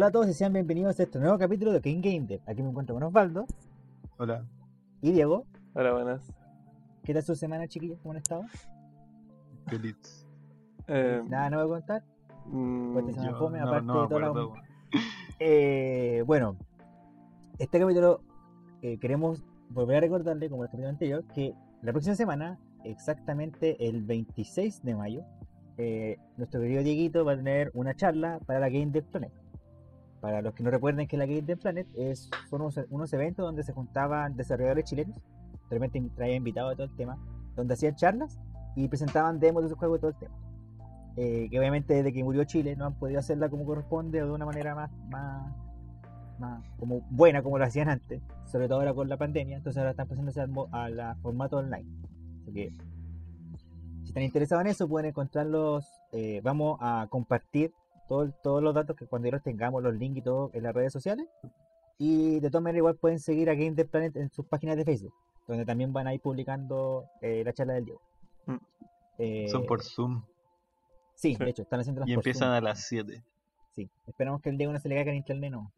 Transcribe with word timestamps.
Hola 0.00 0.06
a 0.08 0.12
todos 0.12 0.28
y 0.28 0.32
sean 0.32 0.54
bienvenidos 0.54 0.98
a 0.98 1.02
este 1.02 1.18
nuevo 1.18 1.36
capítulo 1.36 1.72
de 1.74 1.82
King 1.82 2.00
Game 2.00 2.20
Dev. 2.26 2.40
Aquí 2.46 2.62
me 2.62 2.70
encuentro 2.70 2.94
con 2.94 3.02
Osvaldo 3.02 3.44
Hola. 4.16 4.46
y 5.02 5.12
Diego. 5.12 5.44
Hola, 5.74 5.92
buenas. 5.92 6.32
¿Qué 7.04 7.12
tal 7.12 7.22
su 7.22 7.36
semana, 7.36 7.68
chiquillos? 7.68 7.98
¿Cómo 7.98 8.12
han 8.12 8.16
estado? 8.16 8.44
Feliz. 9.66 10.26
Eh, 10.88 11.20
Nada 11.28 11.50
nuevo 11.50 11.64
que 11.68 11.80
contar. 11.80 12.02
mm, 12.46 12.92
Pues 12.94 13.14
Yo 13.16 13.36
fome, 13.36 13.58
no, 13.58 13.66
aparte 13.66 13.86
no 13.88 14.00
de 14.00 14.08
toda 14.08 14.20
la-. 14.20 14.62
Eh, 15.38 16.24
bueno, 16.26 16.56
este 17.58 17.78
capítulo 17.78 18.22
eh, 18.80 18.96
queremos 19.00 19.44
volver 19.68 19.98
a 19.98 20.00
recordarle, 20.00 20.48
como 20.48 20.62
el 20.62 20.70
capítulo 20.70 20.88
anterior, 20.88 21.24
que 21.34 21.52
la 21.82 21.92
próxima 21.92 22.14
semana, 22.14 22.58
exactamente 22.84 23.86
el 23.86 24.02
26 24.02 24.82
de 24.82 24.94
mayo, 24.94 25.24
eh, 25.76 26.16
nuestro 26.38 26.62
querido 26.62 26.82
Dieguito 26.82 27.22
va 27.22 27.32
a 27.32 27.36
tener 27.36 27.70
una 27.74 27.94
charla 27.94 28.40
para 28.46 28.60
la 28.60 28.70
Game 28.70 28.92
Dev 28.92 29.04
Planet. 29.04 29.39
Para 30.20 30.42
los 30.42 30.54
que 30.54 30.62
no 30.62 30.70
recuerden 30.70 31.06
que 31.06 31.16
la 31.16 31.26
Game 31.26 31.42
Dev 31.42 31.58
Planet 31.58 31.86
es, 31.96 32.30
unos, 32.50 32.78
unos 32.90 33.12
eventos 33.12 33.44
donde 33.44 33.62
se 33.62 33.72
juntaban 33.72 34.36
desarrolladores 34.36 34.84
chilenos, 34.84 35.16
de 35.16 35.78
repente 35.78 36.02
traía 36.14 36.34
invitados 36.34 36.72
a 36.72 36.76
todo 36.76 36.86
el 36.86 36.96
tema, 36.96 37.18
donde 37.56 37.74
hacían 37.74 37.94
charlas 37.94 38.38
y 38.76 38.88
presentaban 38.88 39.40
demos 39.40 39.62
de 39.62 39.70
sus 39.70 39.78
juegos 39.78 39.98
y 39.98 40.00
todo 40.00 40.10
el 40.10 40.16
tema. 40.16 40.34
Eh, 41.16 41.48
que 41.50 41.58
obviamente 41.58 41.94
desde 41.94 42.12
que 42.12 42.22
murió 42.22 42.44
Chile 42.44 42.76
no 42.76 42.86
han 42.86 42.94
podido 42.94 43.18
hacerla 43.18 43.48
como 43.48 43.64
corresponde 43.64 44.22
o 44.22 44.26
de 44.26 44.32
una 44.32 44.46
manera 44.46 44.74
más, 44.74 44.90
más, 45.08 45.52
más 46.38 46.64
como 46.78 47.00
buena 47.10 47.42
como 47.42 47.58
lo 47.58 47.64
hacían 47.64 47.88
antes, 47.88 48.22
sobre 48.46 48.68
todo 48.68 48.78
ahora 48.78 48.94
con 48.94 49.08
la 49.08 49.16
pandemia, 49.16 49.56
entonces 49.56 49.78
ahora 49.78 49.90
están 49.90 50.06
pasándose 50.06 50.40
al, 50.40 50.52
a 50.70 50.88
la 50.88 51.16
formato 51.16 51.58
online. 51.58 51.86
Así 52.42 52.52
que 52.52 52.72
si 54.02 54.08
están 54.08 54.22
interesados 54.22 54.64
en 54.64 54.70
eso 54.70 54.88
pueden 54.88 55.10
encontrarlos, 55.10 55.86
eh, 56.12 56.40
vamos 56.42 56.78
a 56.80 57.06
compartir 57.10 57.72
todo 58.10 58.22
el- 58.24 58.34
todos 58.42 58.60
los 58.60 58.74
datos 58.74 58.96
que 58.96 59.06
cuando 59.06 59.28
ya 59.28 59.32
los 59.36 59.42
tengamos, 59.44 59.82
los 59.84 59.94
links 59.94 60.18
y 60.18 60.22
todo 60.22 60.50
en 60.52 60.64
las 60.64 60.74
redes 60.74 60.92
sociales. 60.92 61.28
Y 61.96 62.40
de 62.40 62.50
todas 62.50 62.62
maneras 62.64 62.78
igual 62.78 62.96
pueden 62.96 63.20
seguir 63.20 63.48
a 63.50 63.54
Game 63.54 63.70
Dev 63.72 63.88
Planet 63.88 64.16
en 64.16 64.30
sus 64.30 64.44
páginas 64.46 64.76
de 64.76 64.84
Facebook, 64.84 65.14
donde 65.46 65.64
también 65.64 65.92
van 65.92 66.08
a 66.08 66.14
ir 66.14 66.20
publicando 66.20 67.04
eh, 67.22 67.42
la 67.44 67.52
charla 67.52 67.74
del 67.74 67.84
Diego. 67.84 68.00
Mm. 68.46 68.56
Eh, 69.18 69.48
Son 69.48 69.64
por 69.64 69.82
Zoom 69.82 70.22
Sí, 71.14 71.34
Sí. 71.36 71.44
de 71.44 71.50
hecho, 71.50 71.62
están 71.62 71.78
haciendo 71.80 72.02
y 72.06 72.12
empiezan 72.14 72.50
a 72.50 72.60
las 72.60 72.84
7. 72.88 73.22
Sí, 73.76 73.88
esperamos 74.06 74.40
que 74.42 74.48
el 74.50 74.56
Diego 74.58 74.72
no 74.72 74.80
se 74.80 74.88
le 74.88 74.96
caiga 74.96 75.10
en 75.12 75.18
internet, 75.18 75.52
no. 75.52 75.70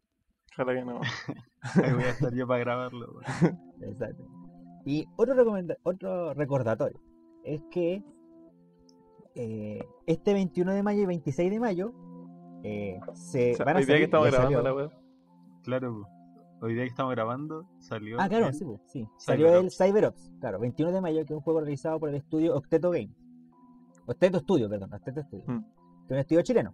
ojalá 0.53 0.73
que 0.73 0.85
no. 0.85 1.01
Ahí 1.83 1.93
voy 1.93 2.03
a 2.03 2.09
estar 2.09 2.33
yo 2.33 2.47
para 2.47 2.59
grabarlo. 2.61 3.19
Exacto. 3.81 4.23
Y 4.85 5.05
otro, 5.17 5.35
otro 5.83 6.33
recordatorio 6.33 6.99
es 7.43 7.61
que 7.69 8.01
eh, 9.35 9.83
este 10.07 10.33
21 10.33 10.73
de 10.73 10.83
mayo 10.83 11.01
y 11.01 11.05
26 11.05 11.51
de 11.51 11.59
mayo 11.59 11.93
eh, 12.63 12.99
se 13.13 13.51
O 13.53 13.55
sea, 13.57 13.65
van 13.65 13.75
a 13.77 13.79
hoy 13.79 13.85
día 13.85 13.97
que 13.97 14.03
estamos 14.05 14.27
grabando 14.27 14.57
salió- 14.57 14.63
la 14.69 14.73
web. 14.73 14.91
Claro, 15.63 16.07
hoy 16.61 16.73
día 16.73 16.83
que 16.83 16.89
estamos 16.89 17.11
grabando 17.13 17.65
salió. 17.79 18.17
Ah, 18.19 18.27
claro, 18.29 18.47
el- 18.47 18.53
sí, 18.53 18.65
sí. 18.87 19.07
Salió 19.17 19.47
el 19.47 19.69
CyberOps. 19.71 19.77
CyberOps, 19.77 20.31
claro, 20.39 20.59
21 20.59 20.91
de 20.91 21.01
mayo, 21.01 21.17
que 21.25 21.33
es 21.33 21.37
un 21.37 21.41
juego 21.41 21.59
realizado 21.61 21.99
por 21.99 22.09
el 22.09 22.15
estudio 22.15 22.55
Octeto 22.55 22.89
Game. 22.91 23.09
Octeto 24.05 24.39
Studio, 24.39 24.69
perdón, 24.69 24.93
Octeto 24.93 25.21
Studio. 25.23 25.45
Mm. 25.47 25.61
Que 25.61 26.05
es 26.07 26.11
un 26.11 26.17
estudio 26.17 26.41
chileno. 26.41 26.73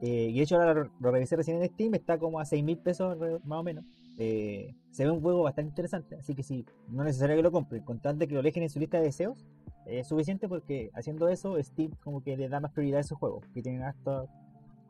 Eh, 0.00 0.28
y 0.30 0.36
de 0.36 0.42
hecho 0.42 0.56
ahora 0.56 0.74
lo, 0.74 0.90
lo 1.00 1.10
revisé 1.10 1.34
recién 1.36 1.60
en 1.60 1.68
Steam, 1.70 1.94
está 1.94 2.18
como 2.18 2.38
a 2.38 2.44
6 2.44 2.62
mil 2.62 2.78
pesos 2.78 3.16
más 3.44 3.58
o 3.60 3.62
menos. 3.62 3.84
Eh, 4.18 4.74
se 4.90 5.04
ve 5.04 5.10
un 5.10 5.20
juego 5.20 5.42
bastante 5.42 5.70
interesante, 5.70 6.16
así 6.16 6.34
que 6.34 6.42
si 6.42 6.64
no 6.88 7.02
es 7.02 7.06
necesario 7.06 7.36
que 7.36 7.42
lo 7.42 7.52
compren, 7.52 7.82
con 7.84 8.00
tal 8.00 8.18
de 8.18 8.26
que 8.28 8.34
lo 8.34 8.42
dejen 8.42 8.62
en 8.64 8.68
su 8.70 8.78
lista 8.80 8.98
de 8.98 9.04
deseos, 9.04 9.44
es 9.86 10.06
suficiente 10.06 10.48
porque 10.48 10.90
haciendo 10.94 11.28
eso 11.28 11.56
Steam 11.62 11.92
como 12.02 12.22
que 12.22 12.36
le 12.36 12.48
da 12.48 12.60
más 12.60 12.72
prioridad 12.72 12.98
a 12.98 13.00
esos 13.00 13.18
juegos, 13.18 13.46
que 13.54 13.62
tienen 13.62 13.82
hasta, 13.82 14.24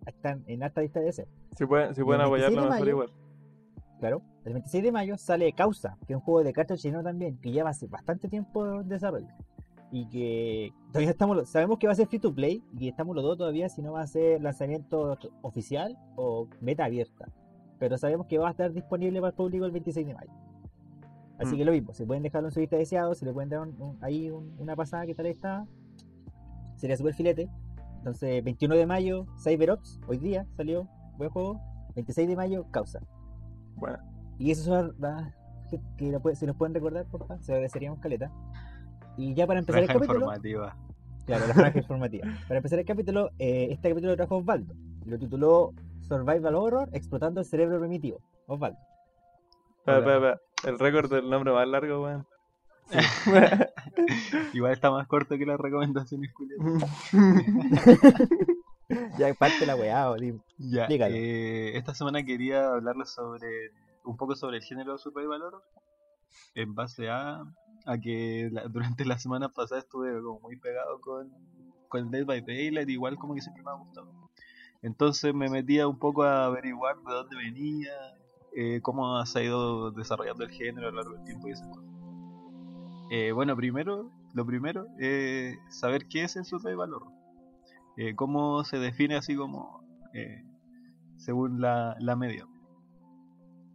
están 0.06 0.44
en 0.46 0.62
alta 0.62 0.80
lista 0.80 1.00
de 1.00 1.06
deseos. 1.06 1.28
Si 1.56 1.66
pueden, 1.66 1.94
si 1.94 2.02
pueden 2.02 2.20
el 2.22 2.30
26 2.30 2.58
apoyarlo, 2.58 2.62
mejor 2.62 2.80
mayo- 2.80 2.90
igual. 2.90 3.10
Claro, 4.00 4.22
el 4.44 4.52
26 4.52 4.84
de 4.84 4.92
mayo 4.92 5.16
sale 5.16 5.52
Causa, 5.52 5.96
que 6.06 6.12
es 6.12 6.16
un 6.16 6.22
juego 6.22 6.44
de 6.44 6.52
cartas 6.52 6.80
chileno 6.80 7.02
también, 7.02 7.36
que 7.38 7.50
lleva 7.50 7.70
hace 7.70 7.86
bastante 7.88 8.28
tiempo 8.28 8.80
en 8.80 8.88
desarrollo. 8.88 9.26
Y 9.90 10.06
que 10.08 10.72
todavía 10.88 11.10
estamos, 11.10 11.48
sabemos 11.48 11.78
que 11.78 11.86
va 11.86 11.94
a 11.94 11.96
ser 11.96 12.06
free 12.06 12.18
to 12.18 12.32
play 12.34 12.62
y 12.78 12.88
estamos 12.88 13.16
los 13.16 13.24
dos 13.24 13.38
todavía 13.38 13.68
si 13.68 13.80
no 13.82 13.92
va 13.92 14.02
a 14.02 14.06
ser 14.06 14.40
lanzamiento 14.42 15.16
oficial 15.42 15.98
o 16.14 16.46
beta 16.60 16.84
abierta. 16.84 17.26
Pero 17.78 17.96
sabemos 17.96 18.26
que 18.26 18.38
va 18.38 18.48
a 18.48 18.50
estar 18.50 18.72
disponible 18.72 19.18
para 19.20 19.30
el 19.30 19.34
público 19.34 19.64
el 19.64 19.72
26 19.72 20.06
de 20.06 20.14
mayo. 20.14 20.30
Así 21.38 21.54
Mm. 21.54 21.58
que 21.58 21.64
lo 21.64 21.72
mismo, 21.72 21.94
si 21.94 22.04
pueden 22.04 22.22
dejarlo 22.22 22.48
en 22.48 22.52
su 22.52 22.60
lista 22.60 22.76
de 22.76 22.80
deseados, 22.80 23.18
si 23.18 23.24
le 23.24 23.32
pueden 23.32 23.48
dar 23.48 23.60
un- 23.60 23.80
un- 23.80 23.98
ahí 24.02 24.30
un- 24.30 24.54
una 24.58 24.76
pasada 24.76 25.06
que 25.06 25.14
tal 25.14 25.26
está, 25.26 25.66
sería 26.76 26.96
súper 26.96 27.14
filete. 27.14 27.48
Entonces, 27.98 28.42
21 28.44 28.74
de 28.76 28.86
mayo, 28.86 29.26
CyberOps, 29.42 30.00
hoy 30.06 30.18
día 30.18 30.46
salió, 30.56 30.88
buen 31.16 31.30
juego. 31.30 31.60
26 31.94 32.28
de 32.28 32.36
mayo, 32.36 32.64
Causa. 32.70 33.00
Bueno, 33.76 33.98
Y 34.38 34.50
eso 34.52 34.62
son 34.64 34.94
las 34.98 35.34
que, 35.68 35.80
que 35.96 36.10
lo 36.12 36.20
puede- 36.20 36.36
si 36.36 36.46
nos 36.46 36.56
pueden 36.56 36.74
recordar, 36.74 37.04
por 37.06 37.26
favor, 37.26 37.42
se 37.42 37.52
agradeceríamos 37.52 37.98
caleta. 38.00 38.30
Y 39.16 39.34
ya 39.34 39.46
para 39.48 39.58
empezar 39.58 39.82
el 39.82 39.88
capítulo, 39.88 40.14
informativa. 40.20 40.76
claro, 41.26 41.46
la 41.48 41.54
franja 41.54 41.78
informativa. 41.78 42.24
Para 42.48 42.58
empezar 42.58 42.78
el 42.78 42.84
capítulo, 42.84 43.30
eh, 43.40 43.68
este 43.72 43.88
capítulo 43.88 44.12
lo 44.12 44.16
trajo 44.16 44.36
Osvaldo. 44.36 44.74
Lo 45.06 45.18
tituló 45.18 45.72
Survival 46.02 46.54
Horror 46.54 46.88
explotando 46.92 47.40
el 47.40 47.46
cerebro 47.46 47.80
primitivo. 47.80 48.20
Osvaldo. 48.46 48.78
Hola. 49.86 49.98
espera, 49.98 50.14
espera. 50.16 50.40
El 50.72 50.78
récord 50.78 51.10
del 51.12 51.28
nombre 51.28 51.52
más 51.52 51.66
largo, 51.66 52.04
weón. 52.04 52.26
Igual 54.54 54.72
está 54.72 54.90
más 54.90 55.06
corto 55.06 55.36
que 55.36 55.46
las 55.46 55.60
recomendaciones, 55.60 56.32
Julián. 56.32 56.78
ya 59.18 59.34
parte 59.34 59.66
la 59.66 59.76
weá, 59.76 60.06
Ya, 60.58 60.86
eh, 60.88 61.72
esta 61.76 61.94
semana 61.94 62.24
quería 62.24 62.72
hablarles 62.72 63.10
sobre 63.10 63.72
un 64.04 64.16
poco 64.16 64.34
sobre 64.34 64.58
el 64.58 64.62
género 64.62 64.96
Survival 64.98 65.42
Horror 65.42 65.62
en 66.54 66.74
base 66.74 67.10
a, 67.10 67.42
a 67.86 67.98
que 68.00 68.48
la- 68.50 68.66
durante 68.68 69.04
la 69.04 69.18
semana 69.18 69.50
pasada 69.50 69.80
estuve 69.80 70.12
como 70.22 70.40
muy 70.40 70.56
pegado 70.56 71.00
con, 71.00 71.30
con 71.88 72.10
Dead 72.10 72.24
by 72.24 72.40
Daylight, 72.40 72.88
igual 72.88 73.16
como 73.16 73.34
que 73.34 73.42
siempre 73.42 73.62
me 73.62 73.70
ha 73.70 73.74
gustado. 73.74 74.10
Entonces 74.82 75.34
me 75.34 75.48
metía 75.50 75.86
un 75.88 75.98
poco 75.98 76.22
a 76.22 76.46
averiguar 76.46 76.96
de 76.96 77.12
dónde 77.12 77.36
venía, 77.36 77.90
eh, 78.56 78.80
cómo 78.80 79.24
se 79.26 79.40
ha 79.40 79.42
ido 79.42 79.90
desarrollando 79.90 80.44
el 80.44 80.50
género 80.50 80.88
a 80.88 80.90
lo 80.90 80.96
largo 80.96 81.14
del 81.16 81.24
tiempo 81.24 81.48
y 81.48 81.52
esas 81.52 81.68
cosas. 81.68 81.84
Eh, 83.10 83.32
bueno, 83.32 83.56
primero, 83.56 84.10
lo 84.34 84.44
primero 84.44 84.86
es 84.98 85.56
saber 85.70 86.06
qué 86.08 86.24
es 86.24 86.36
el 86.36 86.44
Survival 86.44 86.92
Horror. 86.92 87.12
Eh, 87.96 88.14
cómo 88.14 88.62
se 88.64 88.78
define 88.78 89.16
así 89.16 89.34
como 89.34 89.82
eh, 90.14 90.44
según 91.16 91.60
la, 91.60 91.96
la 91.98 92.16
media. 92.16 92.46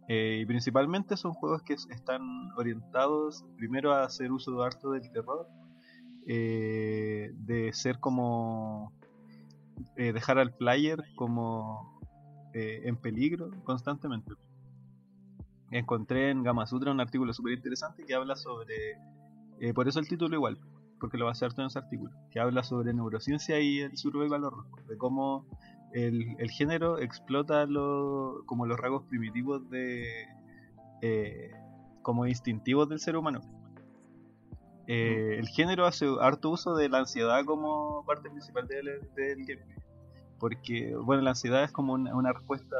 Eh, 0.08 0.38
y 0.42 0.46
principalmente 0.46 1.16
son 1.16 1.32
juegos 1.32 1.62
que 1.62 1.74
están 1.74 2.22
orientados 2.56 3.44
primero 3.56 3.92
a 3.92 4.04
hacer 4.04 4.32
uso 4.32 4.62
harto 4.62 4.92
del 4.92 5.10
terror, 5.10 5.48
eh, 6.26 7.32
de 7.34 7.72
ser 7.72 8.00
como 8.00 8.92
eh, 9.96 10.12
dejar 10.12 10.38
al 10.38 10.52
player 10.54 11.02
como 11.16 12.00
eh, 12.52 12.82
en 12.84 12.96
peligro 12.96 13.50
constantemente. 13.64 14.32
Encontré 15.70 16.30
en 16.30 16.42
Gamasutra 16.42 16.92
un 16.92 17.00
artículo 17.00 17.32
súper 17.32 17.54
interesante 17.54 18.04
que 18.04 18.14
habla 18.14 18.36
sobre, 18.36 18.96
eh, 19.60 19.72
por 19.74 19.88
eso 19.88 20.00
el 20.00 20.08
título 20.08 20.36
igual, 20.36 20.58
porque 21.00 21.18
lo 21.18 21.24
va 21.24 21.30
a 21.30 21.32
hacer 21.32 21.52
todo 21.52 21.62
en 21.62 21.68
ese 21.68 21.78
artículo, 21.78 22.12
que 22.30 22.40
habla 22.40 22.62
sobre 22.62 22.92
neurociencia 22.94 23.60
y 23.60 23.80
el 23.80 23.96
survival 23.96 24.44
horror, 24.44 24.66
de 24.86 24.96
cómo 24.96 25.46
el, 25.92 26.36
el 26.38 26.50
género 26.50 26.98
explota 26.98 27.66
lo, 27.66 28.42
como 28.46 28.66
los 28.66 28.78
rasgos 28.78 29.04
primitivos 29.04 29.68
de 29.70 30.26
eh, 31.02 31.50
como 32.02 32.26
instintivos 32.26 32.88
del 32.88 32.98
ser 32.98 33.16
humano. 33.16 33.40
Eh, 34.86 35.36
el 35.38 35.48
género 35.48 35.86
hace 35.86 36.06
harto 36.20 36.50
uso 36.50 36.74
de 36.74 36.88
la 36.88 36.98
ansiedad 36.98 37.44
como 37.44 38.04
parte 38.06 38.30
principal 38.30 38.66
del, 38.66 38.86
del 39.14 39.38
gameplay. 39.46 39.78
Porque, 40.38 40.94
bueno, 40.96 41.22
la 41.22 41.30
ansiedad 41.30 41.64
es 41.64 41.72
como 41.72 41.94
una, 41.94 42.14
una 42.14 42.32
respuesta 42.32 42.76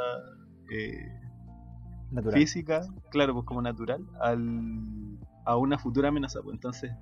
eh, 0.70 1.20
natural. 2.10 2.38
física, 2.38 2.82
claro, 3.10 3.32
pues 3.32 3.46
como 3.46 3.62
natural, 3.62 4.04
al, 4.20 5.03
a 5.44 5.56
una 5.56 5.78
futura 5.78 6.08
amenaza. 6.08 6.40
Pues 6.42 6.54
entonces, 6.54 6.92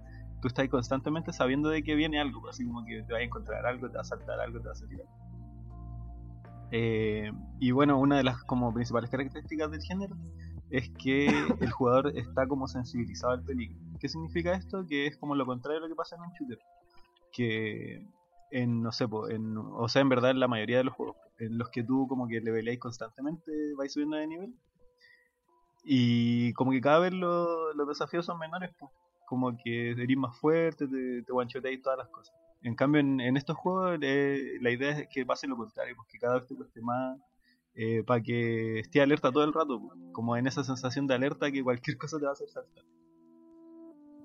tú 0.40 0.48
estás 0.48 0.68
constantemente 0.68 1.32
sabiendo 1.32 1.68
de 1.68 1.82
que 1.82 1.94
viene 1.94 2.20
algo, 2.20 2.40
pues, 2.40 2.56
así 2.56 2.66
como 2.66 2.84
que 2.84 3.02
te 3.02 3.12
va 3.12 3.20
a 3.20 3.22
encontrar 3.22 3.64
algo, 3.66 3.88
te 3.88 3.94
va 3.94 4.02
a 4.02 4.04
saltar 4.04 4.40
algo, 4.40 4.60
te 4.60 4.66
va 4.66 4.72
a 4.72 4.76
salir 4.76 5.00
algo. 5.00 5.22
Eh, 6.72 7.30
y 7.60 7.70
bueno, 7.70 7.98
una 7.98 8.16
de 8.16 8.24
las 8.24 8.42
como 8.44 8.72
principales 8.72 9.10
características 9.10 9.70
del 9.70 9.82
género 9.82 10.16
es 10.70 10.90
que 10.90 11.26
el 11.26 11.70
jugador 11.70 12.16
está 12.16 12.46
como 12.46 12.66
sensibilizado 12.66 13.34
al 13.34 13.44
peligro. 13.44 13.78
¿Qué 14.00 14.08
significa 14.08 14.54
esto? 14.54 14.86
Que 14.86 15.06
es 15.06 15.16
como 15.18 15.34
lo 15.34 15.44
contrario 15.46 15.80
de 15.80 15.88
lo 15.88 15.94
que 15.94 15.96
pasa 15.96 16.16
en 16.16 16.22
un 16.22 16.32
shooter. 16.32 16.58
Que 17.30 18.06
en, 18.50 18.82
no 18.82 18.90
sé, 18.90 19.06
en, 19.30 19.56
o 19.56 19.88
sea, 19.88 20.02
en 20.02 20.08
verdad 20.08 20.30
en 20.30 20.40
la 20.40 20.48
mayoría 20.48 20.78
de 20.78 20.84
los 20.84 20.94
juegos, 20.94 21.16
en 21.38 21.58
los 21.58 21.68
que 21.70 21.82
tú 21.84 22.06
como 22.08 22.26
que 22.26 22.40
leveleáis 22.40 22.80
constantemente, 22.80 23.52
vais 23.76 23.92
subiendo 23.92 24.16
de 24.16 24.26
nivel. 24.26 24.54
Y 25.84 26.52
como 26.54 26.70
que 26.72 26.80
cada 26.80 26.98
vez 27.00 27.12
lo- 27.12 27.72
los 27.74 27.88
desafíos 27.88 28.26
son 28.26 28.38
menores, 28.38 28.70
pues. 28.78 28.90
Como 29.26 29.56
que 29.56 29.92
eres 29.92 30.16
más 30.16 30.38
fuerte, 30.38 30.86
te, 30.88 31.22
te 31.22 31.32
one-shoteáis 31.32 31.82
todas 31.82 31.98
las 31.98 32.08
cosas. 32.08 32.34
En 32.62 32.74
cambio, 32.74 33.00
en, 33.00 33.20
en 33.20 33.36
estos 33.36 33.56
juegos 33.56 33.98
eh, 34.02 34.58
la 34.60 34.70
idea 34.70 34.90
es 35.00 35.08
que 35.08 35.24
pase 35.26 35.46
lo 35.48 35.56
contrario, 35.56 35.94
porque 35.96 36.18
cada 36.18 36.34
vez 36.38 36.46
te 36.46 36.54
cueste 36.54 36.80
más 36.82 37.18
para 38.06 38.22
que 38.22 38.80
esté 38.80 39.00
alerta 39.00 39.32
todo 39.32 39.44
el 39.44 39.52
rato, 39.52 39.80
como 40.12 40.36
en 40.36 40.46
esa 40.46 40.62
sensación 40.62 41.06
de 41.06 41.14
alerta 41.14 41.50
que 41.50 41.62
cualquier 41.62 41.96
cosa 41.98 42.18
te 42.18 42.24
va 42.24 42.30
a 42.30 42.34
hacer 42.34 42.48
saltar. 42.50 42.84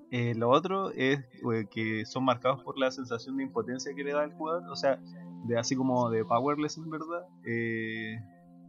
Eh, 0.09 0.33
lo 0.35 0.49
otro 0.49 0.91
es 0.91 1.19
eh, 1.19 1.65
que 1.69 2.05
son 2.05 2.23
marcados 2.23 2.63
por 2.63 2.77
la 2.77 2.91
sensación 2.91 3.35
de 3.37 3.43
impotencia 3.43 3.93
que 3.93 4.03
le 4.05 4.13
da 4.13 4.23
el 4.23 4.33
jugador, 4.33 4.63
o 4.69 4.75
sea, 4.75 4.99
de 5.45 5.57
así 5.57 5.75
como 5.75 6.09
de 6.09 6.23
powerless 6.23 6.77
en 6.77 6.89
verdad, 6.89 7.25
eh, 7.45 8.17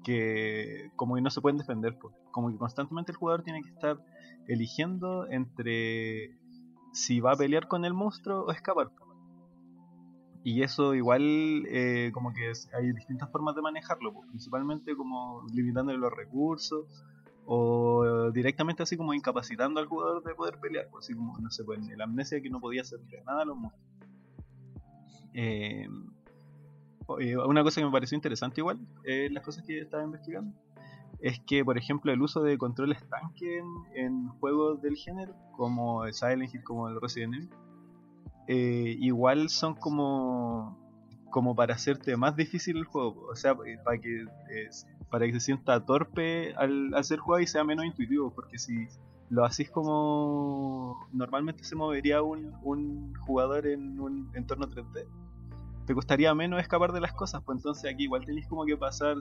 que 0.05 0.48
como 0.99 1.15
que 1.15 1.23
no 1.23 1.31
se 1.31 1.41
pueden 1.41 1.57
defender, 1.57 1.97
pues. 1.99 2.15
como 2.33 2.51
que 2.51 2.59
constantemente 2.59 3.13
el 3.13 3.17
jugador 3.17 3.43
tiene 3.43 3.63
que 3.63 3.71
estar 3.71 3.97
eligiendo 4.47 5.27
entre 5.31 6.37
si 6.93 7.21
va 7.21 7.33
a 7.33 7.37
pelear 7.37 7.69
con 7.69 7.85
el 7.87 7.95
monstruo 7.95 8.45
o 8.45 8.51
escapar. 8.51 8.91
Y 10.45 10.63
eso 10.63 10.95
igual 10.95 11.23
eh, 11.69 12.11
como 12.13 12.33
que 12.33 12.53
hay 12.75 12.93
distintas 12.93 13.31
formas 13.31 13.55
de 13.55 13.63
manejarlo, 13.63 14.13
pues, 14.13 14.29
principalmente 14.29 14.97
como 14.97 15.47
limitándole 15.55 15.99
los 15.99 16.13
recursos 16.13 16.87
o 17.47 18.31
directamente 18.33 18.83
así 18.83 18.97
como 18.97 19.15
incapacitando 19.15 19.81
al 19.81 19.87
jugador 19.87 20.23
de 20.23 20.35
poder 20.35 20.59
pelear, 20.61 20.89
así 20.99 21.15
como, 21.15 21.39
no 21.39 21.51
sé, 21.51 21.65
pues 21.65 21.89
el 21.89 22.01
amnesia 22.01 22.43
que 22.43 22.51
no 22.51 22.61
podía 22.61 22.83
hacerle 22.83 23.23
nada 23.25 23.43
a 23.43 23.45
los 23.47 23.57
monstruos. 23.57 23.89
Eh, 25.33 25.89
eh, 27.21 27.37
una 27.39 27.63
cosa 27.63 27.81
que 27.81 27.87
me 27.87 27.91
pareció 27.93 28.17
interesante 28.17 28.61
igual, 28.61 28.79
eh, 29.05 29.29
las 29.33 29.43
cosas 29.43 29.65
que 29.65 29.81
estaba 29.81 30.05
investigando, 30.05 30.55
es 31.21 31.41
que, 31.41 31.65
por 31.65 31.79
ejemplo, 31.79 32.13
el 32.13 32.23
uso 32.23 32.43
de 32.43 32.59
controles 32.59 32.99
tanque 33.09 33.63
en, 33.95 34.29
juegos 34.41 34.81
del 34.83 34.97
género, 34.97 35.35
como 35.57 36.05
el 36.05 36.15
Silent 36.15 36.55
Hill, 36.55 36.63
como 36.63 36.89
el 36.89 37.01
Resident 37.01 37.35
Evil, 37.35 37.51
eh, 38.47 38.97
igual 38.99 39.49
son 39.51 39.75
como 39.75 40.79
como 41.31 41.55
para 41.55 41.75
hacerte 41.75 42.17
más 42.17 42.37
difícil 42.37 42.79
el 42.79 42.85
juego, 42.85 43.27
o 43.31 43.37
sea, 43.37 43.53
eh, 43.67 43.79
para 43.85 43.99
que 43.99 44.23
eh, 44.23 44.69
para 45.11 45.27
que 45.27 45.33
se 45.35 45.41
sienta 45.41 45.85
torpe 45.85 46.55
al, 46.55 46.93
ser 47.05 47.19
jugado 47.19 47.43
y 47.43 47.47
sea 47.47 47.65
menos 47.65 47.85
intuitivo, 47.85 48.33
porque 48.35 48.59
si 48.59 48.89
lo 49.31 49.45
haces 49.45 49.71
como 49.71 51.07
normalmente 51.13 51.65
se 51.65 51.77
movería 51.77 52.23
un, 52.23 52.55
un 52.63 53.15
jugador 53.27 53.67
en 53.67 54.01
un 54.01 54.31
entorno 54.35 54.69
3D, 54.69 55.07
te 55.89 55.95
costaría 55.95 56.35
menos 56.35 56.61
escapar 56.61 56.93
de 56.93 57.01
las 57.01 57.15
cosas, 57.15 57.43
pues 57.43 57.57
entonces 57.59 57.91
aquí 57.93 58.05
igual 58.05 58.23
tenés 58.25 58.47
como 58.47 58.65
que 58.67 58.77
pasar 58.77 59.17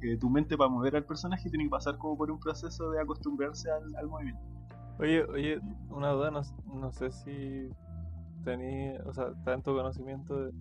eh, 0.00 0.16
tu 0.18 0.30
mente 0.30 0.56
para 0.56 0.70
mover 0.70 0.96
al 0.96 1.04
personaje 1.04 1.50
tiene 1.50 1.64
que 1.64 1.70
pasar 1.70 1.98
como 1.98 2.16
por 2.16 2.30
un 2.30 2.40
proceso 2.40 2.90
de 2.90 3.00
acostumbrarse 3.00 3.70
al, 3.70 3.94
al 3.94 4.06
movimiento. 4.08 4.40
Oye, 4.98 5.22
oye, 5.24 5.60
una 5.90 6.10
duda, 6.12 6.30
no, 6.30 6.40
no 6.74 6.90
sé 6.92 7.12
si 7.12 7.68
tenía, 8.42 9.00
o 9.04 9.12
sea, 9.12 9.28
está 9.36 9.52
en 9.52 9.62
tu 9.62 9.74
conocimiento 9.76 10.46
de... 10.46 10.52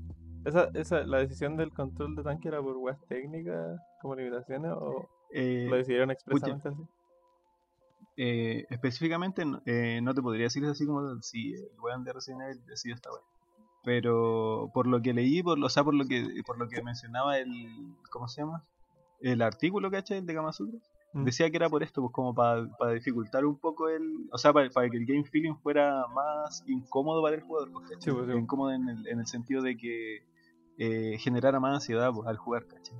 Esa, 0.44 0.70
esa, 0.74 1.00
¿La 1.06 1.20
decisión 1.20 1.56
del 1.56 1.72
control 1.72 2.16
de 2.16 2.24
tanque 2.24 2.50
era 2.50 2.62
por 2.62 2.76
weas 2.78 3.00
técnicas, 3.08 3.80
como 4.02 4.16
limitaciones, 4.16 4.72
o 4.76 5.10
Eh, 5.32 5.66
lo 5.70 5.78
decidieron 5.78 6.12
expresamente 6.12 6.68
así? 6.70 6.84
Eh, 8.18 8.66
específicamente 8.70 9.46
no- 9.46 9.62
eh, 9.66 10.02
no 10.02 10.14
te 10.14 10.22
podría 10.22 10.44
decir 10.46 10.66
así 10.66 10.86
como 10.86 11.22
si 11.22 11.54
el 11.54 11.80
weón 11.80 12.04
de 12.04 12.14
Resident 12.14 12.42
Evil 12.42 12.66
decidió 12.66 12.96
esta 12.96 13.12
weá. 13.12 13.22
Pero 13.84 14.70
por 14.74 14.88
lo 14.88 15.02
que 15.02 15.14
leí, 15.14 15.42
por, 15.42 15.58
lo- 15.58 15.68
o 15.68 15.70
sea, 15.70 15.84
por 15.84 15.94
lo 15.94 16.06
que 16.06 16.28
por 16.46 16.58
lo 16.58 16.68
que 16.68 16.82
mencionaba 16.82 17.38
el. 17.38 17.96
¿Cómo 18.12 18.28
se 18.28 18.42
llama? 18.42 18.64
El 19.22 19.42
artículo, 19.42 19.90
¿cachai? 19.90 20.20
El 20.20 20.26
de 20.26 20.34
Gamasutra. 20.34 20.80
Mm. 21.14 21.24
Decía 21.24 21.50
que 21.50 21.58
era 21.58 21.70
por 21.70 21.84
esto, 21.84 22.02
pues 22.02 22.14
como 22.14 22.36
para 22.36 22.68
dificultar 22.94 23.46
un 23.46 23.58
poco 23.58 23.88
el. 23.90 24.28
O 24.32 24.38
sea, 24.38 24.52
para, 24.54 24.70
que 24.70 24.98
el 24.98 25.06
game 25.06 25.24
feeling 25.24 25.56
fuera 25.56 26.06
más 26.14 26.64
incómodo 26.68 27.22
para 27.22 27.36
el 27.38 27.42
jugador, 27.44 27.72
pues, 27.72 27.90
¿cachai? 27.90 28.02
Sí, 28.02 28.12
pues, 28.12 28.28
sí. 28.30 28.38
Incómodo 28.38 28.72
en 28.72 28.90
el, 28.90 29.08
en 29.08 29.20
el 29.20 29.28
sentido 29.28 29.62
de 29.62 29.78
que 29.78 30.24
eh, 30.78 31.18
generara 31.20 31.60
más 31.60 31.76
ansiedad 31.76 32.12
pues, 32.14 32.28
al 32.28 32.38
jugar, 32.38 32.68
¿cachai? 32.68 32.96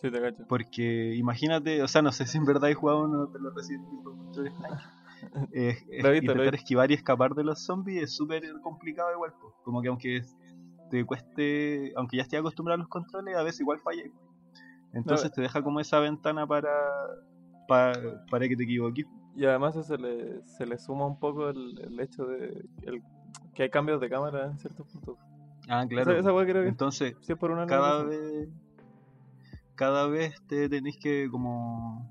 Sí, 0.00 0.10
te 0.10 0.20
cacho. 0.20 0.44
Porque 0.48 1.14
imagínate, 1.16 1.82
o 1.82 1.88
sea, 1.88 2.00
no 2.00 2.12
sé 2.12 2.24
si 2.26 2.38
en 2.38 2.46
verdad 2.46 2.64
hay 2.64 2.74
jugado 2.74 3.02
uno 3.02 3.26
de 3.26 3.38
los 3.40 3.54
Resident 3.54 3.84
Evil. 3.88 4.52
Eh, 5.52 5.76
Lo 6.02 6.10
visto, 6.10 6.10
lo 6.10 6.16
intentar 6.16 6.42
visto. 6.42 6.56
esquivar 6.56 6.90
y 6.90 6.94
escapar 6.94 7.34
de 7.34 7.44
los 7.44 7.64
zombies 7.64 8.02
es 8.04 8.16
súper 8.16 8.42
complicado 8.62 9.12
igual. 9.12 9.32
po. 9.40 9.54
Como 9.64 9.82
que 9.82 9.88
aunque 9.88 10.22
te 10.90 11.04
cueste, 11.04 11.92
aunque 11.96 12.16
ya 12.16 12.22
estés 12.22 12.40
acostumbrado 12.40 12.76
a 12.76 12.78
los 12.78 12.88
controles, 12.88 13.36
a 13.36 13.42
veces 13.42 13.60
igual 13.60 13.78
falla. 13.80 14.02
Entonces 14.92 15.30
No. 15.30 15.34
te 15.34 15.42
deja 15.42 15.62
como 15.62 15.80
esa 15.80 16.00
ventana 16.00 16.46
para, 16.46 16.70
para, 17.68 18.24
para 18.30 18.48
que 18.48 18.56
te 18.56 18.64
equivoques. 18.64 19.06
Y 19.36 19.44
además 19.44 19.74
se 19.86 19.96
le, 19.96 20.42
se 20.44 20.66
le 20.66 20.78
suma 20.78 21.06
un 21.06 21.18
poco 21.18 21.48
el, 21.50 21.78
el 21.84 22.00
hecho 22.00 22.26
de 22.26 22.64
el- 22.82 23.02
que 23.54 23.64
hay 23.64 23.70
cambios 23.70 24.00
de 24.00 24.08
cámara 24.08 24.46
en 24.46 24.58
ciertos 24.58 24.86
puntos. 24.88 25.16
Ah, 25.68 25.84
claro. 25.88 26.12
Esa, 26.12 26.30
esa 26.30 26.44
creo 26.44 26.62
que 26.62 26.68
Entonces, 26.68 27.14
sí 27.20 27.32
es 27.32 27.38
por 27.38 27.50
una 27.52 27.66
cada 27.66 28.02
vez 28.04 28.48
cada 29.76 30.06
vez 30.08 30.34
te 30.46 30.68
tenéis 30.68 30.98
que 30.98 31.28
como 31.30 32.06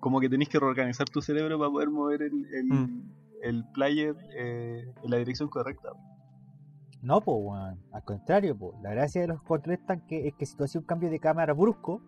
como 0.00 0.20
que 0.20 0.28
tenéis 0.28 0.48
que 0.48 0.58
reorganizar 0.58 1.08
tu 1.08 1.20
cerebro 1.20 1.58
para 1.58 1.70
poder 1.70 1.90
mover 1.90 2.22
el, 2.22 2.46
el, 2.54 2.66
Mm. 2.66 3.02
el 3.42 3.64
player 3.72 4.14
eh, 4.36 4.92
en 5.02 5.10
la 5.10 5.16
dirección 5.16 5.48
correcta. 5.48 5.90
No, 7.02 7.20
pues, 7.20 7.36
weón. 7.40 7.78
Al 7.92 8.02
contrario, 8.04 8.56
pues. 8.56 8.72
La 8.82 8.90
gracia 8.90 9.20
de 9.20 9.28
los 9.28 9.42
controles 9.42 9.84
tanque 9.86 10.26
es 10.28 10.34
que 10.34 10.46
si 10.46 10.56
tú 10.56 10.64
haces 10.64 10.76
un 10.76 10.82
cambio 10.82 11.10
de 11.10 11.20
cámara 11.20 11.52
brusco, 11.52 12.02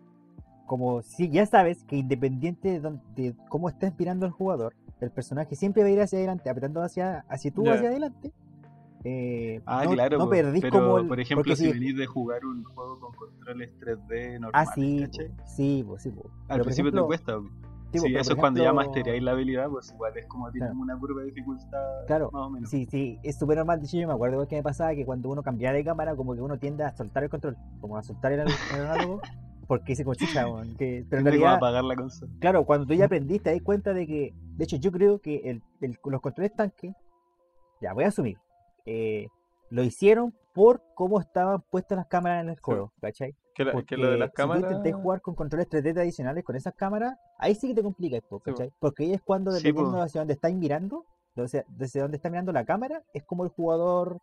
como 0.66 1.02
si 1.02 1.30
ya 1.30 1.46
sabes 1.46 1.84
que 1.84 1.96
independiente 1.96 2.68
de, 2.70 2.80
dónde- 2.80 3.02
de 3.14 3.34
cómo 3.48 3.68
está 3.68 3.86
inspirando 3.86 4.26
el 4.26 4.32
jugador, 4.32 4.74
el 5.00 5.10
personaje 5.10 5.54
siempre 5.56 5.82
va 5.82 5.88
a 5.88 5.92
ir 5.92 6.00
hacia 6.00 6.18
adelante, 6.18 6.50
apretando 6.50 6.82
hacia, 6.82 7.20
hacia 7.28 7.50
tú 7.52 7.64
Ya. 7.64 7.74
hacia 7.74 7.88
adelante. 7.88 8.32
eh, 9.02 9.62
Ah, 9.64 9.84
no, 9.84 9.92
claro, 9.92 10.18
no 10.18 10.28
perdís 10.28 10.60
pero 10.60 10.78
como 10.78 10.98
el, 10.98 11.06
por 11.06 11.18
ejemplo, 11.20 11.56
si 11.56 11.64
si- 11.64 11.72
venís 11.72 11.96
de 11.96 12.04
jugar 12.06 12.44
un 12.44 12.62
juego 12.64 13.00
con 13.00 13.12
controles 13.14 13.70
3D 13.80 14.34
Ah, 14.36 14.38
normales, 14.40 14.74
sí, 14.74 15.08
sí, 15.46 15.82
po, 15.86 15.98
sí. 15.98 16.10
Al 16.10 16.14
Pero, 16.48 16.64
principio 16.64 16.88
ejemplo, 16.90 17.02
te 17.02 17.06
cuesta. 17.06 17.38
Sí, 17.92 17.98
Sí, 18.00 18.16
eso 18.16 18.32
es 18.32 18.38
cuando 18.38 18.58
ya 18.60 18.64
ejemplo, 18.70 18.74
mastereáis 18.84 19.22
la 19.22 19.30
habilidad, 19.32 19.68
pues 19.68 19.90
igual 19.92 20.16
es 20.16 20.26
como 20.26 20.50
tiene 20.50 20.66
Claro. 20.66 20.80
una 20.80 20.98
curva 20.98 21.20
de 21.22 21.26
dificultad 21.28 21.78
Claro, 22.06 22.30
más 22.32 22.42
o 22.46 22.50
menos. 22.50 22.70
Sí, 22.70 22.86
sí, 22.90 23.18
es 23.22 23.36
súper 23.38 23.56
normal. 23.58 23.80
De 23.80 23.86
hecho, 23.86 23.96
yo 23.98 24.06
me 24.08 24.14
acuerdo 24.14 24.46
que 24.48 24.56
me 24.56 24.62
pasaba 24.62 24.94
que 24.94 25.04
cuando 25.04 25.28
uno 25.28 25.42
cambiaba 25.42 25.74
de 25.76 25.84
cámara, 25.84 26.14
como 26.16 26.34
que 26.34 26.40
uno 26.40 26.58
tiende 26.58 26.84
a 26.84 26.94
soltar 26.96 27.22
el 27.24 27.30
control, 27.30 27.56
como 27.80 27.96
a 27.96 28.02
soltar 28.02 28.32
el, 28.32 28.40
el 28.40 28.76
análogo, 28.76 29.20
porque 29.68 29.94
chucha, 29.94 30.48
weón, 30.48 30.74
que, 30.76 31.04
pero 31.10 31.20
en 31.20 31.26
realidad, 31.26 31.54
apagar 31.54 31.84
la 31.84 31.94
consola. 31.96 32.32
claro, 32.40 32.64
cuando 32.64 32.86
tú 32.86 32.94
ya 32.94 33.04
aprendiste, 33.06 33.44
te 33.50 33.54
das 33.54 33.62
cuenta 33.62 33.92
de 33.94 34.06
que, 34.06 34.34
de 34.56 34.64
hecho, 34.64 34.76
yo 34.76 34.90
creo 34.90 35.20
que 35.20 35.36
el, 35.48 35.62
el- 35.80 35.98
los 36.04 36.20
controles 36.20 36.54
tanque, 36.54 36.92
ya 37.80 37.92
voy 37.92 38.04
a 38.04 38.08
asumir, 38.08 38.36
eh, 38.86 39.28
lo 39.70 39.82
hicieron 39.84 40.34
por 40.52 40.82
cómo 40.96 41.20
estaban 41.20 41.62
puestas 41.70 41.96
las 41.96 42.06
cámaras 42.08 42.42
en 42.42 42.50
el 42.50 42.60
juego, 42.60 42.92
¿cachai? 43.00 43.34
Que, 43.54 43.64
la- 43.64 43.72
Porque 43.72 43.96
que 43.96 44.00
lo 44.00 44.10
de 44.10 44.18
las 44.18 44.30
si 44.30 44.34
cámaras. 44.36 44.62
tú 44.62 44.68
intenté 44.68 44.92
jugar 44.92 45.20
con 45.20 45.34
controles 45.34 45.68
3D 45.68 45.92
tradicionales 45.92 46.44
con 46.44 46.56
esas 46.56 46.74
cámaras, 46.74 47.16
ahí 47.38 47.54
sí 47.54 47.68
que 47.68 47.74
te 47.74 47.82
complicas, 47.82 48.22
po, 48.22 48.38
Sí, 48.38 48.50
po. 48.50 48.56
¿cachai? 48.56 48.72
Porque 48.78 49.04
ahí 49.04 49.12
es 49.12 49.22
cuando, 49.22 49.50
Sí, 49.52 49.58
dependiendo 49.64 49.98
po. 49.98 50.02
hacia 50.02 50.20
dónde 50.20 50.34
estáis 50.34 50.56
mirando, 50.56 51.04
desde, 51.34 51.64
desde 51.68 52.00
dónde 52.00 52.16
está 52.16 52.30
mirando 52.30 52.52
la 52.52 52.64
cámara, 52.64 53.02
es 53.12 53.24
como 53.24 53.44
el 53.44 53.50
jugador 53.50 54.18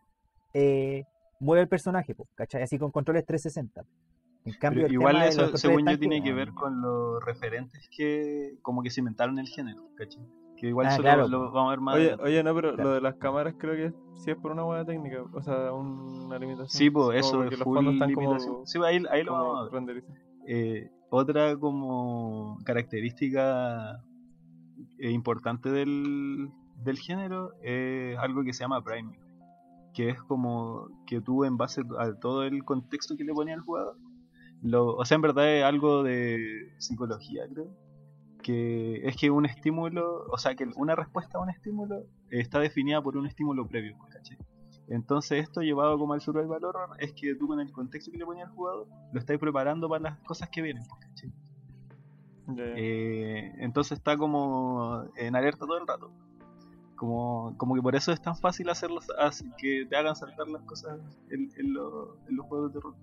eh, 0.54 1.04
mueve 1.40 1.64
el 1.64 1.68
personaje, 1.68 2.16
¿cachai? 2.36 2.64
Así 2.64 2.80
con 2.80 2.92
controles 2.92 3.26
360. 3.26 3.84
En 4.46 4.54
cambio, 4.54 4.84
Pero 4.84 4.94
igual 4.94 5.22
eso, 5.24 5.58
según 5.58 5.86
yo, 5.86 6.00
tiene 6.00 6.24
que 6.24 6.32
ver 6.32 6.54
con 6.54 6.82
los 6.82 7.22
referentes 7.24 7.90
que 7.96 8.58
como 8.62 8.82
que 8.82 8.90
se 8.90 9.02
inventaron 9.02 9.38
el 9.40 9.48
género, 9.48 9.90
¿cachai? 9.96 10.24
Que 10.60 10.68
igual 10.70 10.88
Ah, 10.88 10.94
eso 10.94 11.02
claro, 11.04 11.28
lo, 11.28 11.52
vamos 11.52 11.68
a 11.68 11.70
ver 11.72 11.80
más 11.82 11.96
Oye, 11.96 12.04
adelante. 12.06 12.24
oye, 12.26 12.44
no, 12.44 12.56
pero 12.56 12.74
Claro. 12.74 12.90
lo 12.90 12.96
de 12.96 13.02
las 13.02 13.16
cámaras 13.16 13.56
creo 13.60 13.76
que 13.76 13.94
sí 14.24 14.32
es 14.32 14.38
por 14.38 14.52
una 14.52 14.64
buena 14.64 14.84
técnica, 14.86 15.22
o 15.32 15.42
sea, 15.42 15.72
una 15.72 16.40
limitación. 16.40 16.68
Sí, 16.70 16.90
pues 16.90 17.20
eso 17.20 17.44
los 17.44 17.56
full 17.58 17.76
fondos 17.76 17.94
están 17.94 18.10
limitación. 18.10 18.54
como, 18.54 18.66
Sí, 18.66 18.80
ahí, 18.84 19.04
ahí 19.12 19.24
lo 19.24 19.34
vamos 19.34 19.72
a 19.72 19.80
ver. 19.80 20.04
Eh, 20.48 20.90
otra 21.10 21.56
como 21.58 22.58
característica 22.66 24.02
eh, 25.00 25.12
importante 25.12 25.70
del, 25.70 26.50
del 26.84 26.98
género 26.98 27.52
es 27.62 28.18
algo 28.18 28.44
que 28.44 28.54
se 28.54 28.64
llama 28.64 28.84
priming, 28.84 29.20
que 29.94 30.10
es 30.10 30.22
como 30.24 30.88
que 31.06 31.22
tú 31.22 31.44
en 31.44 31.58
base 31.58 31.82
a 32.00 32.14
todo 32.20 32.44
el 32.44 32.64
contexto 32.64 33.16
que 33.16 33.24
le 33.24 33.34
ponía 33.34 33.54
al 33.54 33.62
jugador, 33.62 33.96
lo, 34.64 34.96
o 34.96 35.06
sea, 35.06 35.16
en 35.16 35.22
verdad 35.22 35.56
es 35.56 35.64
algo 35.64 36.02
de 36.04 36.40
psicología, 36.80 37.44
creo, 37.54 37.68
que 38.48 39.06
es 39.08 39.18
que 39.18 39.30
un 39.30 39.46
estímulo, 39.46 40.26
o 40.32 40.38
sea, 40.38 40.56
que 40.56 40.66
una 40.78 40.96
respuesta 40.96 41.38
a 41.38 41.42
un 41.42 41.50
estímulo 41.50 42.04
está 42.30 42.60
definida 42.60 43.02
por 43.02 43.18
un 43.18 43.28
estímulo 43.28 43.68
previo, 43.68 43.98
¿cachai? 44.10 44.38
Entonces 44.88 45.44
esto 45.44 45.62
llevado 45.62 46.00
como 46.00 46.14
al 46.14 46.22
survival 46.22 46.64
horror 46.64 46.90
es 47.00 47.12
que 47.12 47.36
tú 47.36 47.48
con 47.48 47.60
el 47.60 47.72
contexto 47.74 48.10
que 48.10 48.18
le 48.18 48.26
ponía 48.26 48.46
al 48.46 48.52
jugador 48.52 48.88
lo 49.12 49.20
estás 49.20 49.38
preparando 49.38 49.90
para 49.90 50.02
las 50.04 50.20
cosas 50.20 50.48
que 50.50 50.62
vienen. 50.62 50.84
Eh, 52.58 53.52
entonces 53.58 53.98
está 53.98 54.16
como 54.16 55.04
en 55.18 55.36
alerta 55.36 55.66
todo 55.66 55.78
el 55.78 55.86
rato. 55.86 56.10
Como, 56.96 57.54
como 57.58 57.76
que 57.76 57.82
por 57.82 57.96
eso 57.96 58.12
es 58.14 58.22
tan 58.22 58.38
fácil 58.38 58.70
hacerlos 58.70 59.08
así, 59.20 59.46
que 59.58 59.86
te 59.90 59.96
hagan 59.98 60.16
saltar 60.16 60.48
las 60.48 60.64
cosas 60.64 60.98
en, 61.30 61.52
en 61.58 61.74
lo- 61.74 62.16
en 62.28 62.36
los 62.38 62.46
juegos 62.48 62.74
de 62.74 62.80
terror. 62.80 62.96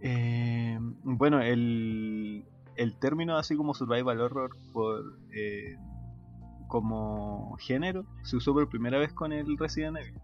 Eh, 0.00 0.78
bueno, 1.02 1.40
el, 1.40 2.44
el 2.78 2.96
término 2.98 3.36
así 3.36 3.56
como 3.56 3.74
survival 3.74 4.20
horror 4.20 4.56
por 4.72 5.18
eh, 5.34 5.76
como 6.68 7.56
género 7.58 8.06
se 8.22 8.36
usó 8.36 8.54
por 8.54 8.68
primera 8.68 8.98
vez 8.98 9.12
con 9.12 9.32
el 9.32 9.58
Resident 9.58 9.98
Evil. 9.98 10.20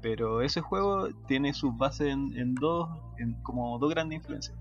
Pero 0.00 0.42
ese 0.42 0.60
juego 0.60 1.08
tiene 1.26 1.52
sus 1.54 1.76
bases 1.76 2.12
en, 2.12 2.54
dos, 2.54 2.88
en 3.18 3.34
como 3.42 3.78
dos 3.78 3.90
grandes 3.90 4.18
influencias. 4.18 4.56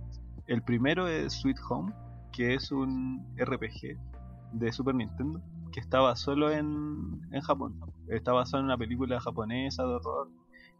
el 0.48 0.64
primero 0.64 1.08
es 1.08 1.34
Sweet 1.34 1.58
Home, 1.70 1.94
que 2.32 2.56
es 2.56 2.72
un 2.72 3.24
RPG 3.38 3.98
de 4.54 4.72
Super 4.72 4.96
Nintendo 4.96 5.42
que 5.72 5.80
estaba 5.80 6.16
solo 6.16 6.52
en, 6.52 7.22
en 7.32 7.42
Japón. 7.42 7.80
Estaba 8.08 8.40
basado 8.40 8.62
en 8.62 8.66
una 8.66 8.78
película 8.78 9.20
japonesa 9.20 9.84
de 9.84 9.96
horror. 9.96 10.30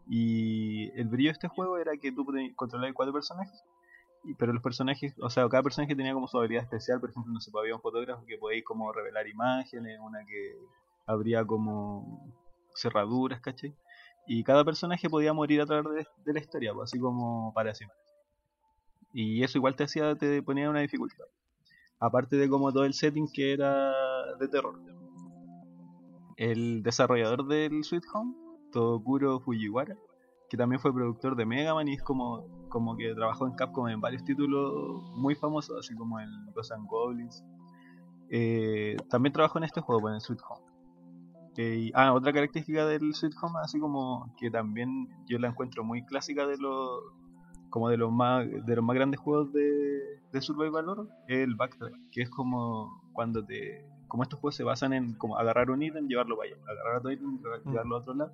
Y 0.08 0.90
el 0.98 1.08
brillo 1.08 1.28
de 1.28 1.34
este 1.34 1.48
juego 1.48 1.78
era 1.78 1.96
que 1.96 2.10
tú 2.10 2.26
controlabas 2.56 2.94
cuatro 2.94 3.12
personajes. 3.12 3.62
Pero 4.34 4.52
los 4.52 4.62
personajes, 4.62 5.14
o 5.20 5.30
sea, 5.30 5.48
cada 5.48 5.62
personaje 5.62 5.94
tenía 5.94 6.12
como 6.12 6.26
su 6.26 6.38
habilidad 6.38 6.64
especial. 6.64 7.00
Por 7.00 7.10
ejemplo, 7.10 7.32
no 7.32 7.40
sé, 7.40 7.50
había 7.56 7.74
un 7.74 7.80
fotógrafo 7.80 8.24
que 8.26 8.38
podía 8.38 8.62
como 8.64 8.92
revelar 8.92 9.28
imágenes, 9.28 9.98
una 10.00 10.24
que 10.26 10.56
habría 11.06 11.44
como 11.44 12.32
cerraduras, 12.74 13.40
¿cachai? 13.40 13.74
Y 14.26 14.42
cada 14.42 14.64
personaje 14.64 15.08
podía 15.08 15.32
morir 15.32 15.60
a 15.60 15.66
través 15.66 15.84
de, 15.94 16.06
de 16.24 16.32
la 16.32 16.40
historia, 16.40 16.74
pues, 16.74 16.90
así 16.90 16.98
como 16.98 17.52
para 17.54 17.74
siempre. 17.74 17.96
Y 19.12 19.42
eso 19.42 19.58
igual 19.58 19.76
te 19.76 19.84
hacía, 19.84 20.14
te 20.16 20.42
ponía 20.42 20.68
una 20.68 20.80
dificultad. 20.80 21.24
Aparte 21.98 22.36
de 22.36 22.48
como 22.48 22.72
todo 22.72 22.84
el 22.84 22.92
setting 22.92 23.28
que 23.32 23.52
era 23.52 23.92
de 24.38 24.48
terror. 24.48 24.78
El 26.36 26.82
desarrollador 26.82 27.46
del 27.46 27.82
Sweet 27.82 28.04
Home, 28.12 28.34
Tokuro 28.72 29.40
Fujiwara, 29.40 29.96
que 30.48 30.56
también 30.56 30.80
fue 30.80 30.92
productor 30.92 31.36
de 31.36 31.44
Mega 31.46 31.74
Man 31.74 31.88
y 31.88 31.94
es 31.94 32.02
como, 32.02 32.46
como 32.68 32.96
que 32.96 33.14
trabajó 33.14 33.46
en 33.46 33.54
Capcom 33.54 33.88
en 33.88 34.00
varios 34.00 34.24
títulos 34.24 35.02
muy 35.16 35.34
famosos, 35.34 35.76
así 35.78 35.94
como 35.94 36.20
en 36.20 36.28
Ghosts 36.54 36.72
and 36.72 36.86
Goblins. 36.88 37.44
Eh, 38.28 38.96
también 39.08 39.32
trabajó 39.32 39.58
en 39.58 39.64
este 39.64 39.80
juego, 39.80 40.00
pues, 40.02 40.12
en 40.12 40.14
el 40.16 40.20
Sweet 40.20 40.40
Home. 40.48 40.66
Eh, 41.58 41.90
ah, 41.94 42.12
otra 42.12 42.32
característica 42.32 42.86
del 42.86 43.14
Sweet 43.14 43.32
Home, 43.40 43.54
así 43.62 43.80
como 43.80 44.34
que 44.38 44.50
también 44.50 45.08
yo 45.26 45.38
la 45.38 45.48
encuentro 45.48 45.84
muy 45.84 46.04
clásica 46.04 46.46
de 46.46 46.58
los 46.58 47.00
como 47.70 47.88
de 47.88 47.96
los 47.96 48.12
más 48.12 48.46
de 48.46 48.76
los 48.76 48.84
más 48.84 48.94
grandes 48.94 49.20
juegos 49.20 49.52
de, 49.52 50.20
de 50.32 50.40
Survival 50.40 50.88
Horror, 50.88 51.08
es 51.28 51.38
el 51.38 51.54
backtrack, 51.56 51.94
que 52.10 52.22
es 52.22 52.30
como 52.30 53.02
cuando 53.12 53.44
te 53.44 53.84
como 54.08 54.22
estos 54.22 54.38
juegos 54.38 54.54
se 54.54 54.64
basan 54.64 54.92
en 54.92 55.14
como 55.14 55.36
agarrar 55.38 55.70
un 55.70 55.82
ítem, 55.82 56.06
llevarlo 56.06 56.36
para 56.36 56.50
allá, 56.50 56.58
agarrar 56.70 56.96
otro 56.98 57.10
ítem, 57.10 57.26
Mm. 57.64 57.70
llevarlo 57.70 57.96
a 57.96 57.98
otro 57.98 58.14
lado. 58.14 58.32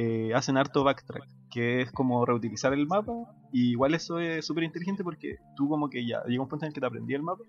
Eh, 0.00 0.32
hacen 0.32 0.56
harto 0.56 0.84
backtrack, 0.84 1.26
que 1.50 1.80
es 1.80 1.90
como 1.90 2.24
reutilizar 2.24 2.72
el 2.72 2.86
mapa, 2.86 3.12
y 3.52 3.70
igual 3.70 3.96
eso 3.96 4.20
es 4.20 4.46
súper 4.46 4.62
inteligente 4.62 5.02
porque 5.02 5.38
tú 5.56 5.68
como 5.68 5.90
que 5.90 6.06
ya 6.06 6.22
llega 6.22 6.40
un 6.40 6.48
punto 6.48 6.64
en 6.64 6.68
el 6.68 6.72
que 6.72 6.78
te 6.78 6.86
aprendí 6.86 7.14
el 7.14 7.24
mapa, 7.24 7.42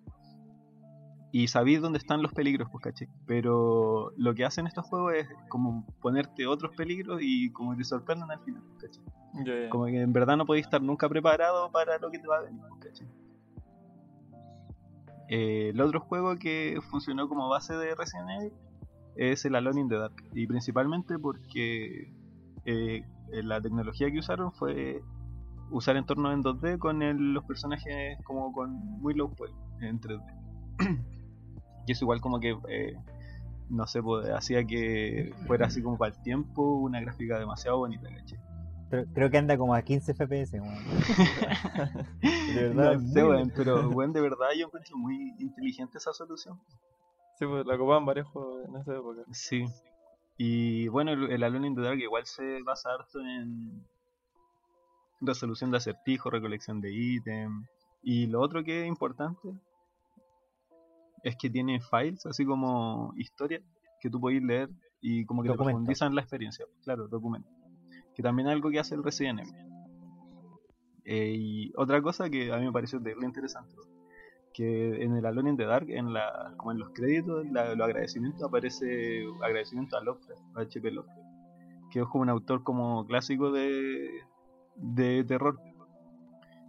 y 1.31 1.47
sabís 1.47 1.79
dónde 1.79 1.99
están 1.99 2.23
los 2.23 2.33
peligros, 2.33 2.67
pues 2.71 2.83
caché. 2.83 3.07
Pero 3.27 4.13
lo 4.17 4.33
que 4.33 4.45
hacen 4.45 4.65
estos 4.65 4.87
juegos 4.87 5.13
es 5.13 5.27
como 5.47 5.85
ponerte 6.01 6.47
otros 6.47 6.75
peligros 6.75 7.19
y 7.21 7.51
como 7.51 7.73
que 7.73 7.77
te 7.77 7.83
sorprenden 7.83 8.31
al 8.31 8.39
final, 8.39 8.63
pues, 8.63 8.91
caché. 8.91 9.69
Como 9.69 9.85
que 9.85 10.01
en 10.01 10.11
verdad 10.11 10.35
no 10.35 10.47
podéis 10.47 10.65
estar 10.65 10.81
nunca 10.81 11.07
preparado 11.07 11.71
para 11.71 11.99
lo 11.99 12.09
que 12.09 12.17
te 12.17 12.27
va 12.27 12.37
a 12.37 12.41
venir, 12.41 12.63
pues. 12.81 13.03
Eh, 15.27 15.69
el 15.69 15.79
otro 15.81 15.99
juego 15.99 16.35
que 16.37 16.79
funcionó 16.89 17.29
como 17.29 17.47
base 17.47 17.75
de 17.75 17.93
Resident 17.93 18.29
Evil 18.31 18.53
es 19.15 19.45
el 19.45 19.53
Alone 19.53 19.81
in 19.81 19.87
the 19.87 19.97
Dark. 19.97 20.15
Y 20.33 20.47
principalmente 20.47 21.19
porque 21.19 22.11
eh, 22.69 23.03
eh, 23.31 23.43
la 23.43 23.61
tecnología 23.61 24.11
que 24.11 24.19
usaron 24.19 24.51
fue 24.53 25.01
usar 25.71 25.97
entornos 25.97 26.33
en 26.33 26.41
2D 26.43 26.77
con 26.79 27.01
el- 27.03 27.33
los 27.33 27.43
personajes 27.45 28.17
como 28.23 28.51
con 28.51 28.73
muy 29.01 29.13
low 29.13 29.33
poly 29.35 29.53
en 29.81 29.99
3D. 29.99 30.23
y 31.85 31.91
eso 31.91 32.05
igual 32.05 32.21
como 32.21 32.39
que, 32.39 32.57
eh, 32.69 32.93
no 33.69 33.85
sé, 33.87 34.01
pues, 34.01 34.29
hacía 34.29 34.63
que 34.65 35.31
fuera 35.45 35.67
así 35.67 35.81
como 35.81 35.97
para 35.97 36.13
el 36.15 36.21
tiempo 36.23 36.77
una 36.79 36.99
gráfica 37.01 37.37
demasiado 37.37 37.77
bonita, 37.77 38.07
¿cachai? 38.09 38.39
Pero 38.89 39.05
creo 39.13 39.29
que 39.29 39.37
anda 39.37 39.55
como 39.57 39.75
a 39.75 39.83
15 39.83 40.13
FPS, 40.15 40.59
weón. 40.59 40.73
De 42.21 42.53
verdad, 42.53 42.93
no 42.95 42.99
sé, 42.99 43.23
weón, 43.23 43.51
pero 43.55 43.89
weón, 43.91 44.13
de 44.13 44.21
verdad 44.21 44.47
yo 44.57 44.65
encuentro 44.65 44.97
muy 44.97 45.35
inteligente 45.39 45.99
esa 45.99 46.11
solución. 46.13 46.59
Sí, 47.35 47.45
pues 47.45 47.65
la 47.65 47.75
ocupaban 47.75 48.05
varios 48.05 48.27
juegos 48.27 48.65
en 48.67 48.75
esa 48.75 48.93
época. 48.95 49.21
Sí. 49.31 49.65
Y 50.41 50.87
bueno, 50.87 51.11
el, 51.11 51.31
el 51.33 51.43
Alone 51.43 51.67
in 51.67 51.75
the 51.75 51.81
Dark 51.81 51.99
igual 51.99 52.25
se 52.25 52.63
basa 52.63 52.93
harto 52.93 53.19
en 53.19 53.85
resolución 55.19 55.69
de 55.69 55.77
acertijos, 55.77 56.31
recolección 56.31 56.79
de 56.79 56.93
ítems. 56.93 57.67
Y 58.01 58.27
lo 58.27 58.39
otro 58.39 58.63
que 58.63 58.83
es 58.83 58.87
importante 58.87 59.49
es 61.23 61.35
que 61.35 61.49
tiene 61.49 61.81
files, 61.81 62.25
así 62.25 62.45
como 62.45 63.11
historia, 63.17 63.61
que 63.99 64.09
tú 64.09 64.21
podés 64.21 64.41
leer 64.41 64.69
y 65.01 65.25
como 65.25 65.41
que 65.43 65.47
te 65.49 65.53
Documentos. 65.53 65.73
profundizan 65.81 66.15
la 66.15 66.21
experiencia. 66.21 66.65
Claro, 66.85 67.09
documentos. 67.09 67.51
Que 68.15 68.23
también 68.23 68.47
es 68.47 68.53
algo 68.53 68.69
que 68.69 68.79
hace 68.79 68.95
el 68.95 69.03
Resident 69.03 69.41
Evil. 69.41 69.53
Eh, 71.03 71.35
y 71.37 71.73
otra 71.75 72.01
cosa 72.01 72.29
que 72.29 72.53
a 72.53 72.57
mí 72.57 72.65
me 72.65 72.71
pareció 72.71 73.01
terrible 73.01 73.25
interesante, 73.27 73.75
que 74.53 75.03
en 75.03 75.15
el 75.15 75.25
Alone 75.25 75.51
in 75.51 75.57
the 75.57 75.65
Dark, 75.65 75.89
en 75.89 76.11
la, 76.13 76.53
como 76.57 76.71
en 76.71 76.79
los 76.79 76.89
créditos, 76.91 77.45
la- 77.51 77.75
los 77.75 77.85
agradecimientos, 77.87 78.43
aparece 78.43 79.23
agradecimiento 79.43 79.95
a 79.97 80.01
Lovecraft, 80.03 80.41
a 80.57 80.61
H.P. 80.61 80.91
Lovecraft, 80.91 81.19
que 81.91 81.99
es 82.01 82.07
como 82.07 82.23
un 82.23 82.29
autor 82.29 82.63
como 82.63 83.05
clásico 83.05 83.51
de, 83.51 84.09
de 84.75 85.23
terror. 85.23 85.59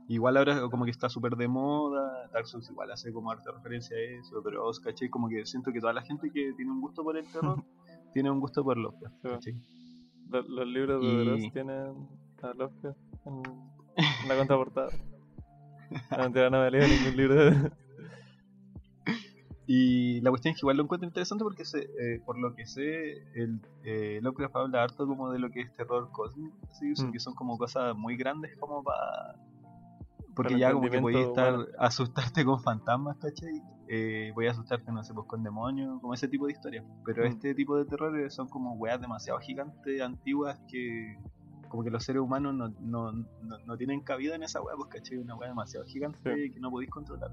Igual 0.09 0.37
ahora 0.39 0.69
como 0.71 0.85
que 0.85 0.91
está 0.91 1.09
súper 1.09 1.37
de 1.37 1.47
moda, 1.47 2.29
Dark 2.33 2.47
Souls 2.47 2.69
igual 2.69 2.91
hace 2.91 3.13
como 3.13 3.31
harta 3.31 3.53
referencia 3.53 3.97
a 3.97 4.01
eso, 4.01 4.43
pero 4.43 4.67
os 4.67 4.81
caché 4.81 5.09
como 5.09 5.29
que 5.29 5.47
siento 5.47 5.73
que 5.73 5.79
toda 5.81 5.93
la 5.93 6.03
gente 6.03 6.31
que 6.33 6.53
tiene 6.57 6.73
un 6.73 6.81
gusto 6.81 7.05
por 7.05 7.17
el 7.17 7.25
terror, 7.31 7.63
tiene 8.13 8.29
un 8.31 8.41
gusto 8.41 8.65
por 8.65 8.77
Lovecraft, 8.77 9.15
Sí. 9.45 9.53
los 10.31 10.67
libros 10.67 11.01
de 11.01 11.09
Y- 11.09 11.25
Dross 11.25 11.53
tienen 11.53 12.09
a 12.43 12.55
Lovecraft 12.55 12.99
en, 13.27 13.43
en 14.23 14.29
la 14.29 14.37
contraportada. 14.37 14.89
No, 16.11 16.19
mentira, 16.19 16.51
no 16.51 16.61
me 16.63 16.71
leo 16.71 16.87
ningún 16.87 17.17
libro 17.17 17.35
de... 17.51 17.73
Y 19.67 20.21
la 20.23 20.31
cuestión 20.31 20.53
es 20.53 20.57
que 20.61 20.65
igual 20.65 20.79
lo 20.79 20.83
encuentro 20.83 21.07
interesante 21.07 21.45
porque 21.45 21.65
se, 21.65 21.79
eh, 21.83 22.21
por 22.27 22.37
lo 22.39 22.55
que 22.57 22.67
sé, 22.67 23.19
el 23.35 23.61
eh, 23.85 24.19
Lovecraft 24.21 24.57
habla 24.57 24.83
harto 24.83 25.07
como 25.07 25.31
de 25.31 25.39
lo 25.39 25.49
que 25.51 25.61
es 25.61 25.73
terror 25.75 26.11
cósmico, 26.11 26.57
Mm. 26.81 27.11
que 27.13 27.21
son 27.21 27.35
como 27.35 27.57
cosas 27.59 27.95
muy 27.97 28.17
grandes 28.17 28.57
como 28.59 28.83
para... 28.83 29.37
Porque 30.35 30.59
ya 30.59 30.73
como 30.73 30.89
que 30.89 30.99
podías 31.01 31.29
estar 31.29 31.55
asustarte 31.79 32.45
con 32.45 32.61
fantasmas, 32.63 33.17
¿cachai? 33.19 33.63
Eh, 33.87 34.33
voy 34.35 34.47
a 34.47 34.53
asustarte, 34.53 34.91
no 34.91 35.05
sé, 35.05 35.13
pues 35.15 35.27
con 35.29 35.43
demonios, 35.43 36.01
como 36.01 36.15
ese 36.15 36.27
tipo 36.27 36.47
de 36.47 36.53
historias. 36.53 36.85
Pero 37.05 37.23
Mm. 37.25 37.27
este 37.27 37.55
tipo 37.55 37.77
de 37.77 37.85
terrores 37.85 38.35
son 38.35 38.49
como 38.49 38.73
weas 38.75 39.01
demasiado 39.01 39.39
gigantes, 39.41 40.01
antiguas, 40.01 40.59
que 40.69 41.17
como 41.71 41.83
que 41.83 41.91
los 41.91 42.05
seres 42.05 42.21
humanos 42.21 42.55
no, 42.55 42.69
no, 42.81 43.13
no, 43.13 43.59
no 43.67 43.77
tienen 43.79 44.03
cabida 44.03 44.35
en 44.35 44.43
esa 44.43 44.61
wea, 44.61 44.77
pues, 44.77 44.91
¿cachai? 44.91 45.17
Una 45.17 45.35
wea 45.37 45.49
demasiado 45.49 45.87
gigante 45.87 46.51
que 46.53 46.61
no 46.61 46.71
podéis 46.71 46.91
controlar. 46.91 47.31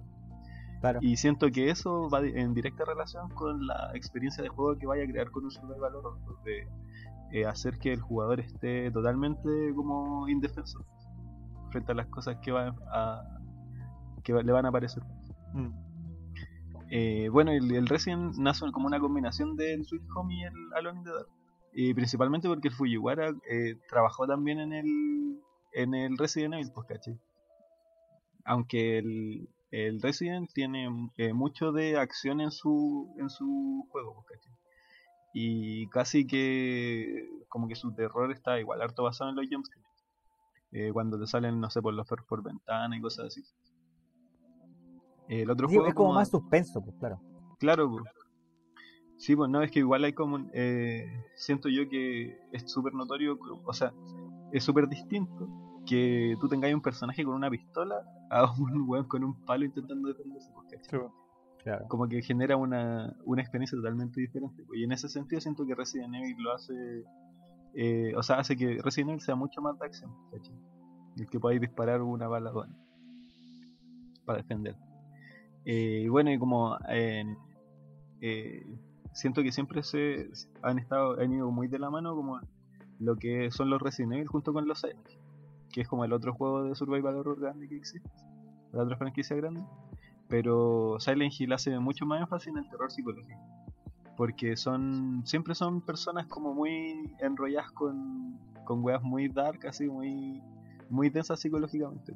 Claro. 0.80 1.00
Y 1.02 1.18
siento 1.18 1.52
que 1.52 1.70
eso 1.72 2.08
va 2.10 2.22
en 2.22 2.54
directa 2.54 2.86
relación 2.86 3.30
con 3.32 3.66
la 3.68 3.92
experiencia 3.96 4.42
de 4.44 4.50
juego 4.50 4.78
que 4.80 4.86
vaya 4.88 5.04
a 5.04 5.08
crear 5.08 5.32
con 5.32 5.44
un 5.44 5.52
survival 5.52 5.96
horror, 5.96 6.18
pues, 6.26 6.38
de 6.46 6.68
eh, 7.32 7.46
hacer 7.46 7.78
que 7.80 7.92
el 7.92 8.00
jugador 8.00 8.40
esté 8.40 8.90
totalmente 8.92 9.50
como 9.76 10.30
indefenso 10.30 10.86
frente 11.72 11.92
a 11.92 11.96
las 11.96 12.08
cosas 12.08 12.38
que 12.42 12.52
van 12.54 12.74
a 12.94 13.22
que 14.24 14.32
va- 14.34 14.44
le 14.44 14.52
van 14.54 14.66
a 14.66 14.70
aparecer. 14.70 15.04
Mm. 15.54 15.70
Eh, 16.90 17.28
bueno, 17.30 17.52
el, 17.52 17.70
el 17.74 17.88
Resident 17.88 18.36
nace 18.38 18.72
como 18.72 18.88
una 18.88 19.00
combinación 19.00 19.56
del 19.58 19.84
Sweet 19.84 20.04
Home 20.16 20.36
y 20.36 20.44
el 20.44 20.54
Alone 20.76 21.00
in 21.00 21.04
the 21.06 21.12
Dark. 21.12 21.28
Y 21.74 21.94
principalmente 21.94 22.48
porque 22.48 22.70
el 22.70 22.74
Fujiwara 22.74 23.30
eh, 23.50 23.76
trabajó 23.90 24.26
también 24.28 24.60
en 24.60 24.74
el 24.74 25.42
en 25.74 25.94
el 25.94 26.18
Resident 26.18 26.56
Evil, 26.56 26.72
pues 26.74 26.88
caché. 26.88 27.18
Aunque 28.46 28.98
el, 28.98 29.48
el 29.72 30.02
Resident 30.02 30.50
tiene 30.54 30.90
eh, 31.18 31.34
mucho 31.34 31.72
de 31.72 31.98
acción 31.98 32.42
en 32.42 32.52
su 32.52 33.14
en 33.20 33.30
su 33.30 33.86
juego, 33.92 34.24
pues. 34.28 34.40
Y 35.34 35.88
casi 35.90 36.26
que 36.26 37.30
como 37.50 37.68
que 37.68 37.76
su 37.76 37.94
terror 37.94 38.32
está 38.32 38.60
igual 38.60 38.82
harto 38.82 39.04
basado 39.04 39.30
en 39.30 39.36
los 39.36 39.46
jumpscares. 39.52 39.86
Eh, 40.72 40.90
cuando 40.92 41.20
te 41.20 41.28
salen, 41.28 41.60
no 41.60 41.70
sé, 41.70 41.82
por 41.82 41.94
los 41.94 42.08
perros 42.08 42.26
por 42.28 42.42
ventana 42.42 42.98
y 42.98 43.02
cosas 43.02 43.28
así. 43.28 43.44
El 45.28 45.50
otro 45.52 45.68
Sí, 45.68 45.76
juego 45.76 45.90
es 45.90 45.94
como 45.94 46.08
como- 46.10 46.20
más 46.20 46.30
suspenso, 46.30 46.82
pues 46.82 46.96
claro. 46.98 47.20
Claro, 47.60 47.90
po. 47.90 47.98
Sí, 49.18 49.36
pues 49.36 49.50
no, 49.50 49.62
es 49.62 49.72
que 49.72 49.80
igual 49.80 50.04
hay 50.04 50.14
como, 50.14 50.40
eh, 50.54 51.06
siento 51.36 51.70
yo 51.70 51.88
que 51.90 52.38
es 52.52 52.72
súper 52.72 52.94
notorio, 52.94 53.38
o 53.66 53.74
sea, 53.74 53.94
es 54.52 54.64
súper 54.64 54.88
distinto 54.88 55.48
que 55.86 56.36
tú 56.40 56.48
tengáis 56.50 56.76
un 56.76 56.82
personaje 56.82 57.24
con 57.24 57.36
una 57.36 57.50
pistola 57.50 57.96
a 58.30 58.52
un 58.60 58.84
weón 58.88 59.08
con 59.08 59.24
un 59.24 59.46
palo 59.46 59.66
intentando 59.66 60.10
defenderse, 60.10 60.52
pues. 60.54 60.68
Sí, 60.70 60.98
pues. 60.98 61.12
claro. 61.64 61.86
Como 61.88 62.08
que 62.08 62.22
genera 62.22 62.58
una, 62.58 63.16
una 63.26 63.42
experiencia 63.42 63.78
totalmente 63.78 64.20
diferente. 64.22 64.64
pues, 64.66 64.80
Y 64.80 64.84
en 64.84 64.92
ese 64.92 65.10
sentido 65.10 65.42
siento 65.42 65.66
que 65.66 65.76
Resident 65.76 66.14
Evil 66.16 66.36
lo 66.44 66.54
hace, 66.54 66.74
eh, 67.74 68.14
o 68.16 68.24
sea, 68.24 68.40
hace 68.40 68.56
que 68.58 68.80
Resident 68.84 69.12
Evil 69.12 69.22
sea 69.22 69.36
mucho 69.36 69.62
más 69.62 69.78
de 69.80 69.86
acción, 69.86 70.12
¿cachai? 70.32 70.56
El 71.18 71.30
que 71.30 71.40
podáis 71.40 71.62
disparar 71.62 72.02
una 72.02 72.28
bala 72.28 72.52
bueno, 72.52 72.76
para 74.26 74.40
defender. 74.40 74.76
Eh, 75.66 76.02
y 76.06 76.08
bueno, 76.10 76.32
y 76.32 76.38
como 76.38 76.78
en- 76.88 77.38
eh, 78.22 78.62
siento 79.18 79.44
que 79.44 79.52
siempre 79.52 79.84
se 79.84 80.30
han 80.62 80.80
estado 80.80 81.20
han 81.20 81.34
ido 81.34 81.52
muy 81.52 81.68
de 81.68 81.80
la 81.80 81.90
mano 81.90 82.16
como 82.16 82.40
lo 83.00 83.16
que 83.16 83.52
son 83.52 83.70
los 83.70 83.82
Resident 83.82 84.14
Evil 84.14 84.28
junto 84.28 84.54
con 84.54 84.68
los 84.68 84.80
Silent 84.80 85.08
que 85.72 85.82
es 85.82 85.88
como 85.88 86.06
el 86.06 86.14
otro 86.14 86.34
juego 86.34 86.64
de 86.64 86.76
survival 86.76 87.16
horror 87.16 87.40
grande 87.40 87.68
que 87.68 87.76
existe. 87.76 88.10
la 88.72 88.84
otra 88.84 88.98
franquicia 88.98 89.36
grande. 89.36 89.64
Pero 90.28 90.98
Silent 91.00 91.34
Hill 91.40 91.54
hace 91.54 91.78
mucho 91.80 92.06
más 92.06 92.22
énfasis 92.22 92.48
en 92.48 92.58
el 92.58 92.70
terror 92.70 92.92
psicológico. 92.92 93.40
Porque 94.16 94.58
son 94.58 95.22
siempre 95.26 95.56
son 95.56 95.82
personas 95.82 96.26
como 96.26 96.54
muy 96.54 97.14
enrolladas 97.20 97.72
con, 97.72 98.40
con 98.66 98.84
weas 98.84 99.04
muy 99.04 99.30
dark, 99.30 99.68
así 99.68 99.88
muy, 99.88 100.42
muy 100.90 101.10
densas 101.10 101.40
psicológicamente. 101.40 102.14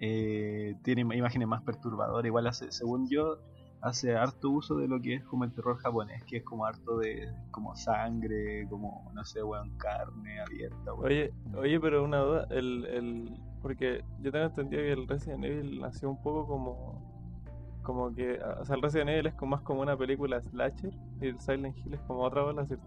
Eh, 0.00 0.74
tiene 0.82 1.02
imágenes 1.02 1.48
más 1.48 1.62
perturbadoras. 1.62 2.26
Igual 2.26 2.48
hace, 2.48 2.70
según 2.72 3.08
yo, 3.08 3.38
hace 3.80 4.16
harto 4.16 4.50
uso 4.50 4.76
de 4.76 4.88
lo 4.88 5.00
que 5.00 5.14
es 5.14 5.24
como 5.24 5.44
el 5.44 5.52
terror 5.52 5.76
japonés, 5.78 6.24
que 6.24 6.38
es 6.38 6.44
como 6.44 6.64
harto 6.66 6.98
de 6.98 7.28
como 7.50 7.74
sangre, 7.76 8.66
como 8.68 9.10
no 9.14 9.24
sé, 9.24 9.42
weón, 9.42 9.76
carne 9.78 10.40
abierta. 10.40 10.94
weón. 10.94 11.06
Oye, 11.06 11.32
oye, 11.56 11.80
pero 11.80 12.04
una 12.04 12.18
duda, 12.18 12.46
el, 12.50 12.84
el, 12.86 13.40
porque 13.62 14.04
yo 14.20 14.32
tengo 14.32 14.46
entendido 14.46 14.82
que 14.82 14.92
el 14.92 15.08
Resident 15.08 15.44
Evil 15.44 15.80
nació 15.80 16.10
un 16.10 16.20
poco 16.20 16.46
como, 16.46 17.80
como 17.82 18.14
que, 18.14 18.40
o 18.60 18.64
sea, 18.64 18.76
el 18.76 18.82
Resident 18.82 19.10
Evil 19.10 19.26
es 19.26 19.34
como 19.34 19.50
más 19.56 19.62
como 19.62 19.80
una 19.82 19.96
película 19.96 20.40
slasher 20.42 20.92
y 21.20 21.26
el 21.26 21.40
Silent 21.40 21.76
Hill 21.78 21.94
es 21.94 22.00
como 22.02 22.20
otra 22.20 22.42
bola, 22.42 22.66
¿cierto? 22.66 22.86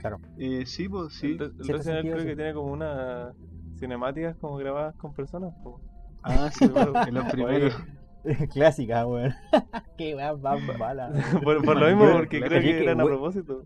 Claro. 0.00 0.18
Eh, 0.38 0.64
sí, 0.66 0.88
pues 0.88 1.12
sí. 1.14 1.36
El, 1.38 1.68
Resident 1.68 2.00
Evil 2.00 2.12
creo 2.12 2.20
sí. 2.20 2.26
que 2.28 2.36
tiene 2.36 2.54
como 2.54 2.72
una 2.72 3.32
cinemáticas 3.78 4.36
como 4.36 4.56
grabadas 4.56 4.94
con 4.96 5.12
personas, 5.14 5.54
po. 5.62 5.80
Ah, 6.22 6.50
sí, 6.52 6.68
pues, 6.68 6.86
en 7.08 7.14
los 7.14 7.24
primeros. 7.26 7.74
Clásica, 8.52 9.06
weón. 9.06 9.34
Qué 9.98 10.14
weón 10.14 10.40
más 10.42 10.60
mala. 10.78 11.12
por, 11.42 11.64
por 11.64 11.76
lo 11.76 11.86
mismo, 11.86 12.12
porque 12.12 12.40
creo 12.40 12.60
que 12.60 12.66
que, 12.66 12.82
eran 12.82 13.00
a 13.00 13.04
propósito. 13.04 13.64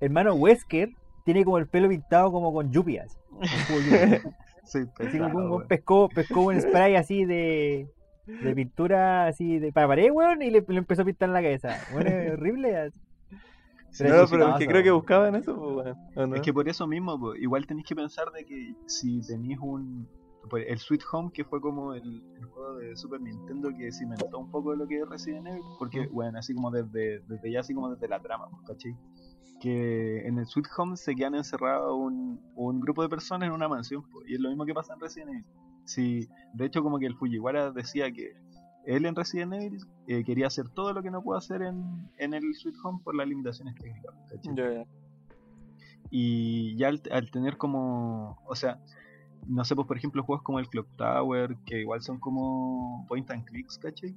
Hermano 0.00 0.34
Wesker 0.34 0.90
tiene 1.24 1.44
como 1.44 1.58
el 1.58 1.68
pelo 1.68 1.88
pintado 1.88 2.32
como 2.32 2.52
con 2.52 2.72
lluvias. 2.72 3.18
Sí, 4.64 4.84
Así 4.98 5.18
como 5.18 5.56
un 5.56 5.66
pescó, 5.66 6.08
pescó 6.08 6.42
un 6.42 6.60
spray 6.60 6.94
así 6.96 7.24
de, 7.24 7.88
de 8.26 8.54
pintura 8.54 9.26
así 9.26 9.58
de 9.58 9.72
para 9.72 9.88
pared, 9.88 10.10
weón, 10.10 10.42
y 10.42 10.50
le, 10.50 10.64
le 10.66 10.78
empezó 10.78 11.02
a 11.02 11.04
pintar 11.04 11.28
en 11.28 11.32
la 11.34 11.42
cabeza. 11.42 11.78
Bueno, 11.92 12.10
es 12.10 12.32
horrible. 12.32 12.90
Sí, 13.90 14.04
no, 14.04 14.26
pero 14.30 14.48
es 14.48 14.56
que 14.56 14.66
creo 14.66 14.82
que 14.82 14.90
buscaban 14.90 15.34
eso, 15.34 15.54
po, 15.54 15.74
weón, 15.74 15.96
¿o 16.14 16.26
no? 16.26 16.36
Es 16.36 16.40
que 16.40 16.52
por 16.52 16.68
eso 16.68 16.86
mismo, 16.86 17.18
po, 17.18 17.34
igual 17.34 17.66
tenéis 17.66 17.86
que 17.86 17.94
pensar 17.94 18.30
de 18.32 18.44
que 18.44 18.74
si 18.86 19.20
tenéis 19.20 19.58
un... 19.60 20.08
pues, 20.50 20.66
el 20.68 20.78
Sweet 20.78 21.02
Home, 21.12 21.30
que 21.32 21.44
fue 21.44 21.60
como 21.60 21.94
el, 21.94 22.22
el 22.36 22.44
juego 22.46 22.76
de 22.76 22.96
Super 22.96 23.20
Nintendo 23.20 23.70
que 23.76 23.90
cimentó 23.92 24.38
un 24.38 24.50
poco 24.50 24.74
lo 24.74 24.86
que 24.86 25.00
es 25.00 25.08
Resident 25.08 25.46
Evil, 25.46 25.62
porque, 25.78 26.06
bueno, 26.08 26.38
así 26.38 26.54
como 26.54 26.70
desde, 26.70 27.20
desde 27.20 27.50
ya, 27.50 27.60
así 27.60 27.74
como 27.74 27.90
desde 27.90 28.08
la 28.08 28.20
trama, 28.20 28.48
pues, 28.50 28.62
¿cachai? 28.66 28.96
Que 29.60 30.26
en 30.26 30.38
el 30.38 30.46
Sweet 30.46 30.66
Home 30.76 30.96
se 30.96 31.14
quedan 31.14 31.34
encerrados 31.34 31.96
un, 31.96 32.40
un 32.56 32.80
grupo 32.80 33.02
de 33.02 33.08
personas 33.08 33.46
en 33.46 33.52
una 33.52 33.68
mansión, 33.68 34.02
po, 34.10 34.20
y 34.26 34.34
es 34.34 34.40
lo 34.40 34.48
mismo 34.48 34.66
que 34.66 34.74
pasa 34.74 34.94
en 34.94 35.00
Resident 35.00 35.30
Evil. 35.30 35.44
Si, 35.84 36.28
de 36.54 36.64
hecho, 36.66 36.82
como 36.82 36.98
que 36.98 37.06
el 37.06 37.14
Fujiwara 37.14 37.70
decía 37.70 38.10
que 38.12 38.32
él 38.84 39.06
en 39.06 39.14
Resident 39.14 39.54
Evil 39.54 39.84
eh, 40.08 40.24
quería 40.24 40.48
hacer 40.48 40.68
todo 40.68 40.92
lo 40.92 41.02
que 41.02 41.10
no 41.10 41.22
pudo 41.22 41.36
hacer 41.36 41.62
en, 41.62 42.10
en 42.18 42.34
el 42.34 42.42
Sweet 42.54 42.74
Home 42.82 43.00
por 43.04 43.14
las 43.14 43.28
limitaciones 43.28 43.76
técnicas, 43.76 44.14
¿cachai? 44.28 44.84
Y 46.10 46.76
ya 46.76 46.88
al, 46.88 47.00
al 47.10 47.30
tener 47.30 47.56
como, 47.56 48.38
o 48.46 48.54
sea, 48.54 48.80
no 49.46 49.64
sé, 49.64 49.74
pues 49.74 49.86
por 49.88 49.96
ejemplo 49.96 50.22
juegos 50.22 50.42
como 50.44 50.58
el 50.58 50.68
Clock 50.68 50.88
Tower, 50.96 51.56
que 51.66 51.80
igual 51.80 52.02
son 52.02 52.18
como 52.18 53.04
point 53.08 53.30
and 53.30 53.44
clicks, 53.44 53.78
¿cachai? 53.78 54.16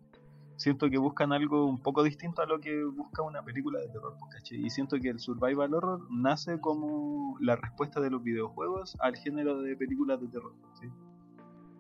Siento 0.57 0.89
que 0.89 0.97
buscan 0.97 1.33
algo 1.33 1.65
un 1.65 1.79
poco 1.81 2.01
distinto 2.03 2.41
a 2.41 2.45
lo 2.45 2.61
que 2.61 2.83
busca 2.85 3.21
una 3.23 3.43
película 3.43 3.79
de 3.79 3.89
terror, 3.89 4.15
pues, 4.19 4.35
¿cachai? 4.35 4.65
Y 4.65 4.69
siento 4.69 4.97
que 5.01 5.09
el 5.09 5.19
survival 5.19 5.73
horror 5.73 6.07
nace 6.09 6.59
como 6.61 7.37
la 7.41 7.55
respuesta 7.57 7.99
de 7.99 8.09
los 8.09 8.23
videojuegos 8.23 8.95
al 9.01 9.17
género 9.17 9.61
de 9.61 9.75
películas 9.75 10.21
de 10.21 10.27
terror, 10.27 10.53
¿sí? 10.79 10.87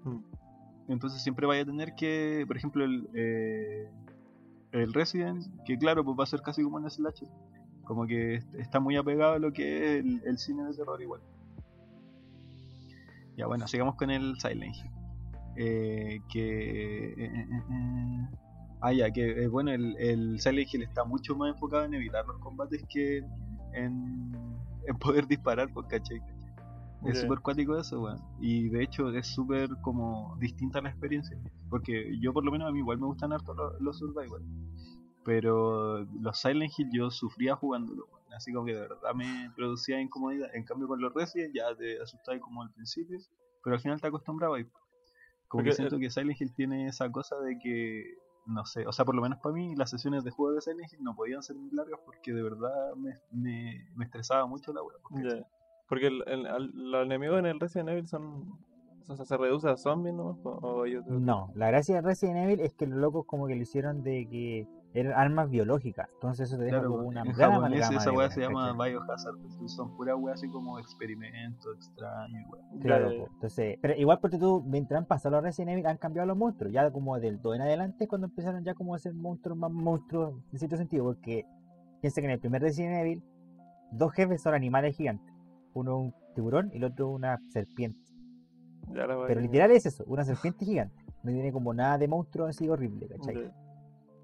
Mm. 0.09 0.23
Entonces 0.87 1.21
siempre 1.23 1.47
vaya 1.47 1.61
a 1.61 1.65
tener 1.65 1.95
que, 1.95 2.43
por 2.47 2.57
ejemplo, 2.57 2.83
el, 2.83 3.09
eh, 3.15 3.89
el 4.71 4.93
Resident, 4.93 5.45
que 5.65 5.77
claro, 5.77 6.03
pues 6.03 6.17
va 6.19 6.23
a 6.23 6.27
ser 6.27 6.41
casi 6.41 6.61
como 6.61 6.75
un 6.77 6.89
slasher. 6.89 7.29
Como 7.85 8.05
que 8.05 8.35
est- 8.35 8.53
está 8.55 8.79
muy 8.79 8.97
apegado 8.97 9.33
a 9.33 9.39
lo 9.39 9.51
que 9.53 9.97
es 9.99 10.03
el, 10.05 10.21
el 10.25 10.37
cine 10.37 10.63
de 10.65 10.73
terror 10.75 11.01
igual. 11.01 11.21
Ya 13.37 13.47
bueno, 13.47 13.67
sigamos 13.67 13.95
con 13.95 14.09
el 14.09 14.35
Silent 14.39 14.75
Hill. 14.75 14.91
Eh, 15.57 16.19
que... 16.31 17.05
eh, 17.13 17.15
eh, 17.17 17.47
eh. 17.51 18.27
Ah, 18.81 18.93
ya, 18.93 19.09
que 19.11 19.47
bueno, 19.47 19.71
el, 19.71 19.95
el 19.97 20.39
Silent 20.39 20.73
Hill 20.73 20.83
está 20.83 21.05
mucho 21.05 21.35
más 21.35 21.53
enfocado 21.53 21.85
en 21.85 21.93
evitar 21.93 22.25
los 22.27 22.37
combates 22.39 22.83
que 22.89 23.17
en, 23.73 24.31
en 24.87 24.97
poder 24.99 25.27
disparar, 25.27 25.69
pues, 25.73 25.87
¿cachai? 25.87 26.21
Es 27.05 27.15
Ya. 27.15 27.21
súper 27.21 27.39
cuático 27.39 27.77
eso, 27.77 28.01
weón. 28.01 28.19
Y 28.39 28.69
de 28.69 28.83
hecho 28.83 29.09
es 29.11 29.27
súper 29.27 29.69
como 29.81 30.35
distinta 30.39 30.81
la 30.81 30.89
experiencia. 30.89 31.37
Porque 31.69 32.17
yo 32.19 32.31
por 32.33 32.43
lo 32.45 32.51
menos 32.51 32.67
a 32.69 32.71
mí 32.71 32.79
igual 32.79 32.99
me 32.99 33.07
gustan 33.07 33.33
harto 33.33 33.53
los, 33.53 33.73
los 33.81 33.97
survival. 33.97 34.41
Pero 35.23 36.03
los 36.21 36.39
Silent 36.39 36.71
Hill 36.77 36.89
yo 36.93 37.09
sufría 37.11 37.55
jugándolo. 37.55 38.07
Así 38.35 38.51
como 38.53 38.65
que 38.65 38.73
de 38.73 38.81
verdad 38.81 39.13
me 39.15 39.49
producía 39.55 39.99
incomodidad. 40.01 40.49
En 40.53 40.63
cambio 40.63 40.87
con 40.87 41.01
los 41.01 41.13
Resident 41.13 41.55
ya 41.55 41.75
te 41.75 42.01
asustabas 42.01 42.41
como 42.41 42.61
al 42.61 42.71
principio. 42.71 43.17
Pero 43.63 43.75
al 43.75 43.81
final 43.81 43.99
te 44.01 44.07
acostumbrabas. 44.07 44.61
y- 44.61 44.65
Como 44.65 45.59
Porque 45.61 45.69
que 45.69 45.75
siento 45.75 45.95
el- 45.95 46.01
que 46.01 46.09
Silent 46.09 46.41
Hill 46.41 46.53
tiene 46.53 46.87
esa 46.87 47.11
cosa 47.11 47.37
de 47.39 47.57
que... 47.59 48.17
No 48.47 48.63
sé, 48.63 48.85
o 48.85 48.91
sea, 48.91 49.05
por 49.05 49.15
lo 49.15 49.23
menos 49.23 49.39
para 49.39 49.55
mí 49.55 49.75
las 49.75 49.89
sesiones 49.89 50.23
de 50.23 50.29
juego 50.29 50.53
de 50.53 50.61
Silent 50.61 50.91
Hill 50.93 51.03
no 51.03 51.15
podían 51.15 51.41
ser 51.41 51.55
muy 51.55 51.71
largas 51.71 51.99
porque 52.05 52.31
de 52.31 52.43
verdad 52.43 52.93
me, 52.95 53.13
me, 53.31 53.89
me 53.95 54.05
estresaba 54.05 54.45
mucho 54.45 54.71
la 54.71 54.81
pues, 54.81 55.23
¿cachai? 55.23 55.39
Ya. 55.39 55.47
Porque 55.89 56.07
el, 56.07 56.23
el- 56.27 56.45
al- 56.45 56.71
los 56.75 57.05
enemigos 57.05 57.39
en 57.39 57.47
el 57.47 57.59
Resident 57.59 57.89
Evil 57.89 58.07
son. 58.07 58.59
O 59.07 59.15
sea, 59.15 59.25
se 59.25 59.35
reduce 59.37 59.67
a 59.69 59.77
zombies, 59.77 60.13
¿no? 60.15 60.37
O, 60.43 60.83
o 60.83 60.85
No, 61.07 61.51
la 61.55 61.67
gracia 61.69 61.95
de 61.95 62.01
Resident 62.01 62.37
Evil 62.37 62.59
es 62.59 62.73
que 62.73 62.85
los 62.85 62.99
locos 62.99 63.25
como 63.25 63.47
que 63.47 63.55
lo 63.55 63.61
hicieron 63.63 64.03
de 64.03 64.27
que 64.29 64.67
eran 64.95 65.13
armas 65.13 65.49
biológicas. 65.49 66.07
Entonces 66.13 66.47
eso 66.47 66.57
te 66.57 66.63
deja 66.63 66.77
Claro, 66.77 66.91
como 66.91 67.07
una 67.09 67.21
en 67.21 67.33
gran 67.33 67.51
japonés 67.51 67.91
esa 67.91 68.11
weá 68.13 68.29
se 68.31 68.41
llama 68.41 68.71
¿cachai? 68.71 68.91
Biohazard, 68.91 69.35
entonces 69.35 69.71
son 69.73 69.95
puras 69.97 70.15
weas 70.17 70.39
así 70.39 70.49
como 70.49 70.79
experimentos 70.79 71.75
extraños, 71.75 72.45
Claro, 72.81 73.09
po. 73.09 73.27
entonces, 73.33 73.77
pero 73.81 73.93
igual 73.95 74.19
porque 74.21 74.37
tú, 74.37 74.63
mientras 74.65 74.99
han 74.99 75.05
pasado 75.05 75.35
los 75.35 75.43
Resident 75.43 75.71
Evil, 75.73 75.85
han 75.87 75.97
cambiado 75.97 76.25
los 76.25 76.37
monstruos. 76.37 76.73
Ya 76.73 76.89
como 76.91 77.19
del 77.19 77.41
2 77.41 77.55
en 77.57 77.61
adelante 77.61 78.05
es 78.05 78.09
cuando 78.09 78.27
empezaron 78.27 78.63
ya 78.63 78.73
como 78.73 78.95
a 78.95 78.99
ser 78.99 79.13
monstruos 79.13 79.57
más 79.57 79.71
monstruos 79.71 80.41
en 80.53 80.59
cierto 80.59 80.77
sentido, 80.77 81.03
porque 81.03 81.45
piensa 82.01 82.21
que 82.21 82.27
en 82.27 82.31
el 82.31 82.39
primer 82.39 82.61
Resident 82.61 82.95
Evil, 82.95 83.21
dos 83.91 84.13
jefes 84.13 84.41
son 84.41 84.53
animales 84.53 84.95
gigantes. 84.95 85.33
Uno 85.73 85.97
un 85.97 86.15
tiburón 86.35 86.71
y 86.73 86.77
el 86.77 86.85
otro 86.85 87.09
una 87.09 87.37
serpiente. 87.49 87.99
ya 88.93 89.05
la 89.07 89.27
Pero 89.27 89.41
literal 89.41 89.71
es 89.71 89.85
eso, 89.85 90.05
una 90.07 90.23
serpiente 90.23 90.63
gigante. 90.63 90.95
No 91.21 91.31
tiene 91.31 91.51
como 91.51 91.73
nada 91.73 91.97
de 91.97 92.07
monstruo 92.07 92.47
así 92.47 92.69
horrible, 92.69 93.07
¿cachai? 93.09 93.51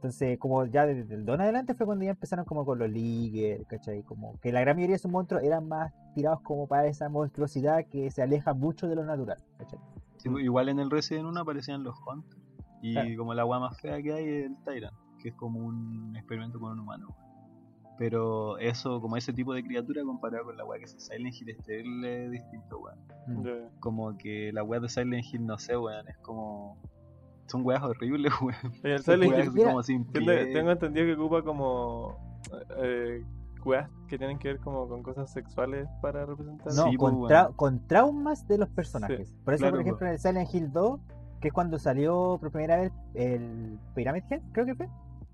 Entonces, 0.02 0.40
como 0.40 0.66
ya 0.66 0.88
desde 0.88 1.14
el 1.14 1.26
2 1.26 1.36
en 1.36 1.42
adelante 1.42 1.76
fue 1.76 1.86
cuando 1.86 2.04
ya 2.04 2.10
empezaron 2.10 2.44
como 2.44 2.66
con 2.66 2.80
los 2.80 2.90
Liger, 2.90 3.68
¿cachai? 3.68 4.02
Como 4.02 4.40
que 4.40 4.52
la 4.52 4.60
gran 4.62 4.76
mayoría 4.76 4.94
de 4.94 4.96
esos 4.96 5.12
monstruos 5.12 5.44
eran 5.44 5.68
más 5.68 5.94
tirados 6.16 6.42
como 6.42 6.66
para 6.66 6.88
esa 6.88 7.08
monstruosidad 7.08 7.86
que 7.86 8.10
se 8.10 8.24
aleja 8.24 8.56
mucho 8.56 8.88
de 8.88 8.96
lo 8.96 9.06
natural, 9.06 9.38
¿cachai? 9.60 9.78
Sí, 10.18 10.28
pues, 10.28 10.44
igual 10.44 10.70
en 10.70 10.80
el 10.80 10.90
Resident 10.90 11.28
1 11.28 11.40
aparecían 11.42 11.84
los 11.84 11.96
Hunters. 12.04 12.42
Y 12.82 12.94
Claro. 12.94 13.10
como 13.16 13.36
la 13.36 13.46
wea 13.46 13.60
más 13.60 13.80
fea 13.80 14.02
que 14.02 14.12
hay 14.12 14.26
es 14.28 14.46
el 14.48 14.58
Tyrant, 14.66 14.96
que 15.20 15.30
es 15.30 15.36
como 15.36 15.60
un 15.60 16.16
experimento 16.16 16.60
con 16.60 16.72
un 16.72 16.80
humano. 16.80 17.10
weá. 17.10 17.94
Pero 18.00 18.58
eso, 18.58 19.00
como 19.02 19.18
ese 19.18 19.32
tipo 19.34 19.54
de 19.54 19.64
criatura 19.64 20.02
comparado 20.04 20.46
con 20.46 20.58
la 20.58 20.66
wea 20.66 20.80
que 20.80 20.86
es 20.86 20.96
Silent 20.98 21.36
Hill, 21.40 21.50
es 21.52 21.58
terrible 21.60 22.28
distinto, 22.32 22.80
weón. 22.80 22.98
Mm. 23.28 23.80
Como 23.80 24.18
que 24.18 24.52
la 24.52 24.64
wea 24.64 24.80
de 24.80 24.90
Silent 24.90 25.26
Hill, 25.32 25.46
no 25.46 25.60
sé, 25.60 25.78
weón, 25.78 26.08
es 26.08 26.18
como. 26.18 26.76
Son 27.52 27.66
weas 27.66 27.84
horribles, 27.84 28.34
weón. 28.42 28.56
El 28.84 29.30
weas 29.30 29.48
Hill 29.56 29.64
como 29.64 29.84
sin 29.84 30.06
Tengo, 30.12 30.72
entendido 30.72 31.06
que 31.06 31.14
ocupa 31.14 31.44
como 31.44 32.18
eh, 32.78 33.24
weas 33.64 33.90
que 34.08 34.18
tienen 34.18 34.40
que 34.40 34.48
ver 34.50 34.60
como 34.60 34.88
con 34.88 35.04
cosas 35.04 35.32
sexuales 35.32 35.88
para 36.02 36.26
representar. 36.26 36.74
No, 36.74 36.90
Sí, 36.90 36.96
con, 36.98 37.20
pues, 37.20 37.32
tra- 37.32 37.44
bueno. 37.44 37.58
con 37.58 37.88
traumas 37.88 38.48
de 38.48 38.58
los 38.58 38.70
personajes. 38.70 39.36
Por 39.46 39.54
eso, 39.54 39.62
claro, 39.62 39.76
por 39.76 39.82
ejemplo, 39.82 40.08
en 40.08 40.14
el 40.14 40.20
Silent 40.20 40.54
Hill 40.54 40.72
2, 40.72 41.00
que 41.40 41.48
es 41.50 41.54
cuando 41.54 41.78
salió 41.80 42.38
por 42.40 42.52
primera 42.52 42.78
vez 42.78 42.92
el 43.14 43.78
Pyramid 43.96 44.24
Head, 44.30 44.42
creo 44.52 44.66
que 44.66 44.76
fue. 44.76 44.88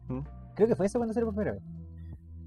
¿Mm? 0.08 0.20
Creo 0.56 0.68
que 0.68 0.76
fue 0.76 0.86
eso 0.88 1.00
cuando 1.00 1.14
salió 1.14 1.28
por 1.28 1.36
primera 1.36 1.54
vez. 1.54 1.64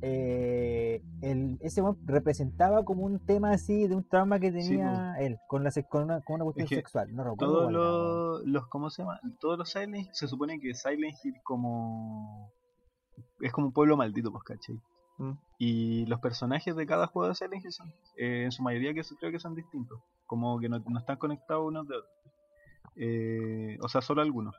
Eh, 0.02 1.02
el, 1.20 1.58
ese 1.60 1.82
representaba 2.06 2.84
como 2.84 3.02
un 3.02 3.18
tema 3.18 3.50
así 3.50 3.86
de 3.86 3.94
un 3.94 4.04
trauma 4.04 4.40
que 4.40 4.50
Sí, 4.50 4.70
tenía 4.70 5.14
él 5.20 5.38
con, 5.46 5.62
la, 5.62 5.70
con, 5.88 6.04
una, 6.04 6.20
con 6.22 6.36
una 6.36 6.44
cuestión 6.44 6.68
que 6.68 6.76
sexual. 6.76 7.14
No 7.14 7.24
recuerdo 7.24 7.54
todos 7.54 7.72
los, 7.72 8.46
los 8.46 8.66
¿cómo 8.68 8.88
se 8.90 9.02
llama? 9.02 9.20
Todos 9.40 9.58
los 9.58 9.70
Silent 9.70 9.96
Hill, 9.96 10.08
se 10.12 10.26
supone 10.26 10.58
que 10.58 10.74
Silent 10.74 11.16
Hill 11.22 11.34
como 11.42 12.50
es 13.40 13.52
como 13.52 13.68
un 13.68 13.72
pueblo 13.72 13.96
maldito, 13.96 14.32
pues, 14.32 14.44
¿cachai? 14.44 14.80
Mm. 15.18 15.32
Y 15.58 16.06
los 16.06 16.20
personajes 16.20 16.74
de 16.74 16.86
cada 16.86 17.06
juego 17.06 17.28
de 17.28 17.34
Silent 17.34 17.64
Hill 17.64 17.72
son, 17.72 17.88
eh, 18.16 18.44
en 18.44 18.52
su 18.52 18.62
mayoría 18.62 18.94
que 18.94 19.02
creo 19.18 19.30
que 19.30 19.38
son 19.38 19.54
distintos, 19.54 20.00
como 20.26 20.58
que 20.58 20.68
no, 20.68 20.78
no 20.78 20.98
están 20.98 21.18
conectados 21.18 21.66
unos 21.66 21.86
de 21.86 21.96
otros. 21.96 22.12
Eh, 22.96 23.78
o 23.82 23.88
sea, 23.88 24.00
solo 24.00 24.22
algunos. 24.22 24.56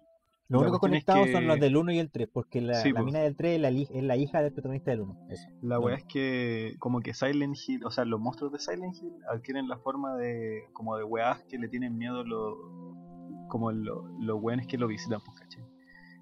Los 0.51 0.61
únicos 0.63 0.79
conectados 0.79 1.29
son 1.31 1.41
que- 1.41 1.47
los 1.47 1.59
del 1.59 1.77
1 1.77 1.91
y 1.93 1.99
el 1.99 2.11
3, 2.11 2.27
porque 2.31 2.61
la, 2.61 2.75
Sí, 2.75 2.91
la 2.91 2.99
po. 2.99 3.05
mina 3.05 3.19
del 3.19 3.35
3 3.35 3.55
es 3.55 3.61
la, 3.61 3.69
es 3.69 4.03
la 4.03 4.17
hija 4.17 4.41
del 4.41 4.51
protagonista 4.53 4.91
del 4.91 5.01
1. 5.01 5.17
Eso. 5.29 5.47
La 5.61 5.79
weá 5.79 5.95
es 5.95 6.03
que 6.05 6.75
como 6.79 6.99
que 6.99 7.13
Silent 7.13 7.55
Hill, 7.67 7.85
o 7.85 7.91
sea, 7.91 8.05
los 8.05 8.19
monstruos 8.19 8.51
de 8.51 8.59
Silent 8.59 8.95
Hill 9.01 9.13
adquieren 9.31 9.67
la 9.67 9.77
forma 9.77 10.15
de 10.17 10.63
como 10.73 10.97
de 10.97 11.03
weás 11.03 11.41
que 11.49 11.57
le 11.57 11.67
tienen 11.69 11.97
miedo 11.97 12.23
los 12.23 12.55
como 13.47 13.71
lo, 13.71 14.07
lo 14.19 14.39
bueno 14.39 14.61
es 14.61 14.67
que 14.67 14.77
lo 14.77 14.87
visitan, 14.87 15.19
pues, 15.25 15.39
¿cachai? 15.39 15.63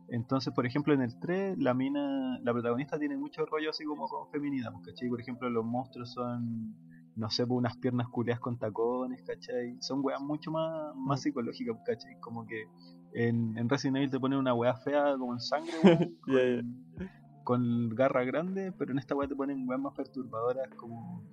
Entonces, 0.09 0.51
por 0.53 0.65
ejemplo, 0.65 0.93
en 0.95 1.01
el 1.01 1.19
3, 1.19 1.57
la 1.59 1.75
mina, 1.75 2.39
la 2.41 2.51
protagonista 2.53 2.97
tiene 2.97 3.15
mucho 3.17 3.45
rollo 3.45 3.69
así 3.69 3.83
como 3.85 4.07
con 4.07 4.27
feminidad, 4.31 4.71
pues, 4.73 4.87
¿cachai? 4.87 5.09
Por 5.09 5.21
ejemplo, 5.21 5.47
los 5.49 5.63
monstruos 5.63 6.11
son, 6.11 6.73
no 7.15 7.29
sé, 7.29 7.45
pues, 7.45 7.57
unas 7.57 7.77
piernas 7.77 8.07
culeas 8.09 8.39
con 8.39 8.57
tacones, 8.57 9.21
¿cachai? 9.23 9.77
Son 9.79 9.99
weas 10.03 10.19
mucho 10.21 10.49
más, 10.49 10.95
más 10.95 11.21
psicológicas, 11.21 11.75
pues, 11.85 11.97
¿cachai? 11.97 12.19
Como 12.19 12.47
que 12.47 12.65
en, 13.13 13.57
en 13.57 13.69
Resident 13.69 13.97
Evil 13.97 14.09
te 14.09 14.19
ponen 14.19 14.39
una 14.39 14.53
wea 14.53 14.75
fea 14.75 15.15
como 15.17 15.33
en 15.33 15.39
sangre, 15.39 15.71
weón, 16.27 16.85
Ya, 16.97 17.05
ya. 17.05 17.11
con 17.43 17.89
garra 17.89 18.23
grande, 18.23 18.71
pero 18.77 18.91
en 18.91 18.99
esta 18.99 19.15
wea 19.15 19.27
te 19.27 19.35
ponen 19.35 19.67
weas 19.67 19.81
más 19.81 19.93
perturbadoras 19.93 20.67
como 20.75 21.23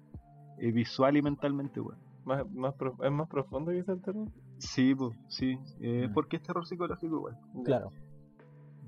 eh, 0.59 0.73
visual 0.73 1.17
y 1.17 1.23
mentalmente, 1.23 1.81
weón. 1.81 1.99
Más, 2.25 2.45
más 2.51 2.75
pro- 2.75 2.97
¿Es 3.05 3.13
más 3.13 3.29
profundo 3.29 3.71
que 3.71 3.79
el 3.79 4.03
terror? 4.03 4.29
Sí, 4.59 4.95
pues, 4.95 5.17
sí. 5.29 5.59
Eh, 5.81 6.09
Mm. 6.09 6.13
Porque 6.15 6.37
es 6.37 6.43
terror 6.43 6.67
psicológico 6.67 7.17
igual. 7.17 7.39
Ya. 7.55 7.63
Claro. 7.65 7.91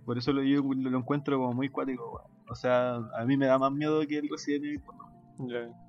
Por 0.05 0.19
eso 0.19 0.33
lo, 0.33 0.43
yo 0.43 0.63
lo, 0.63 0.91
lo 0.91 0.99
encuentro 0.99 1.37
como 1.39 1.53
muy 1.53 1.69
cuático, 1.69 2.11
weón. 2.11 2.33
O 2.51 2.55
sea, 2.55 2.97
a 2.97 3.25
mí 3.27 3.37
me 3.37 3.47
da 3.47 3.59
más 3.59 3.71
miedo 3.71 4.01
que 4.09 4.19
el 4.19 4.29
Resident 4.29 4.65
Evil. 4.65 4.81
por 4.81 4.97
lo 4.97 5.07
menos. 5.47 5.71
Ya. 5.71 5.85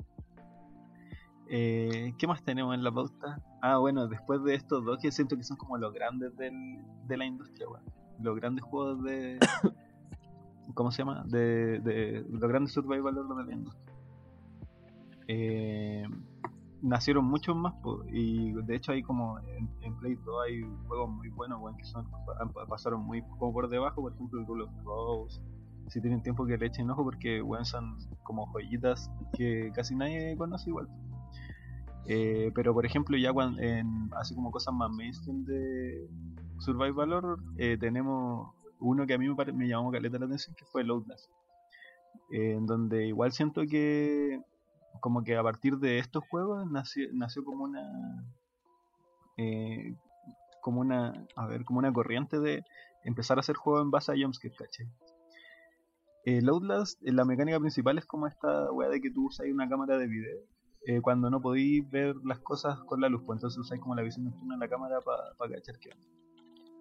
Eh, 1.47 2.13
¿Qué 2.17 2.27
más 2.27 2.43
tenemos 2.43 2.75
en 2.75 2.83
la 2.83 2.91
pauta? 2.91 3.41
Ah, 3.62 3.78
bueno, 3.78 4.08
después 4.08 4.43
de 4.43 4.56
estos 4.56 4.86
dos 4.86 5.00
que 5.00 5.12
siento 5.12 5.36
que 5.36 5.43
son 5.43 5.58
como 5.58 5.78
los 5.78 5.93
grandes 5.93 6.36
del, 6.38 6.80
de 7.08 7.17
la 7.17 7.26
industria, 7.26 7.67
weón. 7.67 7.84
Los 8.22 8.36
grandes 8.36 8.63
juegos 8.63 9.04
de... 9.04 9.39
¿Cómo 10.74 10.91
se 10.91 11.00
llama? 11.00 11.24
De, 11.28 11.80
de 11.80 12.26
los 12.30 12.50
grandes 12.50 12.74
survival 12.74 13.15
de 13.15 13.43
la 13.45 13.54
industria. 13.54 13.95
Eh, 15.28 16.08
nacieron 16.82 17.26
muchos 17.26 17.56
más, 17.56 17.74
po, 17.84 18.04
y 18.08 18.52
de 18.54 18.76
hecho 18.76 18.91
hay 18.93 19.04
como 19.04 19.39
en, 19.39 19.69
en 19.82 19.95
Play 19.98 20.15
2 20.15 20.36
hay 20.48 20.62
juegos 20.88 21.10
muy 21.10 21.30
buenos, 21.30 21.60
weón, 21.62 21.76
que 21.78 21.86
son, 21.86 22.08
pasaron 22.67 23.02
muy 23.02 23.22
como 23.22 23.54
por 23.54 23.69
debajo, 23.69 24.02
por 24.02 24.13
ejemplo 24.13 24.39
el 24.39 24.48
Rule 24.48 24.63
of 24.63 24.72
Rose. 24.84 25.41
Si 25.88 26.02
tienen 26.02 26.22
tiempo 26.22 26.45
que 26.45 26.58
le 26.58 26.67
echen 26.67 26.89
ojo 26.89 27.04
porque 27.04 27.41
weón, 27.41 27.65
son 27.65 27.98
como 28.24 28.48
joyitas 28.52 29.12
que 29.34 29.72
casi 29.74 29.95
nadie 29.95 30.36
conoce 30.38 30.69
igual. 30.69 30.88
Eh, 32.12 32.52
pero 32.56 32.74
por 32.74 32.86
ejemplo 32.88 33.17
ya 33.17 33.32
cuando, 33.32 33.62
en, 33.62 34.10
así 34.15 34.34
como 34.34 34.52
cosas 34.52 34.74
más 34.74 34.89
mainstream 34.91 35.45
de 35.45 36.10
Survival 36.60 37.13
Horror, 37.13 37.39
eh, 37.58 37.78
tenemos 37.80 38.52
uno 38.80 39.06
que 39.06 39.13
a 39.13 39.17
mí 39.19 39.30
me, 39.30 39.36
pare- 39.36 39.54
me 39.54 39.67
llamó 39.67 39.91
caleta 39.91 40.17
la 40.17 40.26
atención 40.26 40.56
que 40.56 40.65
fue 40.65 40.82
el 40.82 40.89
Outlast. 40.89 41.30
Eh, 42.32 42.54
en 42.54 42.65
donde 42.65 43.06
igual 43.08 43.32
siento 43.32 43.62
que 43.69 44.41
como 45.02 45.24
que 45.24 45.38
a 45.38 45.43
partir 45.43 45.78
de 45.78 46.00
estos 46.00 46.24
juegos 46.28 46.69
nació, 46.72 47.08
nació 47.13 47.43
como 47.43 47.63
una 47.65 47.84
eh, 49.38 49.95
como 50.62 50.82
una 50.82 51.13
a 51.36 51.45
ver 51.48 51.63
como 51.63 51.80
una 51.80 51.93
corriente 51.93 52.39
de 52.39 52.63
empezar 53.04 53.38
a 53.38 53.41
hacer 53.41 53.56
juegos 53.56 53.84
en 53.84 53.91
base 53.91 54.12
a 54.12 54.15
jumpscare 54.15 54.54
¿cachai? 54.56 54.88
el 56.26 56.50
Outlast 56.50 57.02
eh, 57.06 57.12
la 57.13 57.24
mecánica 57.26 57.60
principal 57.60 57.98
es 57.98 58.06
como 58.06 58.28
esta 58.28 58.72
wea 58.72 58.89
de 58.89 59.00
que 59.02 59.12
tú 59.12 59.28
usas 59.28 59.48
una 59.52 59.69
cámara 59.69 59.98
de 59.98 60.08
video 60.08 60.39
eh, 60.86 61.02
cuando 61.02 61.30
no 61.30 61.42
podéis 61.42 61.89
ver 61.89 62.15
las 62.24 62.39
cosas 62.39 62.80
con 62.86 63.02
la 63.02 63.10
luz 63.10 63.24
pues 63.26 63.38
entonces 63.38 63.60
usáis 63.60 63.82
como 63.82 63.96
la 63.96 64.02
visión 64.04 64.26
nocturna 64.26 64.56
de 64.56 64.60
la 64.60 64.68
cámara 64.70 65.00
para 65.38 65.54
cachar 65.56 65.80
que 65.80 65.89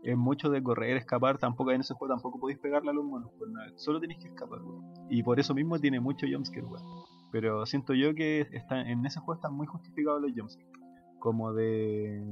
es 0.02 0.16
mucho 0.16 0.48
de 0.48 0.62
correr, 0.62 0.96
escapar, 0.96 1.38
tampoco 1.38 1.72
en 1.72 1.80
ese 1.80 1.92
juego 1.94 2.14
tampoco 2.14 2.38
podéis 2.38 2.60
pegarle 2.60 2.90
a 2.90 2.92
los 2.92 3.04
monos, 3.04 3.32
pues, 3.36 3.50
no, 3.50 3.60
solo 3.76 3.98
tenéis 4.00 4.20
que 4.20 4.28
escapar, 4.28 4.62
weón. 4.62 4.84
Y 5.10 5.24
por 5.24 5.40
eso 5.40 5.54
mismo 5.54 5.78
tiene 5.80 5.98
mucho 5.98 6.24
jumpscare, 6.30 6.64
weón. 6.64 6.84
Pero 7.32 7.66
siento 7.66 7.94
yo 7.94 8.14
que 8.14 8.46
está, 8.52 8.80
en 8.80 9.04
ese 9.04 9.18
juego 9.18 9.34
están 9.34 9.54
muy 9.54 9.66
justificados 9.66 10.22
los 10.22 10.30
jumpscares. 10.36 10.72
Como 11.18 11.52
de. 11.52 12.22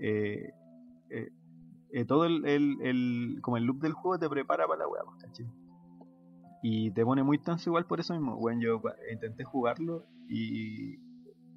Eh, 0.00 0.52
eh, 1.92 2.04
todo 2.04 2.24
el, 2.24 2.44
el, 2.46 2.76
el- 2.82 3.38
Como 3.42 3.56
el 3.56 3.64
loop 3.64 3.80
del 3.80 3.94
juego 3.94 4.18
te 4.18 4.28
prepara 4.28 4.66
para 4.66 4.80
la 4.80 4.88
weá, 4.88 5.02
pues, 5.04 5.16
¿cachai? 5.24 5.46
Y 6.62 6.90
te 6.90 7.04
pone 7.04 7.22
muy 7.22 7.38
tenso 7.38 7.70
igual 7.70 7.86
por 7.86 8.00
eso 8.00 8.12
mismo. 8.14 8.36
Bueno, 8.36 8.60
yo 8.60 8.82
intenté 9.10 9.44
jugarlo 9.44 10.04
y 10.28 10.98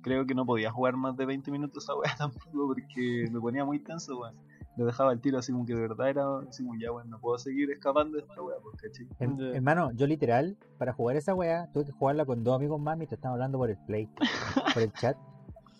creo 0.01 0.25
que 0.25 0.33
no 0.35 0.45
podía 0.45 0.71
jugar 0.71 0.95
más 0.97 1.15
de 1.17 1.25
20 1.25 1.51
minutos 1.51 1.83
esa 1.83 1.95
weá 1.95 2.13
tampoco 2.17 2.67
porque 2.67 3.27
me 3.31 3.39
ponía 3.39 3.65
muy 3.65 3.79
tenso, 3.79 4.19
weón. 4.19 4.35
Lo 4.75 4.85
dejaba 4.85 5.11
al 5.11 5.21
tiro 5.21 5.37
así 5.37 5.51
como 5.51 5.65
que 5.67 5.75
de 5.75 5.81
verdad 5.81 6.09
era 6.09 6.39
así 6.49 6.63
como 6.63 6.79
ya, 6.79 6.91
weón, 6.91 7.09
no 7.09 7.19
puedo 7.19 7.37
seguir 7.37 7.69
escapando 7.71 8.17
de 8.17 8.23
esta 8.23 8.41
weá, 8.41 8.55
¿cachai? 8.81 9.07
Her- 9.19 9.37
Ya. 9.51 9.55
Hermano, 9.57 9.91
yo 9.93 10.07
literal, 10.07 10.57
para 10.79 10.93
jugar 10.93 11.15
esa 11.17 11.35
weá, 11.35 11.69
tuve 11.73 11.85
que 11.85 11.91
jugarla 11.91 12.25
con 12.25 12.43
dos 12.43 12.55
amigos 12.55 12.81
más 12.81 12.97
mientras 12.97 13.17
estaban 13.19 13.33
hablando 13.35 13.57
por 13.59 13.69
el 13.69 13.77
Play, 13.85 14.09
por 14.73 14.81
el 14.83 14.91
chat. 14.93 15.15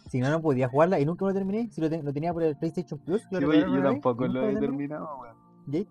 Si 0.10 0.20
no, 0.20 0.30
no 0.30 0.42
podía 0.42 0.68
jugarla 0.68 1.00
y 1.00 1.06
nunca 1.06 1.26
lo 1.26 1.34
terminé. 1.34 1.70
Si 1.72 1.82
lo, 1.82 1.90
te- 1.90 2.04
lo 2.04 2.14
tenía 2.14 2.32
por 2.34 2.44
el 2.44 2.56
PlayStation 2.56 3.00
Plus, 3.00 3.24
Sí, 3.40 3.46
yo 3.78 3.82
tampoco 3.94 4.28
lo 4.28 4.42
he 4.42 4.54
terminado, 4.60 5.20
weón. 5.22 5.36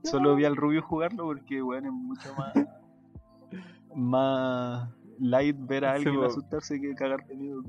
Solo 0.05 0.37
vi 0.37 0.45
al 0.45 0.55
Rubio 0.55 0.83
jugarlo 0.83 1.25
porque, 1.25 1.61
weón, 1.62 1.87
es 1.87 1.92
mucho 1.92 2.33
más. 2.37 2.53
Más 3.94 4.88
light 5.18 5.57
ver 5.66 5.85
a 5.85 5.92
Sí, 5.92 5.96
alguien 6.05 6.16
po. 6.20 6.26
asustarse 6.26 6.81
que 6.81 6.94
cagarte 6.94 7.35
miedo. 7.35 7.62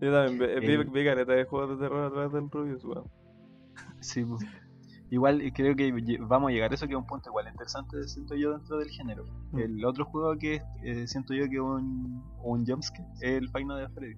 Yo 0.00 0.12
también 0.12 0.38
vi, 0.38 0.66
vi, 0.66 0.72
Eh. 0.72 0.84
vi 0.92 1.04
caleta 1.04 1.32
de 1.32 1.44
juegos 1.44 1.70
de 1.70 1.84
terror 1.84 2.04
a 2.06 2.10
través 2.10 2.32
del 2.32 2.50
Rubius, 2.50 2.84
weón. 2.84 3.04
Sí. 4.00 4.24
Igual 5.10 5.42
eh, 5.42 5.52
creo 5.54 5.76
que 5.76 5.92
vamos 6.20 6.48
a 6.50 6.52
llegar 6.52 6.72
a 6.72 6.74
eso 6.74 6.86
que 6.86 6.94
es 6.94 6.98
un 6.98 7.06
punto 7.06 7.28
igual 7.28 7.46
interesante, 7.46 8.02
siento 8.04 8.34
yo, 8.34 8.52
dentro 8.52 8.78
del 8.78 8.88
género. 8.88 9.24
Mm. 9.52 9.58
El 9.58 9.84
otro 9.84 10.04
juego 10.06 10.36
que 10.38 10.62
eh, 10.82 11.06
siento 11.06 11.34
yo 11.34 11.44
que 11.48 11.56
es 11.56 11.60
un, 11.60 12.22
un 12.42 12.66
jumpscare 12.66 13.06
es 13.20 13.42
el 13.42 13.48
Final 13.50 13.78
de 13.80 13.88
Freddy. 13.90 14.16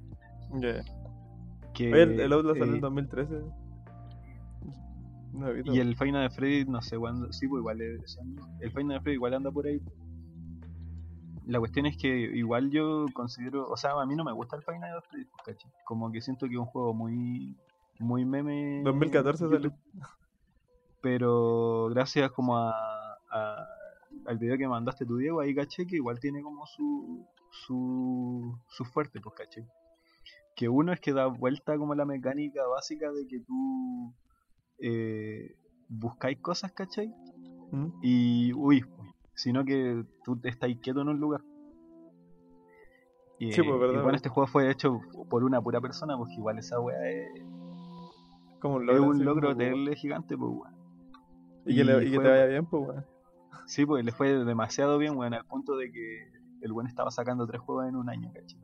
Que, 1.74 1.92
Oye, 1.92 2.02
el, 2.04 2.20
el 2.20 2.30
salió 2.30 2.54
eh, 2.54 2.68
en 2.76 2.80
2013. 2.80 3.34
No 5.32 5.48
he 5.48 5.52
visto. 5.54 5.74
Y 5.74 5.80
el 5.80 5.96
Final 5.96 6.28
de 6.28 6.34
Freddy, 6.34 6.64
no 6.66 6.80
sé 6.80 6.96
cuándo. 6.96 7.32
Sí, 7.32 7.48
pues 7.48 7.58
igual 7.60 7.80
es. 7.80 8.18
El 8.60 8.70
Final 8.70 8.98
de 8.98 9.00
Freddy 9.00 9.14
igual 9.16 9.34
anda 9.34 9.50
por 9.50 9.66
ahí. 9.66 9.82
La 11.46 11.58
cuestión 11.58 11.86
es 11.86 11.96
que 11.96 12.08
igual 12.08 12.70
yo 12.70 13.06
considero. 13.14 13.68
O 13.68 13.76
sea, 13.76 13.92
a 14.00 14.06
mí 14.06 14.14
no 14.16 14.24
me 14.24 14.32
gusta 14.32 14.56
el 14.56 14.62
Final 14.62 15.02
pues, 15.10 15.26
¿cachai? 15.44 15.70
Como 15.84 16.10
que 16.10 16.20
siento 16.20 16.46
que 16.46 16.54
es 16.54 16.58
un 16.58 16.66
juego 16.66 16.94
muy. 16.94 17.56
Muy 18.00 18.24
meme. 18.24 18.82
2014 18.82 19.44
YouTube. 19.44 19.54
salió. 19.56 19.72
Pero 21.00 21.88
gracias 21.90 22.30
como 22.32 22.56
a, 22.56 22.72
a- 23.30 23.66
al 24.26 24.38
video 24.38 24.56
que 24.56 24.66
mandaste 24.68 25.04
tu 25.04 25.16
Diego, 25.18 25.40
ahí 25.40 25.54
caché 25.54 25.86
que 25.86 25.96
igual 25.96 26.18
tiene 26.20 26.42
como 26.42 26.66
su. 26.66 27.26
su. 27.50 28.58
su 28.68 28.84
fuerte, 28.84 29.20
pues 29.20 29.34
caché. 29.34 29.66
Que 30.56 30.68
uno 30.68 30.92
es 30.92 31.00
que 31.00 31.12
da 31.12 31.26
vuelta 31.26 31.76
como 31.76 31.94
la 31.94 32.04
mecánica 32.04 32.66
básica 32.66 33.10
de 33.12 33.26
que 33.26 33.40
tú 33.40 34.14
eh, 34.78 35.56
buscáis 35.88 36.38
cosas, 36.40 36.72
¿cachai? 36.72 37.08
¿Mm? 37.72 37.88
Y 38.02 38.52
uy, 38.54 38.84
sino 39.34 39.64
que 39.64 40.04
tú 40.24 40.36
te 40.38 40.48
estás 40.48 40.70
quieto 40.82 41.00
en 41.02 41.08
un 41.08 41.20
lugar. 41.20 41.42
Y, 43.38 43.52
Sí, 43.52 43.62
pues, 43.62 43.74
eh, 43.74 43.78
verdad, 43.78 43.92
y 43.92 43.96
bueno, 43.96 44.04
pues. 44.10 44.16
este 44.16 44.28
juego 44.28 44.46
fue 44.46 44.70
hecho 44.70 45.00
por 45.28 45.44
una 45.44 45.60
pura 45.60 45.80
persona, 45.80 46.16
porque 46.16 46.34
igual 46.34 46.58
esa 46.58 46.80
wea 46.80 46.96
es, 47.10 47.42
Como 48.60 48.76
un 48.76 48.82
es 48.82 48.86
logro. 48.88 49.02
un 49.04 49.14
así 49.16 49.24
logro 49.24 49.48
como, 49.48 49.58
terrible 49.58 49.96
gigante, 49.96 50.36
pues 50.36 50.50
weón. 50.52 50.74
Y 51.66 51.76
que, 51.76 51.84
le- 51.84 52.04
y 52.06 52.10
que 52.10 52.14
fue- 52.16 52.24
te 52.24 52.30
vaya 52.30 52.46
bien, 52.46 52.66
pues, 52.66 52.88
weón. 52.88 53.06
Sí, 53.66 53.86
pues 53.86 54.04
le 54.04 54.12
fue 54.12 54.44
demasiado 54.44 54.98
bien, 54.98 55.16
weón, 55.16 55.34
al 55.34 55.44
punto 55.46 55.76
de 55.76 55.90
que 55.90 56.30
el 56.62 56.72
buen 56.72 56.86
estaba 56.86 57.10
sacando 57.10 57.46
tres 57.46 57.60
juegos 57.60 57.88
en 57.88 57.96
un 57.96 58.08
año, 58.08 58.30
¿cachai? 58.32 58.60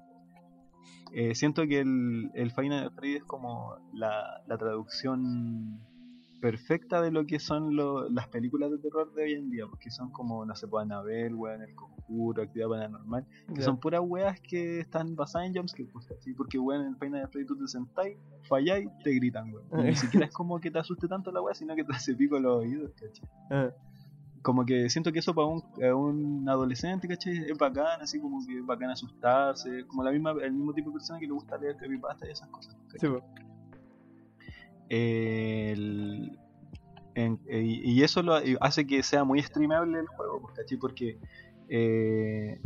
Eh, 1.12 1.34
siento 1.34 1.66
que 1.66 1.80
el, 1.80 2.30
el 2.34 2.52
Final 2.52 2.92
Freddy 2.92 3.16
es 3.16 3.24
como 3.24 3.76
la, 3.92 4.42
la 4.46 4.56
traducción 4.56 5.80
perfecta 6.40 7.02
de 7.02 7.10
lo 7.10 7.26
que 7.26 7.38
son 7.38 7.76
lo- 7.76 8.08
las 8.08 8.28
películas 8.28 8.70
de 8.70 8.78
terror 8.78 9.12
de 9.14 9.22
hoy 9.24 9.32
en 9.34 9.50
día, 9.50 9.66
porque 9.66 9.90
son 9.90 10.10
como, 10.10 10.44
no 10.44 10.54
se 10.56 10.66
pueden 10.66 10.88
ver, 11.04 11.34
weón, 11.34 11.62
el 11.62 11.74
conjuro, 11.74 12.42
actividad 12.42 12.68
paranormal, 12.68 13.26
que 13.54 13.62
son 13.62 13.78
puras 13.78 14.00
weas 14.04 14.40
que 14.40 14.80
están 14.80 15.14
basadas 15.14 15.48
en 15.48 15.54
jumpscare, 15.56 15.88
pues, 15.92 16.06
¿cachai? 16.06 16.32
Porque 16.34 16.58
weón, 16.58 16.82
en 16.82 16.88
el 16.88 16.96
Final 16.96 17.28
Freddy 17.28 17.46
tú 17.46 17.56
te 17.56 17.68
sentáis, 17.68 18.16
falláis, 18.48 18.88
te 19.04 19.10
gritan, 19.12 19.52
weón. 19.52 19.66
Ni 19.70 19.94
siquiera 19.96 20.26
es 20.26 20.32
como 20.32 20.58
que 20.60 20.70
te 20.70 20.78
asuste 20.78 21.06
tanto 21.08 21.30
la 21.30 21.42
wea, 21.42 21.54
sino 21.54 21.74
que 21.76 21.84
te 21.84 21.92
hace 21.94 22.14
pico 22.14 22.38
los 22.38 22.60
oídos, 22.60 22.90
¿cachai? 22.92 23.28
Ah, 23.50 23.70
como 24.42 24.64
que 24.64 24.88
siento 24.88 25.12
que 25.12 25.18
eso 25.18 25.34
para 25.34 25.48
un, 25.48 25.62
a 25.84 25.94
un 25.94 26.48
adolescente, 26.48 27.06
¿cachai? 27.06 27.36
Es 27.50 27.58
bacán, 27.58 28.00
así 28.00 28.18
como 28.18 28.44
que 28.46 28.58
es 28.58 28.64
bacán 28.64 28.88
asustarse, 28.90 29.84
como 29.86 30.02
la 30.02 30.10
misma, 30.10 30.30
el 30.42 30.52
mismo 30.52 30.72
tipo 30.72 30.88
de 30.88 30.94
persona 30.94 31.20
que 31.20 31.26
le 31.26 31.32
gusta 31.32 31.58
leer 31.58 31.76
creepypasta 31.76 32.26
y 32.26 32.30
esas 32.30 32.48
cosas. 32.48 32.74
sí, 32.88 32.96
¿cachai? 32.98 33.10
pues. 33.10 33.24
El- 34.90 36.36
en- 37.14 37.40
eh, 37.48 37.62
y 37.62 38.02
eso 38.02 38.22
lo 38.22 38.34
hace 38.60 38.86
que 38.86 39.02
sea 39.02 39.24
muy 39.24 39.42
streamable 39.42 40.00
el 40.00 40.06
juego, 40.08 40.42
pues, 40.42 40.54
¿cachai? 40.56 40.78
Porque, 40.78 41.18
eh, 41.68 42.60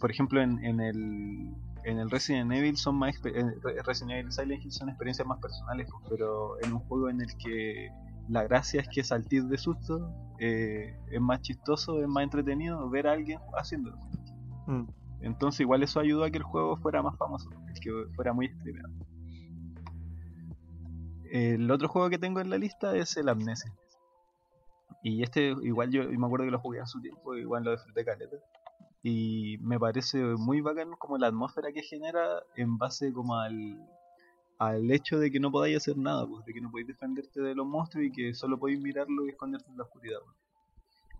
por 0.00 0.10
ejemplo, 0.10 0.40
en, 0.42 0.62
en 0.64 0.80
el 0.80 1.54
en 1.84 1.98
el 1.98 2.10
Resident 2.10 2.52
Evil 2.52 2.76
son 2.76 2.96
más 2.96 3.14
Re- 3.22 3.32
Resident 3.86 4.12
Evil 4.18 4.32
Silent 4.32 4.62
Hill 4.64 4.72
son 4.72 4.88
experiencias 4.90 5.26
más 5.26 5.38
personales, 5.40 5.86
pues, 5.90 6.04
pero 6.10 6.60
en 6.62 6.72
un 6.72 6.80
juego 6.80 7.08
en 7.08 7.20
el 7.20 7.28
que 7.36 7.88
la 8.28 8.42
gracia 8.44 8.80
es 8.82 8.88
que 8.88 9.02
saltir 9.04 9.44
de 9.44 9.56
susto 9.56 10.10
eh, 10.38 10.94
es 11.10 11.20
más 11.20 11.40
chistoso, 11.40 12.00
es 12.02 12.08
más 12.08 12.24
entretenido 12.24 12.88
ver 12.90 13.06
a 13.06 13.12
alguien 13.12 13.38
haciéndolo. 13.56 13.96
Mm. 14.66 14.84
Entonces 15.22 15.60
igual 15.60 15.82
eso 15.82 15.98
ayudó 16.00 16.24
a 16.24 16.30
que 16.30 16.38
el 16.38 16.44
juego 16.44 16.76
fuera 16.76 17.02
más 17.02 17.16
famoso, 17.16 17.48
que 17.80 17.90
fuera 18.14 18.32
muy 18.32 18.48
streameado. 18.48 18.90
El 21.30 21.70
otro 21.70 21.88
juego 21.88 22.10
que 22.10 22.18
tengo 22.18 22.40
en 22.40 22.50
la 22.50 22.58
lista 22.58 22.96
es 22.96 23.16
el 23.16 23.28
Amnesia. 23.28 23.72
Y 25.02 25.22
este, 25.22 25.54
igual 25.62 25.90
yo 25.90 26.08
me 26.08 26.26
acuerdo 26.26 26.46
que 26.46 26.50
lo 26.50 26.58
jugué 26.58 26.80
en 26.80 26.86
su 26.86 27.00
tiempo, 27.00 27.36
igual 27.36 27.64
lo 27.64 27.72
disfruté 27.72 28.04
caleta. 28.04 28.36
Y 29.02 29.58
me 29.60 29.78
parece 29.78 30.18
muy 30.18 30.60
bacán 30.60 30.90
como 30.98 31.18
la 31.18 31.28
atmósfera 31.28 31.72
que 31.72 31.82
genera 31.82 32.42
en 32.56 32.78
base 32.78 33.12
como 33.12 33.36
al, 33.36 33.78
al 34.58 34.90
hecho 34.90 35.18
de 35.18 35.30
que 35.30 35.38
no 35.38 35.52
podáis 35.52 35.76
hacer 35.76 35.96
nada, 35.96 36.26
pues, 36.26 36.44
de 36.44 36.52
que 36.52 36.60
no 36.60 36.70
podéis 36.70 36.88
defenderte 36.88 37.40
de 37.40 37.54
los 37.54 37.66
monstruos 37.66 38.06
y 38.06 38.12
que 38.12 38.34
solo 38.34 38.58
podéis 38.58 38.80
mirarlo 38.80 39.24
y 39.24 39.30
esconderte 39.30 39.70
en 39.70 39.76
la 39.76 39.84
oscuridad. 39.84 40.18
pues. 40.24 40.36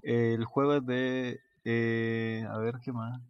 El 0.02 0.44
juego 0.44 0.74
es 0.74 0.86
de... 0.86 1.40
eh, 1.64 2.46
a 2.48 2.58
ver, 2.58 2.80
¿qué 2.82 2.92
más? 2.92 3.20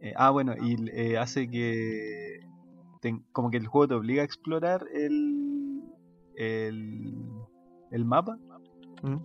Eh, 0.00 0.14
ah, 0.16 0.30
bueno, 0.30 0.54
y 0.60 0.76
eh, 0.90 1.18
hace 1.18 1.48
que... 1.48 2.40
como 3.32 3.50
que 3.50 3.58
el 3.58 3.66
juego 3.66 3.88
te 3.88 3.94
obliga 3.94 4.22
a 4.22 4.24
explorar 4.24 4.86
el... 4.92 5.49
el, 6.40 7.14
el 7.90 8.04
mapa 8.04 8.38
¿Mm? 9.02 9.16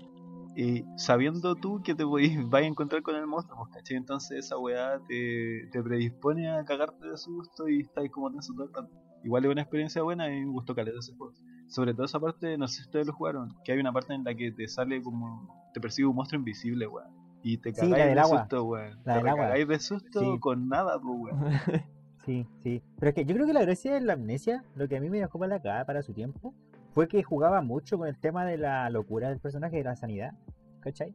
y 0.58 0.84
sabiendo 0.98 1.56
tú 1.56 1.82
que 1.84 1.96
te 1.96 2.04
vas 2.50 2.62
a 2.62 2.66
encontrar 2.66 3.02
con 3.02 3.16
el 3.16 3.26
monstruo, 3.28 3.58
pues, 3.60 3.76
¿cachai? 3.78 3.98
Entonces 3.98 4.46
esa 4.46 4.58
weá 4.58 5.00
te, 5.08 5.68
te 5.72 5.82
predispone 5.84 6.50
a 6.50 6.64
cagarte 6.66 7.08
de 7.08 7.18
susto 7.18 7.68
y 7.68 7.82
estás 7.82 8.10
como 8.12 8.32
tenso 8.32 8.54
todo 8.54 8.66
el 8.68 8.74
rato. 8.74 8.90
Igual 9.24 9.46
es 9.46 9.52
una 9.52 9.62
experiencia 9.62 10.02
buena 10.04 10.28
y 10.34 10.46
me 10.46 10.52
gustó 10.52 10.76
caleta 10.76 11.00
ese 11.00 11.14
juego. 11.16 11.34
Sobre 11.68 11.94
todo 11.94 12.06
esa 12.06 12.20
parte, 12.20 12.58
no 12.58 12.68
sé 12.68 12.76
si 12.76 12.82
ustedes 12.84 13.08
lo 13.08 13.14
jugaron, 13.14 13.56
que 13.64 13.72
hay 13.72 13.80
una 13.80 13.92
parte 13.92 14.14
en 14.14 14.24
la 14.24 14.36
que 14.36 14.52
te 14.52 14.68
sale 14.68 15.02
como, 15.02 15.48
te 15.74 15.82
persigue 15.82 16.08
un 16.08 16.16
monstruo 16.16 16.40
invisible, 16.40 16.86
weón. 16.88 17.10
Y 17.44 17.58
te 17.58 17.74
Sí, 17.74 17.90
cagáis 17.90 17.92
la 17.98 18.06
del 18.06 18.14
de 18.16 18.20
agua. 18.22 18.40
susto. 18.42 18.76
La 19.04 19.14
te 19.14 19.20
del 19.20 19.28
agua. 19.28 19.44
cagáis 19.46 19.68
de 19.68 19.80
susto 19.80 20.20
Sí. 20.20 20.40
con 20.40 20.68
nada, 20.70 21.00
pues, 21.02 21.16
weón. 21.20 21.40
Sí, 22.26 22.48
sí. 22.64 22.82
Pero 22.98 23.10
es 23.10 23.16
que 23.16 23.24
yo 23.26 23.36
creo 23.36 23.46
que 23.46 23.54
la 23.54 23.62
gracia 23.62 23.94
de 23.94 24.02
la 24.02 24.14
amnesia, 24.14 24.64
lo 24.76 24.88
que 24.88 24.98
a 24.98 25.00
mí 25.02 25.12
me 25.12 25.20
dejó 25.20 25.38
para 25.38 25.50
la 25.58 25.62
cagada 25.62 25.86
para 25.86 26.02
su 26.02 26.12
tiempo, 26.12 26.56
fue 26.96 27.08
que 27.08 27.22
jugaba 27.22 27.62
mucho 27.62 27.98
con 28.00 28.08
el 28.08 28.18
tema 28.18 28.44
de 28.46 28.58
la 28.58 28.90
locura 28.90 29.30
del 29.30 29.40
personaje, 29.40 29.78
de 29.78 29.84
la 29.84 29.96
sanidad, 29.96 30.32
¿cachai? 30.80 31.14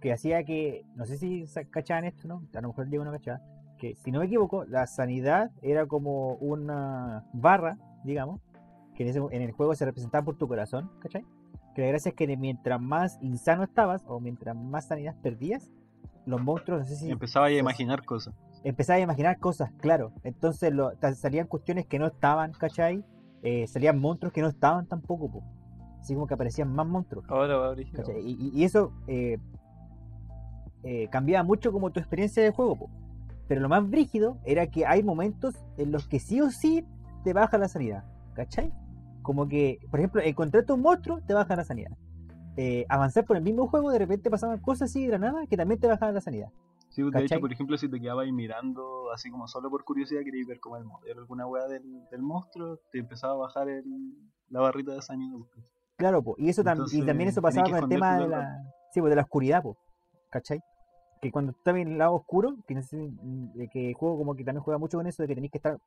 Que 0.00 0.12
hacía 0.12 0.42
que, 0.44 0.84
no 0.94 1.04
sé 1.04 1.18
si 1.18 1.44
cachaban 1.70 2.04
esto, 2.04 2.26
¿no? 2.28 2.42
A 2.54 2.60
lo 2.62 2.68
mejor 2.68 2.88
Diego 2.88 3.04
no 3.04 3.10
cachaba, 3.12 3.40
que 3.78 3.94
si 3.96 4.10
no 4.12 4.20
me 4.20 4.26
equivoco, 4.26 4.64
la 4.64 4.86
sanidad 4.86 5.50
era 5.62 5.84
como 5.86 6.34
una 6.36 7.24
barra, 7.32 7.76
digamos, 8.04 8.40
que 8.94 9.02
en, 9.02 9.08
ese- 9.10 9.20
en 9.36 9.42
el 9.42 9.50
juego 9.52 9.74
se 9.74 9.84
representaba 9.84 10.24
por 10.24 10.36
tu 10.36 10.46
corazón, 10.48 10.90
¿cachai? 11.00 11.24
Que 11.74 11.82
la 11.82 11.88
gracia 11.88 12.10
es 12.10 12.14
que 12.14 12.34
mientras 12.36 12.80
más 12.80 13.18
insano 13.20 13.64
estabas, 13.64 14.02
o 14.06 14.20
mientras 14.20 14.56
más 14.56 14.86
sanidad 14.86 15.14
perdías, 15.22 15.70
los 16.24 16.40
monstruos, 16.40 16.80
no 16.80 16.86
sé 16.86 16.96
si 16.96 17.10
Empezaba 17.10 17.46
a 17.46 17.50
imaginar 17.52 18.04
cosas. 18.04 18.32
empezaba 18.64 18.96
a 18.96 19.00
imaginar 19.00 19.38
cosas, 19.38 19.70
claro. 19.80 20.12
Entonces 20.24 20.72
lo, 20.72 20.92
salían 21.14 21.46
cuestiones 21.48 21.84
que 21.86 21.98
no 21.98 22.06
estaban, 22.06 22.52
¿cachai? 22.52 23.04
Eh, 23.48 23.64
salían 23.68 24.00
monstruos 24.00 24.32
que 24.32 24.42
no 24.42 24.48
estaban 24.48 24.86
tampoco, 24.86 25.30
po. 25.30 25.44
Así 26.00 26.14
como 26.14 26.26
que 26.26 26.34
aparecían 26.34 26.74
más 26.74 26.84
monstruos. 26.84 27.24
¿cachai? 27.92 28.20
Y, 28.20 28.64
eso 28.64 28.90
eh, 29.06 29.38
eh, 30.82 31.06
cambiaba 31.12 31.44
mucho 31.44 31.70
como 31.70 31.92
tu 31.92 32.00
experiencia 32.00 32.42
de 32.42 32.50
juego, 32.50 32.74
po. 32.74 32.90
Pero 33.46 33.60
lo 33.60 33.68
más 33.68 33.88
brígido 33.88 34.38
era 34.44 34.66
que 34.66 34.84
hay 34.84 35.04
momentos 35.04 35.54
en 35.76 35.92
los 35.92 36.08
que 36.08 36.18
sí 36.18 36.40
o 36.40 36.50
sí 36.50 36.84
te 37.22 37.34
baja 37.34 37.56
la 37.56 37.68
sanidad, 37.68 38.02
¿cachai? 38.34 38.72
Como 39.22 39.46
que, 39.46 39.78
por 39.92 40.00
ejemplo, 40.00 40.22
encontrarte 40.22 40.72
un 40.72 40.82
monstruo 40.82 41.20
te 41.20 41.32
baja 41.32 41.54
la 41.54 41.62
sanidad. 41.62 41.92
Avanzar 42.88 43.26
por 43.26 43.36
el 43.36 43.44
mismo 43.44 43.68
juego, 43.68 43.92
de 43.92 44.00
repente 44.00 44.28
pasaban 44.28 44.58
cosas 44.58 44.90
así 44.90 45.06
de 45.06 45.12
la 45.12 45.18
nada 45.18 45.46
que 45.46 45.56
también 45.56 45.78
te 45.78 45.86
bajaban 45.86 46.16
la 46.16 46.20
sanidad. 46.20 46.48
Sí, 46.90 47.02
de 47.02 47.10
¿Cachai? 47.10 47.24
hecho, 47.26 47.40
por 47.40 47.52
ejemplo, 47.52 47.76
si 47.76 47.88
te 47.90 48.00
quedabas 48.00 48.24
ahí 48.24 48.32
mirando, 48.32 49.10
así 49.12 49.30
como 49.30 49.46
solo 49.48 49.68
por 49.70 49.84
curiosidad, 49.84 50.22
querías 50.24 50.46
ver 50.46 50.60
como 50.60 50.76
el 50.78 50.84
modelo, 50.84 51.20
alguna 51.20 51.46
weá 51.46 51.66
del, 51.68 52.08
del 52.10 52.22
monstruo, 52.22 52.78
te 52.90 52.98
empezaba 52.98 53.34
a 53.34 53.36
bajar 53.36 53.68
el, 53.68 53.84
la 54.48 54.60
barrita 54.60 54.92
de 54.94 55.02
sanidad. 55.02 55.36
pues. 55.52 55.66
Claro, 55.96 56.22
po, 56.22 56.34
y 56.38 56.48
eso 56.48 56.62
tam- 56.62 56.86
y 56.92 57.04
también 57.04 57.28
eso 57.28 57.40
tenés 57.40 57.54
pasaba 57.54 57.70
con 57.70 57.84
el 57.84 57.88
tema 57.88 58.18
de 58.18 58.28
la, 58.28 58.62
sí, 58.92 59.00
pues, 59.00 59.10
de 59.10 59.16
la 59.16 59.22
oscuridad, 59.22 59.62
po, 59.62 59.76
¿cachai? 60.30 60.60
Que 61.20 61.30
cuando 61.32 61.52
estás 61.52 61.74
en 61.76 61.88
el 61.92 61.98
lado 61.98 62.14
oscuro, 62.14 62.54
que, 62.66 62.74
el 62.74 63.94
juego 63.94 64.18
como 64.18 64.34
que 64.34 64.44
también 64.44 64.62
juega 64.62 64.78
mucho 64.78 64.98
con 64.98 65.06
eso, 65.06 65.22
de 65.22 65.28
que 65.28 65.34
tenéis 65.34 65.50
que 65.52 65.58
estar 65.58 65.78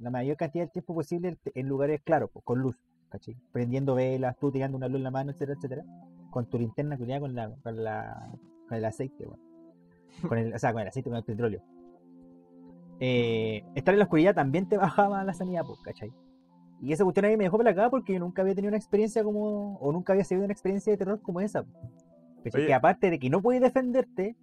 la 0.00 0.10
mayor 0.10 0.36
cantidad 0.36 0.64
de 0.64 0.70
tiempo 0.70 0.94
posible 0.94 1.36
en- 1.54 1.68
lugares 1.68 2.00
claros, 2.02 2.30
po, 2.30 2.40
con 2.40 2.60
luz, 2.60 2.76
¿cachai? 3.10 3.36
Prendiendo 3.52 3.94
velas, 3.94 4.36
tú 4.38 4.50
tirando 4.50 4.76
una 4.76 4.88
luz 4.88 4.96
en 4.98 5.04
la 5.04 5.10
mano, 5.10 5.30
etcétera, 5.32 5.56
etcétera, 5.58 5.84
con 6.30 6.46
tu 6.46 6.58
linterna 6.58 6.96
con 6.96 7.34
la, 7.34 7.50
con 7.62 7.84
la, 7.84 8.30
con 8.68 8.78
el 8.78 8.84
aceite, 8.84 9.26
weón. 9.26 9.45
Con 10.28 10.38
el, 10.38 10.54
o 10.54 10.58
sea, 10.58 10.72
con 10.72 10.82
el 10.82 10.88
aceite, 10.88 11.10
con 11.10 11.16
el 11.18 11.24
petróleo. 11.24 11.62
Eh, 13.00 13.64
estar 13.74 13.94
en 13.94 13.98
la 13.98 14.04
oscuridad 14.04 14.34
también 14.34 14.68
te 14.68 14.78
bajaba 14.78 15.22
la 15.24 15.34
sanidad, 15.34 15.62
po, 15.64 15.76
¿cachai? 15.82 16.12
Y 16.80 16.92
esa 16.92 17.04
cuestión 17.04 17.26
a 17.26 17.28
mí 17.28 17.36
me 17.36 17.44
dejó 17.44 17.60
acá 17.60 17.90
porque 17.90 18.14
yo 18.14 18.20
nunca 18.20 18.42
había 18.42 18.54
tenido 18.54 18.68
una 18.70 18.76
experiencia 18.76 19.22
como. 19.24 19.76
o 19.78 19.92
nunca 19.92 20.12
había 20.12 20.24
vivido 20.28 20.44
una 20.44 20.52
experiencia 20.52 20.92
de 20.92 20.96
terror 20.96 21.20
como 21.20 21.40
esa. 21.40 21.64
Oye. 22.44 22.66
Que 22.66 22.74
aparte 22.74 23.10
de 23.10 23.18
que 23.18 23.28
no 23.28 23.42
puedes 23.42 23.60
defenderte, 23.60 24.36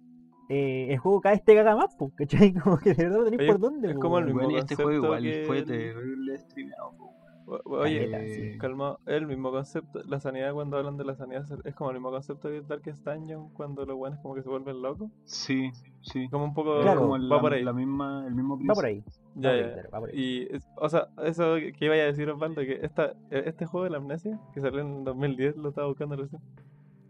eh, 0.48 0.88
el 0.90 0.98
juego 0.98 1.20
cada 1.20 1.34
vez 1.34 1.44
te 1.44 1.54
caga 1.54 1.74
más, 1.76 1.94
po, 1.96 2.12
¿cachai? 2.14 2.52
Como 2.62 2.76
que 2.78 2.92
de 2.92 3.04
verdad 3.04 3.18
no 3.18 3.24
tenés 3.24 3.40
Oye, 3.40 3.48
por 3.48 3.60
dónde. 3.60 3.90
es 3.90 3.98
como 3.98 4.18
el 4.18 4.26
mismo 4.26 4.40
Bueno, 4.42 4.56
y 4.56 4.60
este 4.60 4.74
juego 4.74 4.92
igual 4.92 5.22
que 5.22 5.44
fue 5.46 5.62
terrible 5.62 6.38
streameado. 6.38 6.92
po. 6.98 7.14
Oye, 7.46 8.10
Caleta, 8.10 8.34
sí. 8.52 8.58
calma, 8.58 8.98
el 9.06 9.26
mismo 9.26 9.50
concepto. 9.50 10.00
La 10.04 10.18
sanidad, 10.20 10.54
cuando 10.54 10.78
hablan 10.78 10.96
de 10.96 11.04
la 11.04 11.14
sanidad, 11.14 11.44
es- 11.64 11.74
como 11.74 11.90
el 11.90 11.96
mismo 11.96 12.10
concepto 12.10 12.48
que 12.48 12.62
Darkest 12.62 13.04
Dungeon 13.04 13.50
cuando 13.50 13.84
los 13.84 13.96
buenos 13.96 14.18
como 14.20 14.34
que 14.34 14.42
se 14.42 14.48
vuelven 14.48 14.80
locos. 14.80 15.10
Sí, 15.24 15.70
sí. 16.00 16.28
Como 16.30 16.44
un 16.44 16.54
poco. 16.54 16.80
Claro. 16.80 17.00
como 17.00 17.12
va 17.12 17.18
la, 17.18 17.40
por 17.40 17.52
ahí. 17.52 17.62
la 17.62 17.72
misma, 17.74 18.24
el 18.26 18.34
mismo 18.34 18.54
Va 18.58 18.74
por 18.74 18.84
principio. 18.84 18.86
ahí. 18.88 19.04
Ya, 19.36 19.50
va 19.50 19.56
por 19.56 19.60
ya, 19.60 19.74
ahí, 19.82 19.88
va 19.92 20.00
por 20.00 20.08
ahí. 20.10 20.16
Y, 20.16 20.48
o 20.76 20.88
sea, 20.88 21.08
eso 21.24 21.56
que 21.56 21.72
que 21.72 21.84
iba 21.84 21.94
a 21.94 21.98
decir 21.98 22.30
Osvaldo, 22.30 22.62
que 22.62 22.78
esta, 22.82 23.12
e- 23.30 23.42
este 23.46 23.66
juego 23.66 23.84
de 23.84 23.90
la 23.90 23.98
amnesia, 23.98 24.40
que 24.54 24.60
salió 24.60 24.80
en 24.80 25.04
2010, 25.04 25.56
lo 25.56 25.68
estaba 25.68 25.88
buscando 25.88 26.16
recién, 26.16 26.40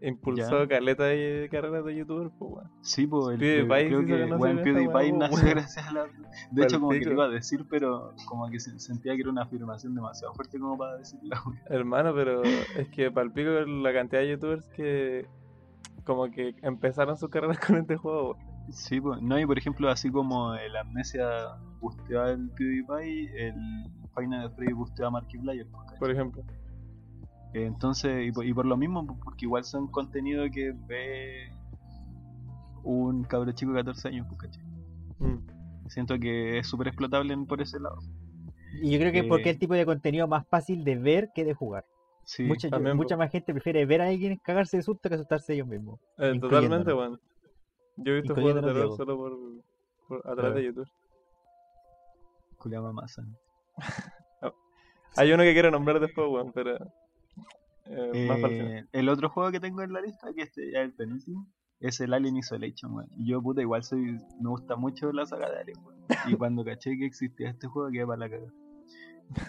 impulsó 0.07 0.61
Ya. 0.63 0.67
caleta 0.67 1.03
de 1.05 1.47
carreras 1.51 1.83
de 1.85 1.95
youtubers, 1.95 2.31
pues, 2.37 2.51
weón. 2.53 2.71
Sí, 2.81 3.07
pues 3.07 3.33
el, 3.33 3.39
PewDiePie 3.39 3.81
el- 3.81 3.87
creo 3.87 4.05
que 4.05 4.23
conoce 4.23 4.35
bueno, 4.37 4.61
PewDiePie 4.63 5.11
nació 5.13 5.49
gracias 5.49 5.87
a 5.87 5.91
la... 5.93 6.05
De 6.51 6.63
hecho, 6.63 6.79
como 6.79 6.91
que 6.91 7.05
lo 7.05 7.11
iba 7.13 7.25
a 7.25 7.29
decir, 7.29 7.65
pero 7.69 8.13
como 8.27 8.49
que 8.49 8.59
se- 8.59 8.79
sentía 8.79 9.15
que 9.15 9.21
era 9.21 9.29
una 9.29 9.43
afirmación 9.43 9.95
demasiado 9.95 10.33
fuerte 10.33 10.59
como 10.59 10.77
para 10.77 10.97
decirla. 10.97 11.41
weón. 11.45 11.59
Hermano, 11.69 12.13
pero 12.13 12.43
es 12.43 12.87
que 12.89 13.11
palpico 13.11 13.49
la 13.49 13.93
cantidad 13.93 14.21
de 14.21 14.29
youtubers 14.29 14.67
que 14.69 15.25
como 16.03 16.29
que 16.29 16.55
empezaron 16.61 17.17
sus 17.17 17.29
carreras 17.29 17.57
con 17.65 17.77
este 17.77 17.95
juego, 17.97 18.31
weón. 18.33 18.55
Sí, 18.71 18.99
pues, 18.99 19.21
no, 19.21 19.39
y 19.39 19.45
por 19.45 19.57
ejemplo, 19.59 19.89
así 19.89 20.09
como 20.11 20.55
el 20.55 20.75
Amnesia 20.75 21.27
busteó 21.79 22.23
al 22.23 22.49
PewDiePie, 22.49 23.47
el 23.47 23.55
Final 24.17 24.51
Freddy 24.55 24.73
busteó 24.73 25.07
a 25.07 25.11
Markiplier. 25.11 25.67
por 25.99 26.09
ejemplo. 26.09 26.41
Eh, 27.55 27.65
Entonces, 27.65 28.27
y 28.27 28.31
por, 28.33 28.45
y 28.45 28.53
por 28.53 28.65
lo 28.65 28.75
mismo, 28.75 29.17
porque 29.23 29.45
igual 29.45 29.63
son 29.63 29.87
contenido 29.87 30.43
que 30.51 30.73
ve 30.87 31.49
un 32.83 33.23
cabro 33.23 33.51
chico 33.53 33.71
de 33.71 33.79
14 33.79 34.09
años, 34.09 34.27
pues, 34.27 34.41
¿cachai? 34.41 34.63
Mm. 35.19 35.87
Siento 35.87 36.19
que 36.19 36.57
es 36.59 36.67
súper 36.67 36.87
explotable 36.89 37.35
por 37.47 37.61
ese 37.61 37.79
lado. 37.79 37.99
Y 38.81 38.91
yo 38.91 38.99
creo 38.99 39.11
que 39.13 39.19
es 39.19 39.25
porque 39.25 39.43
eh, 39.43 39.51
es 39.51 39.55
el 39.55 39.59
tipo 39.59 39.73
de 39.73 39.85
contenido 39.85 40.27
más 40.27 40.45
fácil 40.47 40.83
de 40.83 40.97
ver 40.97 41.29
que 41.33 41.45
de 41.45 41.53
jugar. 41.53 41.85
Sí, 42.25 42.43
mucha 42.43 42.69
también, 42.69 42.97
mucha 42.97 43.15
más 43.15 43.31
gente 43.31 43.53
prefiere 43.53 43.85
ver 43.85 44.01
a 44.01 44.07
alguien 44.07 44.37
cagarse 44.43 44.77
de 44.77 44.83
susto 44.83 45.07
que 45.07 45.15
asustarse 45.15 45.53
ellos 45.53 45.67
mismos. 45.67 45.99
Eh, 46.17 46.37
totalmente, 46.39 46.91
weón. 46.91 47.19
Yo 47.97 48.11
he 48.11 48.15
visto 48.21 48.33
juegos 48.33 48.55
de 48.55 48.61
terror 48.63 48.97
solo 48.97 49.15
por, 49.15 49.37
por 50.07 50.17
a 50.19 50.35
través 50.35 50.35
Claro. 50.39 50.55
de 50.55 50.63
YouTube. 50.65 50.87
Julián 52.57 52.83
Mamasa. 52.83 53.23
Hay 55.17 55.31
uno 55.31 55.43
que 55.43 55.53
quiero 55.53 55.71
nombrar 55.71 55.99
después, 56.01 56.27
weón, 56.29 56.51
pero 56.51 56.77
eh. 57.85 58.27
Eh, 58.47 58.85
el 58.91 59.09
otro 59.09 59.29
juego 59.29 59.51
que 59.51 59.59
tengo 59.59 59.81
en 59.81 59.93
la 59.93 60.01
lista, 60.01 60.33
que 60.33 60.43
este 60.43 60.71
ya 60.71 60.79
es 60.79 60.85
el 60.85 60.93
penúltimo, 60.93 61.47
es 61.79 61.99
el 61.99 62.13
Alien 62.13 62.37
Isolation, 62.37 62.93
weón. 62.93 63.09
Y 63.17 63.27
yo, 63.27 63.41
puta, 63.41 63.61
igual 63.61 63.83
soy, 63.83 64.17
me 64.39 64.49
gusta 64.49 64.75
mucho 64.75 65.11
la 65.11 65.25
saga 65.25 65.49
de 65.51 65.59
Alien, 65.59 65.77
weón. 65.83 65.97
Y 66.27 66.35
cuando 66.37 66.63
caché 66.63 66.97
que 66.97 67.05
existía 67.05 67.49
este 67.49 67.67
juego, 67.67 67.89
quedé 67.91 68.05
para 68.05 68.19
la 68.19 68.29
cagada. 68.29 68.53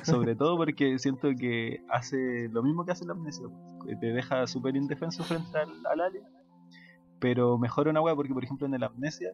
Sobre 0.05 0.35
todo 0.35 0.57
porque 0.57 0.99
siento 0.99 1.29
que 1.39 1.85
hace 1.91 2.49
lo 2.49 2.63
mismo 2.63 2.87
que 2.87 2.93
hace 2.93 3.05
la 3.05 3.13
amnesia, 3.13 3.47
weón, 3.47 4.01
te 4.01 4.07
deja 4.07 4.47
súper 4.47 4.77
indefenso 4.77 5.23
frente 5.25 5.59
al, 5.59 5.71
al 5.87 6.01
Alien. 6.01 6.25
Pero 7.19 7.59
mejora 7.59 7.91
una 7.91 8.01
weá 8.01 8.15
porque, 8.15 8.35
por 8.35 8.45
ejemplo, 8.45 8.67
en 8.67 8.75
el 8.75 8.83
amnesia, 8.83 9.33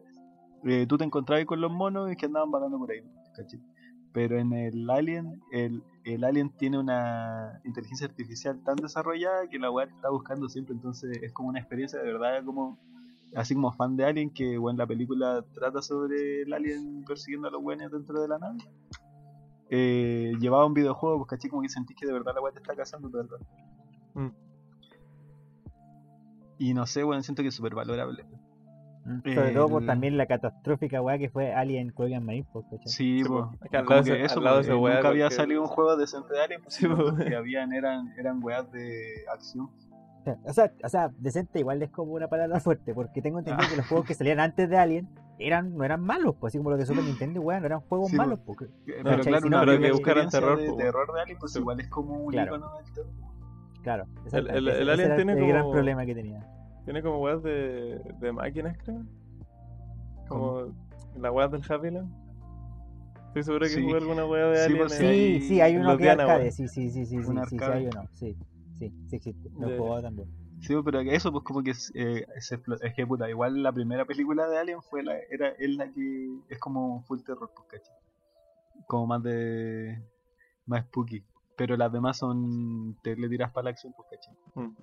eh, 0.65 0.85
tú 0.87 0.97
te 0.97 1.03
encontrabas 1.03 1.45
con 1.45 1.59
los 1.59 1.71
monos 1.71 2.09
que 2.17 2.25
andaban 2.25 2.49
vagando 2.49 2.77
por 2.77 2.91
ahí, 2.91 3.01
¿cachai? 3.35 3.59
Pero 4.13 4.37
en 4.37 4.53
el 4.53 4.89
Alien, 4.89 5.41
el, 5.51 5.83
el 6.03 6.23
Alien 6.23 6.49
tiene 6.51 6.77
una 6.77 7.59
inteligencia 7.65 8.07
artificial 8.07 8.63
tan 8.63 8.75
desarrollada 8.75 9.49
que 9.49 9.57
la 9.57 9.71
weá 9.71 9.87
te 9.87 9.93
está 9.93 10.09
buscando 10.09 10.47
siempre, 10.47 10.75
entonces 10.75 11.21
es 11.21 11.33
como 11.33 11.49
una 11.49 11.59
experiencia 11.59 11.99
de 11.99 12.05
verdad, 12.05 12.43
como 12.45 12.77
así 13.35 13.55
como 13.55 13.71
fan 13.71 13.97
de 13.97 14.05
Alien, 14.05 14.29
que 14.29 14.57
bueno, 14.57 14.77
la 14.77 14.87
película 14.87 15.43
trata 15.53 15.81
sobre 15.81 16.43
el 16.43 16.53
Alien 16.53 17.03
persiguiendo 17.05 17.47
a 17.47 17.51
los 17.51 17.61
buenos 17.61 17.91
dentro 17.91 18.21
de 18.21 18.27
la 18.27 18.37
nave. 18.37 18.59
Eh, 19.69 20.33
llevaba 20.39 20.65
un 20.65 20.73
videojuego, 20.73 21.17
pues 21.17 21.29
caché 21.29 21.49
como 21.49 21.63
que 21.63 21.69
sentís 21.69 21.97
que 21.97 22.05
de 22.05 22.13
verdad 22.13 22.33
la 22.35 22.41
weá 22.41 22.53
te 22.53 22.59
está 22.59 22.75
cazando 22.75 23.09
todo 23.09 23.21
el 23.21 23.29
rato. 23.29 23.45
Mm. 24.13 24.29
Y 26.59 26.73
no 26.73 26.85
sé, 26.85 27.03
weón, 27.03 27.23
siento 27.23 27.41
que 27.41 27.47
es 27.47 27.55
súper 27.55 27.73
valorable. 27.73 28.25
Sobre 29.03 29.51
todo 29.51 29.67
por 29.69 29.85
también 29.85 30.17
la 30.17 30.25
catastrófica 30.27 31.01
weá 31.01 31.17
que 31.17 31.29
fue 31.29 31.53
Alien 31.53 31.89
Colonial 31.91 32.21
Marine, 32.23 32.47
pues. 32.53 32.65
Sí, 32.85 33.19
Sí, 33.21 33.23
po. 33.27 33.51
Es 33.61 33.69
que 33.69 33.77
al 33.77 33.83
como 33.85 33.95
lado 33.95 34.03
que 34.05 34.11
de 34.11 34.17
ese- 34.17 34.25
eso, 34.27 34.37
al 34.39 34.43
lado 34.45 34.55
de 34.57 34.61
esa 34.63 34.75
weá, 34.77 34.95
nunca 34.95 35.07
había 35.09 35.29
salido 35.29 35.61
un 35.61 35.67
juego 35.67 35.97
decente 35.97 36.33
de 36.33 36.41
Alien, 36.41 36.61
pues, 36.61 36.75
Sí, 36.75 36.87
los 36.87 37.13
que 37.19 37.35
habían 37.35 37.73
eran, 37.73 38.13
eran 38.17 38.41
weas 38.43 38.71
de 38.71 39.25
acción. 39.31 39.69
O 40.45 40.53
sea, 40.53 40.71
o 40.81 40.87
sea, 40.87 41.11
decente 41.17 41.59
igual 41.59 41.81
es 41.83 41.89
como 41.91 42.13
una 42.13 42.29
palabra 42.29 42.57
fuerte, 42.61 42.93
porque 42.93 43.21
tengo 43.21 43.39
entendido 43.39 43.65
Ah. 43.67 43.69
que 43.69 43.75
los 43.77 43.87
juegos 43.87 44.07
que 44.07 44.13
salían 44.13 44.39
antes 44.39 44.69
de 44.69 44.77
Alien 44.77 45.09
eran, 45.37 45.75
no 45.75 45.83
eran 45.83 45.99
malos, 45.99 46.35
pues 46.39 46.51
así 46.51 46.59
como 46.59 46.69
los 46.69 46.79
de 46.79 46.85
Super 46.85 47.03
Nintendo, 47.33 47.41
weón, 47.41 47.59
no 47.59 47.65
eran 47.65 47.81
juegos 47.81 48.09
Sí, 48.09 48.15
malos, 48.15 48.39
porque 48.45 48.65
Eh, 48.65 48.69
No, 49.03 49.03
pero 49.03 49.23
claro, 49.23 49.49
no, 49.49 49.59
pero 49.65 49.79
que 49.81 49.91
buscaran 49.91 50.29
terror, 50.29 50.57
de 50.61 50.69
po. 50.69 50.77
terror 50.77 51.13
de 51.13 51.21
Alien, 51.23 51.37
pues 51.39 51.51
Sí. 51.51 51.59
igual 51.59 51.79
es 51.81 51.89
como 51.89 52.13
un 52.23 52.31
Claro. 52.31 52.55
icono 52.55 52.73
del 52.77 52.93
terror. 52.93 53.11
claro, 53.83 54.03
el- 54.05 54.25
exactamente, 54.27 54.59
el 54.81 54.89
Alien 54.89 55.07
era 55.07 55.15
tiene 55.17 55.33
el 55.33 55.45
gran 55.49 55.69
problema 55.71 56.05
que 56.05 56.15
tenía. 56.15 56.47
Tiene 56.85 57.01
como 57.01 57.19
weas 57.19 57.41
de, 57.43 57.99
de 58.19 58.31
máquinas, 58.31 58.77
creo. 58.83 59.03
Como 60.27 60.73
la 61.15 61.31
wea 61.31 61.47
del 61.47 61.61
Happy 61.67 61.91
Land. 61.91 62.11
Estoy 63.27 63.43
seguro 63.43 63.65
que 63.65 63.71
Sí. 63.71 63.83
jugué 63.83 63.97
alguna 63.97 64.25
wea 64.25 64.45
de 64.47 64.57
Sí, 64.57 64.63
Alien. 64.65 64.77
pues, 64.79 64.99
en- 64.99 65.07
sí, 65.07 65.39
Sí, 65.39 65.47
sí, 65.47 65.61
hay 65.61 65.77
uno 65.77 65.87
que 65.89 65.93
es 65.93 65.99
Diana, 66.01 66.23
arcade, 66.23 66.51
sí, 66.51 66.67
sí, 66.67 66.89
sí, 66.89 67.05
sí, 67.05 67.21
sí, 67.23 67.23
sí, 67.23 67.57
sí, 67.57 67.63
hay 67.63 67.87
uno, 67.87 68.07
sí, 68.13 68.37
sí, 68.77 68.93
sí 69.07 69.15
existe, 69.15 69.49
lo 69.57 69.69
he 69.69 69.77
jugado 69.77 70.01
también. 70.03 70.29
Sí, 70.59 70.73
pero 70.85 70.99
eso, 71.01 71.31
pues 71.31 71.43
como 71.43 71.61
que 71.63 71.71
eh, 71.71 72.25
se 72.39 72.57
explo- 72.57 72.79
es 72.81 72.93
que 72.93 73.05
puta, 73.07 73.29
igual 73.29 73.61
la 73.63 73.73
primera 73.73 74.05
película 74.05 74.47
de 74.47 74.57
Alien 74.59 74.81
fue 74.81 75.03
la, 75.03 75.17
era, 75.29 75.49
es 75.49 75.69
la 75.75 75.91
que 75.91 76.37
es 76.49 76.57
como 76.59 77.01
full 77.03 77.21
terror, 77.21 77.51
pues 77.55 77.67
cachai. 77.67 77.95
Como 78.87 79.07
más 79.07 79.23
de 79.23 80.01
más 80.65 80.85
spooky. 80.85 81.23
Pero 81.57 81.75
las 81.75 81.91
demás 81.91 82.17
son 82.17 82.97
te 83.03 83.15
le 83.15 83.27
tiras 83.29 83.51
para 83.51 83.65
la 83.65 83.69
acción, 83.71 83.93
pues 83.93 84.07
cachai. 84.09 84.35
Mm. 84.55 84.75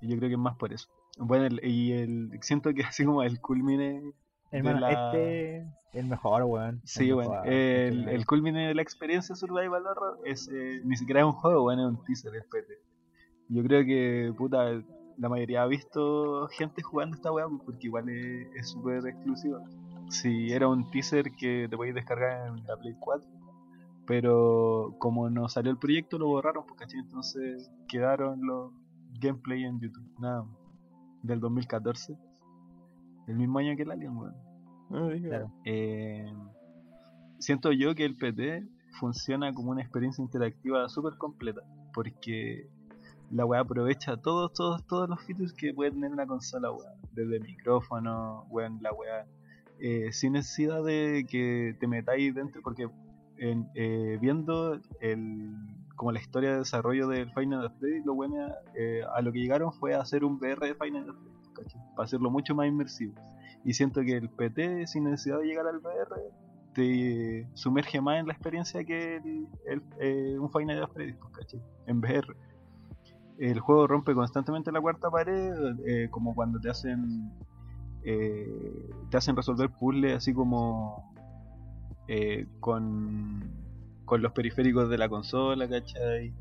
Y 0.00 0.08
yo 0.08 0.16
creo 0.16 0.28
que 0.28 0.34
es 0.34 0.40
más 0.40 0.56
por 0.56 0.72
eso. 0.72 0.88
Bueno, 1.18 1.46
el- 1.46 1.60
y 1.64 1.92
el 1.92 2.30
siento 2.42 2.72
que 2.74 2.82
así 2.84 3.04
como 3.04 3.22
el 3.22 3.40
culmine 3.40 4.12
Hermano, 4.50 4.80
la- 4.80 4.92
este 4.92 5.66
el 5.94 6.06
mejor, 6.06 6.42
weón. 6.44 6.80
Sí, 6.84 7.10
bueno, 7.12 7.42
el, 7.44 8.24
culmine 8.26 8.68
de 8.68 8.74
la 8.74 8.82
experiencia 8.82 9.34
Survival 9.34 9.86
Horror 9.86 10.18
es 10.24 10.48
eh, 10.52 10.80
ni 10.84 10.96
siquiera 10.96 11.20
es 11.20 11.26
un 11.26 11.32
juego, 11.32 11.62
bueno, 11.62 11.88
es 11.88 11.96
un 11.98 12.04
teaser, 12.04 12.34
es 12.36 12.44
PT. 12.44 12.74
Yo 13.48 13.62
creo 13.62 13.84
que, 13.84 14.32
puta, 14.36 14.82
la 15.16 15.28
mayoría 15.28 15.62
ha 15.62 15.66
visto 15.66 16.46
gente 16.48 16.82
jugando 16.82 17.16
esta 17.16 17.32
weá, 17.32 17.48
pues, 17.48 17.62
porque 17.64 17.86
igual 17.86 18.08
es 18.10 18.68
súper 18.68 19.06
exclusiva. 19.06 19.60
Si 20.10 20.52
era 20.52 20.68
un 20.68 20.90
teaser 20.90 21.32
que 21.32 21.66
te 21.70 21.76
podéis 21.76 21.94
descargar 21.94 22.48
en 22.48 22.64
la 22.66 22.76
Play 22.76 22.94
4, 23.00 23.26
pero 24.06 24.94
como 24.98 25.28
no 25.30 25.48
salió 25.48 25.70
el 25.70 25.78
proyecto, 25.78 26.18
lo 26.18 26.26
borraron, 26.28 26.64
¿cachai? 26.76 27.00
Entonces 27.00 27.70
quedaron 27.88 28.40
los 28.46 28.72
gameplay 29.20 29.64
en 29.64 29.80
YouTube, 29.80 30.08
nada 30.18 30.42
más. 30.42 30.56
Del 31.22 31.40
2014, 31.40 32.16
el 33.26 33.36
mismo 33.36 33.58
año 33.58 33.76
que 33.76 33.82
el 33.82 33.90
Alien, 33.90 34.16
weón. 34.16 34.34
No, 34.90 35.08
dije, 35.08 35.28
Claro. 35.28 35.52
Eh, 35.64 36.32
siento 37.38 37.72
yo 37.72 37.94
que 37.94 38.04
el 38.04 38.16
PT 38.16 38.66
funciona 39.00 39.52
como 39.52 39.70
una 39.70 39.82
experiencia 39.82 40.22
interactiva 40.22 40.88
súper 40.88 41.16
completa, 41.18 41.60
porque 41.92 42.68
la 43.30 43.44
weá 43.44 43.60
aprovecha 43.60 44.16
todos, 44.16 44.52
todos, 44.54 44.86
todos 44.86 45.08
los 45.08 45.20
features 45.22 45.52
que 45.52 45.74
puede 45.74 45.90
tener 45.90 46.12
una 46.12 46.26
consola, 46.26 46.70
weá. 46.72 46.90
Desde 47.12 47.36
el 47.36 47.42
micrófono, 47.42 48.44
weón, 48.50 48.78
la 48.82 48.92
weá. 48.92 49.26
eh, 49.80 50.10
sin 50.12 50.32
necesidad 50.32 50.82
de 50.82 51.24
que 51.30 51.76
te 51.78 51.86
metáis 51.86 52.34
dentro, 52.34 52.60
porque 52.62 52.88
en- 53.36 53.68
eh, 53.76 54.18
viendo 54.20 54.74
el, 55.00 55.54
como 55.98 56.12
la 56.12 56.20
historia 56.20 56.52
de 56.52 56.58
desarrollo 56.58 57.08
del 57.08 57.30
Final 57.32 57.68
Fantasy, 57.70 58.02
lo 58.04 58.14
bueno 58.14 58.36
eh, 58.76 59.02
a 59.16 59.20
lo 59.20 59.32
que 59.32 59.40
llegaron 59.40 59.72
fue 59.72 59.94
a 59.94 60.00
hacer 60.00 60.24
un 60.24 60.36
VR 60.36 60.68
de 60.68 60.74
Final 60.76 61.06
Fantasy, 61.06 61.76
para 61.96 62.04
hacerlo 62.04 62.30
mucho 62.30 62.54
más 62.54 62.68
inmersivo. 62.68 63.14
Y 63.64 63.74
siento 63.74 64.00
que 64.02 64.16
el 64.16 64.30
PT, 64.30 64.86
sin 64.86 65.04
necesidad 65.04 65.40
de 65.40 65.46
llegar 65.46 65.66
al 65.66 65.78
VR, 65.78 66.22
te 66.72 67.48
sumerge 67.54 68.00
más 68.00 68.20
en 68.20 68.28
la 68.28 68.32
experiencia 68.32 68.84
que 68.84 69.16
el, 69.16 69.82
eh, 70.00 70.38
un 70.38 70.50
Final 70.52 70.86
Fantasy, 70.86 71.16
¿cachai? 71.32 71.60
En 71.86 71.98
VR. 71.98 72.28
El 73.38 73.58
juego 73.58 73.88
rompe 73.88 74.14
constantemente 74.14 74.70
la 74.70 74.80
cuarta 74.80 75.10
pared, 75.10 75.52
eh, 75.84 76.08
como 76.10 76.32
cuando 76.32 76.60
te 76.60 76.70
hacen 76.70 77.32
eh, 78.04 78.88
te 79.10 79.16
hacen 79.16 79.34
resolver 79.34 79.68
puzzles 79.70 80.16
así 80.16 80.32
como 80.32 81.12
con, 82.60 83.67
con 84.08 84.22
los 84.22 84.32
periféricos 84.32 84.88
de 84.88 84.98
la 84.98 85.08
consola, 85.08 85.68
¿cachai? 85.68 86.32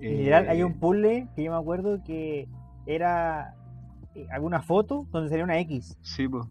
En 0.00 0.16
general, 0.16 0.48
hay 0.48 0.60
Eh, 0.60 0.64
un 0.64 0.80
puzzle 0.80 1.28
que 1.36 1.44
yo 1.44 1.52
me 1.52 1.58
acuerdo 1.58 2.02
que 2.02 2.48
era 2.86 3.54
eh, 4.14 4.26
alguna 4.32 4.62
foto 4.62 5.06
donde 5.12 5.28
salía 5.28 5.44
una 5.44 5.58
X. 5.60 5.96
Sí, 6.02 6.26
pues. 6.26 6.46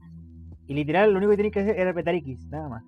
Y 0.67 0.73
literal, 0.75 1.11
lo 1.11 1.17
único 1.17 1.31
que 1.31 1.37
tenías 1.37 1.53
que 1.53 1.59
hacer 1.61 1.79
era 1.79 1.89
apretar 1.91 2.13
X, 2.15 2.45
nada 2.49 2.69
más. 2.69 2.83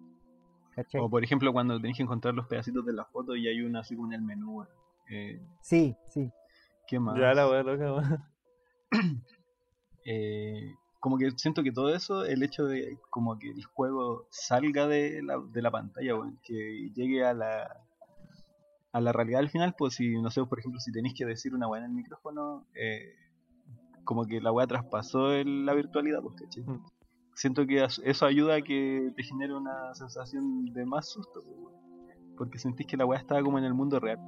¿Cachai? 0.75 1.01
O 1.01 1.09
por 1.09 1.23
ejemplo 1.23 1.51
cuando 1.51 1.79
tenés 1.81 1.97
que 1.97 2.03
encontrar 2.03 2.33
los 2.33 2.47
pedacitos 2.47 2.85
de 2.85 2.93
la 2.93 3.03
foto 3.05 3.35
y 3.35 3.47
hay 3.47 3.61
una 3.61 3.79
así 3.81 3.95
como 3.95 4.07
en 4.07 4.13
el 4.13 4.21
menú. 4.21 4.63
Eh, 5.09 5.41
Sí, 5.61 5.95
sí. 6.07 6.31
¿Qué 6.87 6.99
más? 6.99 7.17
Ya 7.19 7.33
la 7.33 7.49
wea 7.49 7.63
loca, 7.63 7.93
weón. 7.93 8.23
Eh, 10.05 10.73
como 11.01 11.17
que 11.17 11.31
siento 11.31 11.61
que 11.63 11.71
todo 11.73 11.93
eso, 11.93 12.23
el 12.23 12.41
hecho 12.43 12.63
de 12.65 12.97
como 13.09 13.37
que 13.37 13.49
el 13.49 13.65
juego 13.65 14.27
salga 14.29 14.87
de 14.87 15.21
la, 15.23 15.37
de 15.39 15.61
la 15.61 15.71
pantalla, 15.71 16.15
weón, 16.15 16.39
que 16.43 16.89
llegue 16.95 17.25
a 17.25 17.33
la 17.33 17.67
a 18.93 18.99
la 18.99 19.13
realidad 19.13 19.39
al 19.39 19.49
final, 19.49 19.73
pues 19.77 19.93
si, 19.95 20.21
no 20.21 20.29
sé, 20.31 20.43
por 20.45 20.59
ejemplo, 20.59 20.79
si 20.81 20.91
tenéis 20.91 21.13
que 21.17 21.25
decir 21.25 21.53
una 21.55 21.67
weá 21.67 21.79
en 21.79 21.85
el 21.91 21.95
micrófono, 21.95 22.65
eh, 22.75 23.13
como 24.03 24.25
que 24.25 24.41
la 24.41 24.51
weá 24.51 24.67
traspasó 24.67 25.31
el- 25.31 25.65
la 25.65 25.73
virtualidad, 25.73 26.21
pues, 26.21 26.35
¿cachai? 26.41 26.63
Mm. 26.63 26.85
Siento 27.33 27.65
que 27.65 27.83
eso 28.03 28.25
ayuda 28.25 28.55
a 28.55 28.61
que 28.61 29.11
te 29.15 29.23
genere 29.23 29.53
una 29.55 29.93
sensación 29.95 30.65
de 30.73 30.85
más 30.85 31.07
susto, 31.09 31.41
pues, 31.41 31.75
porque 32.37 32.59
sentís 32.59 32.85
que 32.85 32.97
la 32.97 33.05
weá 33.05 33.19
estaba 33.19 33.41
como 33.41 33.57
en 33.59 33.63
el 33.63 33.73
mundo 33.73 33.97
real. 33.99 34.19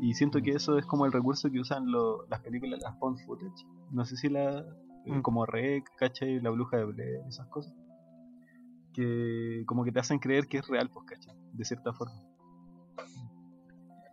Y 0.00 0.14
siento 0.14 0.40
que 0.40 0.52
eso 0.52 0.78
es 0.78 0.86
como 0.86 1.04
el 1.04 1.12
recurso 1.12 1.50
que 1.50 1.60
usan 1.60 1.90
lo- 1.90 2.26
las 2.28 2.40
películas, 2.40 2.80
las 2.82 2.98
found 2.98 3.18
footage. 3.26 3.66
No 3.90 4.04
sé 4.06 4.16
si 4.16 4.28
la. 4.30 4.64
Eh, 5.06 5.12
Mm. 5.12 5.22
como 5.22 5.46
Rec, 5.46 5.84
¿cachai? 5.96 6.40
La 6.40 6.50
bruja 6.50 6.76
de 6.78 6.84
Blair, 6.84 7.20
esas 7.28 7.46
cosas. 7.48 7.74
Que 8.92 9.62
como 9.66 9.84
que 9.84 9.92
te 9.92 10.00
hacen 10.00 10.18
creer 10.18 10.46
que 10.46 10.58
es 10.58 10.66
real, 10.68 10.90
pues, 10.90 11.06
¿cachai? 11.06 11.34
De 11.52 11.64
cierta 11.64 11.92
forma. 11.92 12.14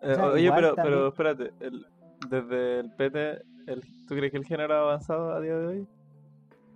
Eh, 0.01 0.15
sea, 0.15 0.25
oye, 0.27 0.51
pero, 0.53 0.75
también- 0.75 0.93
pero 0.95 1.07
espérate, 1.07 1.53
el- 1.61 1.85
desde 2.29 2.79
el 2.81 2.91
PT, 2.91 3.41
el, 3.67 3.81
¿tú 4.07 4.15
crees 4.15 4.31
que 4.31 4.37
el 4.37 4.45
género 4.45 4.73
ha 4.75 4.81
avanzado 4.81 5.31
a 5.33 5.39
día 5.39 5.57
de 5.57 5.65
hoy? 5.67 5.87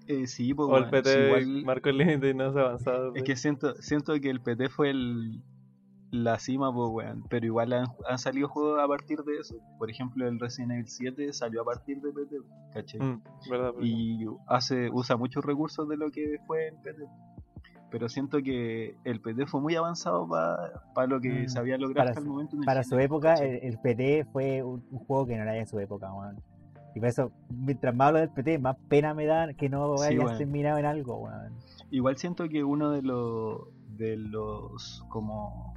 Eh, 0.07 0.25
sí, 0.27 0.53
pues, 0.53 0.69
¿O 0.69 0.77
el 0.77 0.89
PT 0.89 1.09
sí, 1.13 1.19
igual- 1.19 1.65
marcó 1.65 1.89
el 1.89 1.97
límite 1.97 2.29
y 2.29 2.33
no 2.33 2.53
se 2.53 2.59
ha 2.59 2.61
avanzado? 2.63 3.13
Es 3.15 3.23
que 3.23 3.35
siento, 3.35 3.75
siento 3.81 4.13
que 4.21 4.29
el 4.29 4.39
PT 4.41 4.69
fue 4.69 4.89
el, 4.91 5.41
la 6.11 6.39
cima, 6.39 6.73
pues, 6.73 6.89
weón. 6.91 7.23
Pero 7.29 7.45
igual 7.45 7.73
han, 7.73 7.87
han 8.07 8.17
salido 8.17 8.47
juegos 8.49 8.79
a 8.81 8.87
partir 8.87 9.19
de 9.23 9.37
eso. 9.39 9.55
Por 9.77 9.89
ejemplo, 9.89 10.27
el 10.27 10.39
Resident 10.39 10.71
Evil 10.73 10.87
7 10.87 11.33
salió 11.33 11.61
a 11.61 11.65
partir 11.65 12.01
de 12.01 12.11
PT, 12.13 12.35
¿cachai? 12.73 13.01
Mm, 13.01 13.21
y 13.81 14.25
hace 14.47 14.89
usa 14.91 15.17
muchos 15.17 15.43
recursos 15.43 15.87
de 15.89 15.97
lo 15.97 16.09
que 16.11 16.39
fue 16.47 16.67
el 16.69 16.75
PT. 16.77 17.03
Pero 17.89 18.09
siento 18.09 18.39
que 18.43 18.97
el 19.05 19.21
PT 19.21 19.45
fue 19.45 19.61
muy 19.61 19.75
avanzado 19.75 20.27
para 20.93 21.07
lo 21.07 21.21
que 21.21 21.45
Mm, 21.45 21.47
se 21.49 21.59
había 21.59 21.77
logrado 21.77 21.95
para 22.05 22.09
hasta 22.09 22.19
el 22.19 22.25
su- 22.25 22.31
momento. 22.31 22.55
en 22.55 22.61
el 22.61 22.65
Para 22.65 22.83
su 22.83 22.99
época, 22.99 23.35
el, 23.35 23.59
el 23.63 23.79
PT 23.79 24.25
fue 24.31 24.61
un, 24.63 24.85
un 24.91 24.99
juego 24.99 25.25
que 25.25 25.37
no 25.37 25.43
era 25.43 25.53
de 25.53 25.65
su 25.65 25.79
época, 25.79 26.13
weón. 26.13 26.37
Y 26.95 26.99
por 26.99 27.09
eso, 27.09 27.31
mientras 27.49 27.95
más 27.95 28.07
hablo 28.07 28.19
del 28.19 28.29
PT, 28.31 28.59
más 28.59 28.75
pena 28.89 29.13
me 29.13 29.25
da 29.25 29.53
que 29.53 29.69
no 29.69 29.97
Sí, 29.99 30.05
hayas 30.07 30.37
terminado 30.37 30.77
en 30.79 30.85
algo, 30.85 31.17
weón. 31.17 31.53
Igual 31.91 32.17
siento 32.17 32.49
que 32.49 32.63
uno 32.63 32.89
de 32.91 33.01
los 33.03 33.61
de 33.97 34.17
los 34.17 35.03
como 35.09 35.73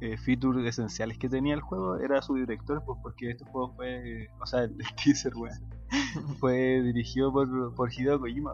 eh, 0.00 0.16
features 0.16 0.64
esenciales 0.64 1.18
que 1.18 1.28
tenía 1.28 1.54
el 1.54 1.60
juego 1.60 1.98
era 1.98 2.22
su 2.22 2.34
director, 2.34 2.82
pues 2.84 2.98
porque 3.02 3.30
este 3.30 3.44
juego 3.44 3.74
fue, 3.74 4.28
o 4.40 4.46
sea, 4.46 4.64
el, 4.64 4.76
teaser, 5.02 5.34
weón, 5.34 5.58
fue 6.38 6.82
dirigido 6.82 7.32
por, 7.32 7.74
por 7.74 7.92
Hideo 7.92 8.20
Kojima. 8.20 8.52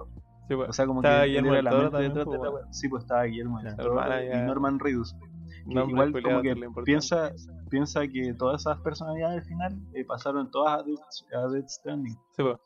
Sí, 0.48 0.56
pues, 0.56 0.68
O 0.68 0.72
sea, 0.72 0.86
como 0.86 1.00
que 1.00 1.08
él 1.08 1.26
Guillermo 1.26 1.52
era 1.52 1.62
la 1.62 1.70
mente 1.70 1.90
también, 1.90 2.14
detrás 2.14 2.32
de 2.32 2.38
pues, 2.38 2.64
la. 2.64 2.72
Sí, 2.72 2.88
pues 2.88 3.02
estaba 3.02 3.24
Guillermo 3.24 3.60
del 3.60 3.76
Toro 3.76 4.00
y 4.22 4.46
Norman 4.46 4.78
Reedus. 4.78 5.16
igual 5.66 6.12
como 6.22 6.42
que 6.42 6.54
piensa, 6.84 7.32
piensa 7.70 8.06
que 8.06 8.34
todas 8.34 8.62
esas 8.62 8.78
personalidades 8.80 9.42
al 9.42 9.44
final 9.44 9.78
eh, 9.94 10.04
pasaron 10.04 10.50
todas 10.50 10.80
a 10.80 10.82
Death, 10.82 11.52
Death 11.52 11.68
Stranding. 11.68 12.14
Sí, 12.36 12.42
pues. 12.42 12.58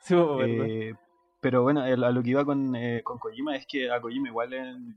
Sí, 0.00 0.14
pues. 0.14 0.48
Eh, 0.48 0.94
pero 1.40 1.62
bueno, 1.62 1.84
el- 1.84 2.02
a 2.04 2.10
lo 2.10 2.22
que 2.22 2.30
iba 2.30 2.44
con, 2.44 2.74
eh, 2.74 3.02
con 3.04 3.18
Kojima 3.18 3.56
es 3.56 3.66
que 3.66 3.90
a 3.90 4.00
Kojima 4.00 4.28
igual 4.28 4.52
en, 4.52 4.94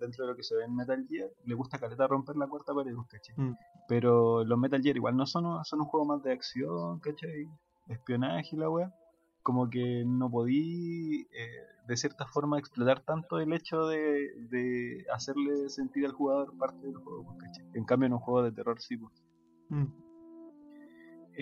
dentro 0.00 0.24
de 0.24 0.30
lo 0.30 0.36
que 0.36 0.42
se 0.44 0.54
ve 0.54 0.64
en 0.64 0.76
Metal 0.76 1.04
Gear 1.08 1.28
le 1.44 1.54
gusta 1.54 1.78
caleta 1.78 2.06
romper 2.06 2.36
la 2.36 2.46
cuarta 2.46 2.72
pared, 2.74 2.94
pues, 2.94 3.08
¿cachai? 3.08 3.34
Mm. 3.36 3.56
Pero 3.88 4.44
los 4.44 4.58
Metal 4.58 4.80
Gear 4.82 4.96
igual 4.96 5.16
no 5.16 5.26
son, 5.26 5.64
son 5.64 5.80
un 5.80 5.86
juego 5.86 6.06
más 6.06 6.22
de 6.22 6.32
acción, 6.32 7.00
¿cachai? 7.00 7.48
Espionaje 7.88 8.50
y 8.54 8.58
la 8.58 8.70
wea. 8.70 8.94
Como 9.42 9.68
que 9.70 10.04
no 10.06 10.30
podí 10.30 11.22
eh, 11.32 11.64
de 11.88 11.96
cierta 11.96 12.26
forma 12.26 12.58
explotar 12.58 13.00
tanto 13.00 13.40
el 13.40 13.52
hecho 13.52 13.86
de, 13.86 14.32
de 14.50 15.04
hacerle 15.12 15.68
sentir 15.70 16.04
al 16.06 16.12
jugador 16.12 16.56
parte 16.56 16.86
del 16.86 16.96
juego, 16.96 17.24
pues, 17.24 17.38
¿cachai? 17.38 17.64
En 17.74 17.84
cambio 17.84 18.06
en 18.06 18.12
un 18.12 18.18
juego 18.20 18.42
de 18.42 18.52
terror 18.52 18.80
sí, 18.80 18.96
pues. 18.96 19.24
Mm. 19.70 19.86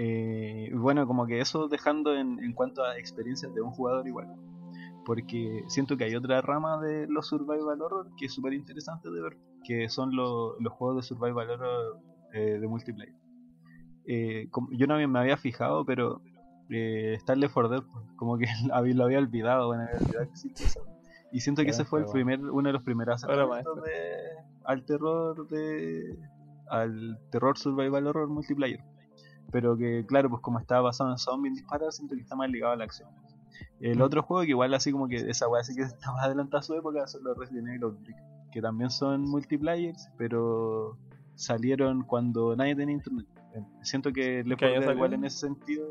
Eh, 0.01 0.70
bueno, 0.74 1.07
como 1.09 1.26
que 1.26 1.40
eso 1.40 1.66
dejando 1.66 2.14
en, 2.14 2.38
en 2.38 2.53
cuanto 2.53 2.84
a 2.84 2.96
experiencias 2.99 3.53
de 3.53 3.61
un 3.61 3.70
jugador 3.72 4.07
igual. 4.07 4.28
porque 5.05 5.64
siento 5.68 5.96
que 5.96 6.05
hay 6.05 6.14
otra 6.14 6.40
rama 6.42 6.78
de 6.82 7.07
los 7.09 7.26
survival 7.28 7.80
horror 7.80 8.11
que 8.18 8.26
es 8.26 8.32
súper 8.34 8.53
interesante 8.53 9.11
de 9.11 9.22
ver, 9.22 9.36
que 9.64 9.88
son 9.88 10.14
lo- 10.14 10.59
los 10.61 10.72
juegos 10.74 10.96
de 10.99 11.03
survival 11.03 11.49
horror 11.51 11.99
eh, 12.34 12.59
de 12.61 12.68
multiplayer. 12.68 13.14
Eh, 14.07 14.49
como- 14.51 14.68
yo 14.72 14.86
no 14.86 14.96
me 15.09 15.18
había 15.18 15.36
fijado, 15.38 15.84
pero 15.86 16.20
eh, 16.68 17.18
Left 17.36 17.55
4 17.55 17.68
Dead, 17.70 17.82
como 18.16 18.36
que 18.38 18.44
lo 18.94 19.05
había 19.05 19.18
olvidado, 19.18 19.68
bueno, 19.68 19.84
había 19.84 19.96
olvidado 19.99 20.26
que 20.26 20.30
existía 20.32 20.66
eso. 20.66 20.80
Y 21.32 21.40
siento 21.40 21.62
que 21.62 21.70
ese 21.70 21.84
fue 21.86 22.01
el 22.01 22.05
primer, 22.12 22.40
uno 22.40 22.68
de 22.68 22.72
los 22.74 22.82
primeros 22.82 23.24
acercamientos 23.24 23.76
de, 23.84 23.90
al 24.64 24.84
terror 24.84 25.49
de 25.49 26.18
al 26.70 27.18
terror 27.30 27.57
survival 27.57 28.07
horror 28.09 28.28
multiplayer. 28.28 28.80
Pero 29.51 29.76
que 29.76 30.05
claro, 30.07 30.28
pues 30.30 30.42
como 30.42 30.59
estaba 30.59 30.82
basado 30.82 31.11
en 31.11 31.18
zombies 31.18 31.55
disparos, 31.55 31.96
siento 31.96 32.14
que 32.14 32.20
está 32.20 32.36
más 32.36 32.51
ligado 32.51 32.72
a 32.72 32.76
la 32.76 32.84
acción. 32.84 33.09
El 33.80 33.99
Mm. 33.99 34.03
otro 34.03 34.22
juego 34.22 34.42
que 34.42 34.51
igual 34.51 34.74
así 34.74 34.92
como 34.92 35.09
que 35.09 35.16
esa 35.16 35.49
weá 35.49 35.62
sí 35.64 35.74
que 35.74 35.82
está 36.01 36.12
más 36.12 36.24
adelantada 36.24 36.61
a 36.61 36.62
su 36.62 36.74
época 36.74 37.07
son 37.07 37.24
los 37.24 37.36
Resident 37.36 37.68
Evil 37.68 37.84
Outbreak, 37.84 38.16
que 38.53 38.61
también 38.61 38.90
son 38.90 39.22
multiplayers, 39.22 40.11
pero 40.16 40.96
salieron 41.34 42.03
cuando 42.03 42.55
nadie 42.57 42.74
tenía 42.76 42.94
internet. 42.94 43.26
Eh, 43.55 43.62
Siento 43.82 44.12
que 44.12 44.42
Left 44.44 44.59
¿Qué 44.61 44.66
4 44.66 44.68
año 44.68 44.80
Dead 44.80 44.94
igual 44.94 45.14
en 45.14 45.24
ese 45.24 45.38
sentido 45.38 45.86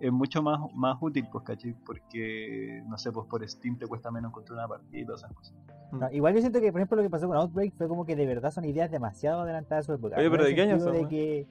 es 0.00 0.10
mucho 0.10 0.42
más, 0.42 0.58
más 0.74 0.96
útil, 1.02 1.28
pues, 1.30 1.44
¿cachai? 1.44 1.74
Porque, 1.84 2.82
no 2.86 2.96
sé, 2.96 3.12
pues 3.12 3.26
por 3.28 3.46
Steam 3.46 3.76
te 3.76 3.86
cuesta 3.86 4.10
menos 4.10 4.30
encontrar 4.30 4.58
una 4.58 4.66
partida 4.68 4.98
y 4.98 5.04
todas 5.04 5.20
esas 5.22 5.34
cosas. 5.34 5.54
No, 5.92 6.10
igual 6.10 6.32
yo 6.34 6.40
siento 6.40 6.58
que, 6.60 6.72
por 6.72 6.80
ejemplo, 6.80 6.96
lo 6.96 7.02
que 7.02 7.10
pasó 7.10 7.26
con 7.28 7.36
Outbreak 7.36 7.74
fue 7.76 7.86
como 7.86 8.06
que 8.06 8.16
de 8.16 8.24
verdad 8.24 8.50
son 8.50 8.64
ideas 8.64 8.90
demasiado 8.90 9.42
adelantadas 9.42 9.84
a 9.84 9.86
su 9.86 9.92
época. 9.92 10.16
Oye, 10.16 10.30
pero 10.30 10.44
¿de 10.44 10.54
qué 10.54 10.62
año 10.62 10.80
son, 10.80 10.92
de 10.94 11.06
que... 11.08 11.46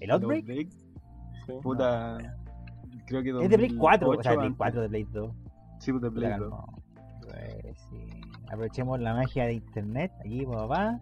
¿El 0.00 0.04
El 0.04 0.10
Outbreak? 0.12 0.46
Sí. 1.46 1.52
puta, 1.62 2.18
creo 3.06 3.22
que 3.22 3.30
Es 3.44 3.50
de 3.50 3.56
Play 3.58 3.76
4, 3.76 4.08
o 4.08 4.22
sea, 4.22 4.32
de 4.32 4.36
2008 4.36 4.38
Play 4.38 4.46
antes. 4.46 4.56
4, 4.58 4.80
de 4.82 4.88
Play 4.88 5.04
2. 5.12 5.30
Sí, 5.80 5.92
pues 5.92 6.02
de 6.02 6.10
Play 6.10 6.32
Puta, 6.32 6.38
2. 6.44 6.50
no. 6.50 6.66
Pues, 7.22 7.78
sí. 7.90 8.20
Aprovechemos 8.46 9.00
la 9.00 9.14
magia 9.14 9.44
de 9.44 9.52
internet. 9.54 10.12
Aquí, 10.20 10.44
papá. 10.46 11.00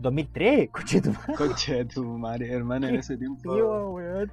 2003, 0.00 0.70
coche 0.70 1.00
tu 1.02 1.10
madre. 1.12 1.34
Coche 1.36 1.74
de 1.74 1.84
tu 1.84 2.04
madre, 2.04 2.52
hermano, 2.52 2.88
en 2.88 2.96
ese 2.96 3.16
tiempo. 3.18 3.54
Tío, 3.54 3.90
weón. 3.90 4.32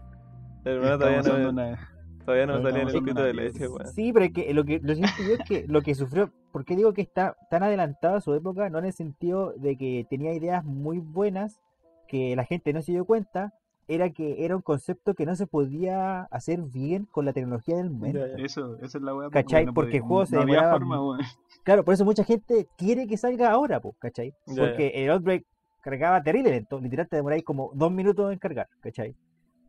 Hermano, 0.64 0.98
todavía 0.98 1.22
no, 1.22 1.50
una- 1.50 1.90
todavía 2.26 2.46
no 2.46 2.58
no 2.60 2.64
salía 2.64 2.82
en 2.84 2.88
el 2.90 3.04
pito 3.04 3.24
de 3.24 3.34
leche, 3.34 3.68
weón. 3.68 3.88
Sí, 3.88 4.12
pero 4.14 4.26
es 4.26 4.32
que 4.34 4.54
lo 4.54 4.64
que 4.64 4.80
lo 4.82 4.96
siento 4.96 5.14
yo 5.28 5.34
es 5.34 5.40
que 5.48 5.66
lo 5.68 5.82
que 5.82 5.94
sufrió, 5.96 6.32
¿por 6.54 6.64
qué 6.66 6.76
digo 6.78 6.94
que 6.94 7.02
está 7.02 7.36
tan 7.50 7.64
adelantado 7.64 8.16
a 8.16 8.22
su 8.22 8.34
época? 8.34 8.70
No 8.70 8.80
en 8.80 8.86
el 8.86 8.94
sentido 8.94 9.54
de 9.58 9.78
que 9.78 10.06
tenía 10.10 10.34
ideas 10.34 10.64
muy 10.64 11.00
buenas 11.00 11.60
que 12.08 12.36
la 12.38 12.46
gente 12.46 12.72
no 12.72 12.82
se 12.82 12.94
dio 12.94 13.04
cuenta, 13.06 13.54
era 13.88 14.10
que 14.10 14.44
era 14.44 14.56
un 14.56 14.62
concepto 14.62 15.14
que 15.14 15.26
no 15.26 15.36
se 15.36 15.48
podía 15.48 16.24
hacer 16.24 16.62
bien 16.62 17.06
con 17.06 17.26
la 17.26 17.34
tecnología 17.34 17.78
del 17.78 17.90
momento. 17.90 18.24
Eso, 18.38 18.76
esa 18.82 18.98
es 18.98 19.04
la 19.04 19.16
weá. 19.16 19.30
¿Cachai? 19.30 19.66
no 19.66 19.74
Porque 19.74 19.90
podía- 19.92 19.98
el 20.02 20.08
juego 20.08 20.26
se 20.26 20.36
no 20.36 20.42
había 20.42 20.54
demoraba 20.56 20.78
forma, 20.80 21.02
weón. 21.02 21.20
Claro, 21.64 21.84
por 21.84 21.94
eso 21.94 22.06
mucha 22.06 22.24
gente 22.24 22.68
quiere 22.78 23.08
que 23.08 23.18
salga 23.18 23.52
ahora, 23.52 23.80
pues, 23.82 23.96
¿cachai? 24.00 24.34
Porque 24.46 24.88
el 24.96 25.10
Outbreak 25.12 25.46
cargaba 25.82 26.22
terrible 26.24 26.52
lento, 26.52 26.80
literal 26.80 27.08
te 27.08 27.16
demoráis 27.18 27.44
como 27.44 27.72
dos 27.74 27.92
minutos 27.92 28.32
en 28.32 28.40
cargar, 28.40 28.68
¿cachai? 28.82 29.16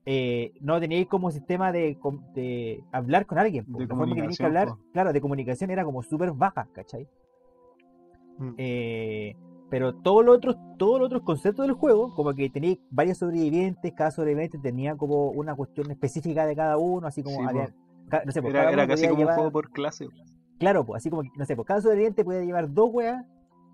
Eh, 0.06 0.52
no 0.60 0.80
teníais 0.80 1.06
como 1.06 1.30
sistema 1.30 1.70
de, 1.70 1.98
de 2.34 2.82
hablar 2.92 3.26
con 3.26 3.38
alguien, 3.38 3.66
po. 3.66 3.78
De 3.78 3.84
la 3.84 3.88
forma 3.88 4.06
que 4.06 4.14
teníais 4.14 4.38
que 4.38 4.44
hablar, 4.44 4.68
claro, 4.92 5.12
de 5.12 5.20
comunicación 5.20 5.70
era 5.70 5.84
como 5.84 6.02
súper 6.02 6.32
baja, 6.32 6.66
¿cachai? 6.72 7.06
Mm. 8.38 8.54
Eh, 8.56 9.36
pero 9.70 9.94
todos 9.94 10.24
los 10.24 10.36
otros, 10.36 10.56
todos 10.78 10.98
los 11.00 11.06
otros 11.06 11.22
conceptos 11.22 11.66
del 11.66 11.74
juego, 11.74 12.14
como 12.14 12.32
que 12.34 12.48
tenéis 12.50 12.78
varios 12.90 13.18
sobrevivientes, 13.18 13.92
cada 13.94 14.10
sobreviviente 14.10 14.58
tenía 14.58 14.96
como 14.96 15.30
una 15.30 15.54
cuestión 15.54 15.90
específica 15.90 16.46
de 16.46 16.56
cada 16.56 16.76
uno, 16.78 17.06
así 17.06 17.22
como 17.22 17.36
Sí, 17.40 17.44
había, 17.48 17.68
no 18.24 18.32
sé, 18.32 18.40
pues, 18.42 18.54
Era, 18.54 18.86
casi 18.86 19.06
como 19.08 19.18
llevar- 19.18 19.32
un 19.32 19.36
juego 19.36 19.52
por 19.52 19.70
clase. 19.70 20.06
Claro, 20.58 20.84
pues 20.84 21.00
así 21.02 21.10
como 21.10 21.22
que, 21.22 21.28
no 21.36 21.44
sé, 21.44 21.54
pues 21.54 21.66
cada 21.66 21.80
sobreviviente 21.80 22.24
podía 22.24 22.42
llevar 22.42 22.72
dos 22.72 22.90
weas, 22.92 23.24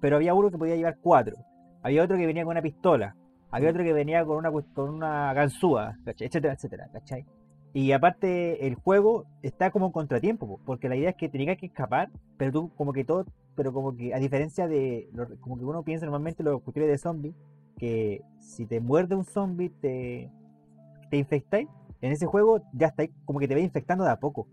pero 0.00 0.16
había 0.16 0.34
uno 0.34 0.50
que 0.50 0.58
podía 0.58 0.76
llevar 0.76 0.98
cuatro. 1.00 1.36
Había 1.82 2.02
otro 2.02 2.16
que 2.16 2.26
venía 2.26 2.44
con 2.44 2.52
una 2.52 2.62
pistola. 2.62 3.14
Había 3.50 3.70
otro 3.70 3.84
que 3.84 3.92
venía 3.92 4.24
con 4.24 4.36
una 4.36 4.50
con 4.50 4.88
una 4.90 5.32
ganzúa, 5.32 5.96
¿cachai? 6.04 6.26
etcétera, 6.26 6.54
etcétera, 6.54 6.88
¿cachai? 6.92 7.24
Y 7.72 7.92
aparte 7.92 8.66
el 8.66 8.74
juego 8.74 9.24
está 9.42 9.70
como 9.70 9.86
en 9.86 9.92
contratiempo, 9.92 10.46
po, 10.46 10.60
porque 10.66 10.88
la 10.88 10.96
idea 10.96 11.10
es 11.10 11.16
que 11.16 11.28
tenías 11.28 11.56
que 11.56 11.66
escapar, 11.66 12.10
pero 12.36 12.52
tú 12.52 12.70
como 12.76 12.92
que 12.92 13.04
todo, 13.04 13.24
pero 13.54 13.72
como 13.72 13.96
que 13.96 14.14
a 14.14 14.18
diferencia 14.18 14.66
de, 14.68 15.08
lo- 15.12 15.28
como 15.40 15.56
que 15.58 15.64
uno 15.64 15.82
piensa 15.82 16.06
normalmente 16.06 16.42
en 16.42 16.50
los 16.50 16.62
cuestiones 16.62 16.90
de 16.90 16.98
zombies, 16.98 17.34
que 17.78 18.22
si 18.38 18.66
te 18.66 18.80
muerde 18.80 19.14
un 19.14 19.24
zombie 19.24 19.70
te, 19.70 20.30
te 21.10 21.16
infectáis, 21.16 21.68
en 22.00 22.12
ese 22.12 22.26
juego 22.26 22.60
ya 22.72 22.88
está 22.88 23.04
como 23.24 23.38
que 23.38 23.48
te 23.48 23.54
va 23.54 23.60
infectando 23.60 24.04
de 24.04 24.10
a 24.10 24.16
poco, 24.16 24.46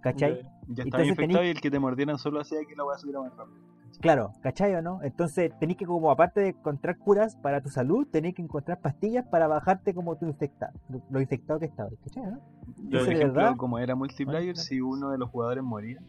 ¿cachai? 0.00 0.42
Ya, 0.42 0.50
Ya 0.68 0.82
Entonces 0.84 1.08
infectado 1.08 1.44
y 1.44 1.48
el 1.48 1.60
que 1.60 1.70
te 1.70 1.78
mordieran 1.78 2.18
solo 2.18 2.40
hacía 2.40 2.58
que 2.66 2.76
la 2.76 2.84
weá 2.84 2.96
subiera 2.98 3.20
más 3.20 3.36
rápido. 3.36 3.62
Claro, 4.00 4.32
¿cachai 4.40 4.74
o 4.74 4.82
no? 4.82 5.00
Entonces 5.02 5.52
tenés 5.60 5.76
que 5.76 5.86
como 5.86 6.10
aparte 6.10 6.40
de 6.40 6.48
encontrar 6.48 6.98
curas 6.98 7.36
para 7.36 7.60
tu 7.60 7.68
salud, 7.68 8.06
tenés 8.10 8.34
que 8.34 8.42
encontrar 8.42 8.80
pastillas 8.80 9.24
para 9.28 9.46
bajarte 9.46 9.94
como 9.94 10.16
tu 10.16 10.26
infectado, 10.26 10.72
lo, 10.88 11.00
lo 11.10 11.20
infectado 11.20 11.60
que 11.60 11.66
estabas, 11.66 11.92
¿cachai? 12.02 12.24
no? 12.24 12.40
Y 12.78 12.90
Ya, 12.90 12.98
por 13.00 13.08
ejemplo, 13.10 13.42
verdad. 13.42 13.56
como 13.56 13.78
era 13.78 13.94
multiplayer, 13.94 14.56
si 14.56 14.80
uno 14.80 15.10
de 15.10 15.18
los 15.18 15.30
jugadores 15.30 15.62
moría, 15.62 16.00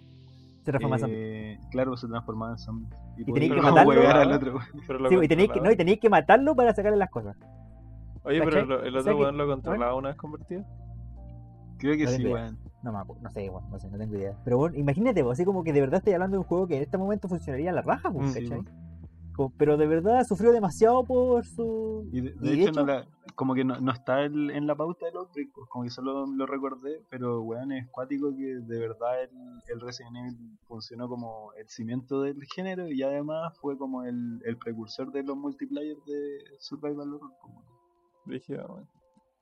Se 0.63 0.71
transforma 0.71 0.95
en 0.95 0.99
zombie. 1.01 1.17
eh, 1.17 1.59
claro, 1.71 1.97
se 1.97 2.07
transformaba 2.07 2.51
en 2.53 2.57
zombie. 2.57 2.87
Y, 3.17 3.25
tenéis 3.25 3.53
que 3.53 3.61
matarlo. 3.61 3.91
al 4.09 4.31
otro. 4.31 4.59
Pero 4.87 5.09
Sí, 5.09 5.15
y 5.21 5.27
tenéis 5.27 5.51
que, 5.51 5.61
no, 5.61 5.71
y 5.71 5.75
tenéis 5.75 5.99
que 5.99 6.09
matarlo 6.09 6.55
para 6.55 6.73
sacarle 6.73 6.97
las 6.97 7.09
cosas. 7.09 7.35
Oye, 8.23 8.39
pero 8.39 8.51
¿cachai? 8.51 8.65
lo- 8.67 8.83
el 8.83 8.95
otro 8.97 9.17
weón 9.17 9.37
lo 9.37 9.47
controlaba 9.47 9.95
una 9.95 10.09
vez 10.09 10.17
convertido. 10.17 10.63
Creo 11.79 11.97
que 11.97 12.05
No 12.05 12.09
sí, 12.11 12.25
weón. 12.25 12.57
No 12.83 12.91
no 12.91 13.29
sé, 13.31 13.49
bueno, 13.49 13.67
no 13.69 13.79
sé, 13.79 13.89
no 13.89 13.97
tengo 13.97 14.15
idea. 14.15 14.37
Pero 14.43 14.57
bueno, 14.57 14.77
imagínate, 14.77 15.23
pues, 15.23 15.33
así 15.37 15.45
como 15.45 15.63
que 15.63 15.71
de 15.73 15.81
verdad 15.81 15.97
estoy 15.99 16.13
hablando 16.13 16.35
de 16.35 16.39
un 16.39 16.45
juego 16.45 16.67
que 16.67 16.77
en 16.77 16.83
este 16.83 16.97
momento 16.97 17.27
funcionaría 17.27 17.69
a 17.71 17.73
la 17.73 17.81
raja, 17.81 18.11
pues, 18.11 18.27
Mm, 18.27 18.29
sí, 18.33 18.43
¿cachai? 18.43 18.61
pues. 18.61 18.75
Como- 19.35 19.53
pero 19.57 19.77
de 19.77 19.87
verdad 19.87 20.23
sufrió 20.25 20.51
demasiado 20.51 21.03
por 21.03 21.45
su... 21.45 22.07
Y 22.13 22.21
de, 22.21 22.31
de 22.33 22.35
Y 22.53 22.57
de 22.57 22.61
hecho, 22.63 22.71
no 22.71 22.81
hecho- 22.81 22.85
la- 22.85 23.05
como 23.35 23.53
que 23.55 23.63
no, 23.63 23.79
no 23.79 23.91
está 23.91 24.21
el- 24.23 24.51
en 24.51 24.67
la 24.67 24.75
pauta 24.75 25.05
del 25.05 25.17
Outbreak, 25.17 25.51
pues, 25.53 25.67
como 25.69 25.83
que 25.83 25.89
solo 25.89 26.25
lo 26.25 26.45
recordé, 26.45 27.01
pero 27.09 27.41
weón, 27.41 27.71
es 27.71 27.87
cuático 27.89 28.35
que 28.35 28.59
de 28.59 28.79
verdad 28.79 29.23
el, 29.23 29.29
el 29.67 29.79
Resident 29.81 30.15
Evil 30.17 30.57
funcionó 30.67 31.07
como 31.09 31.51
el 31.53 31.67
cimiento 31.69 32.21
del 32.21 32.43
género 32.45 32.87
y 32.89 33.01
además 33.03 33.57
fue 33.59 33.77
como 33.77 34.03
el, 34.03 34.41
el 34.45 34.57
precursor 34.57 35.11
de 35.11 35.23
los 35.23 35.35
multiplayer 35.37 35.97
de 36.05 36.39
Survival 36.59 37.13
Horror. 37.13 37.31
como-. 37.41 37.63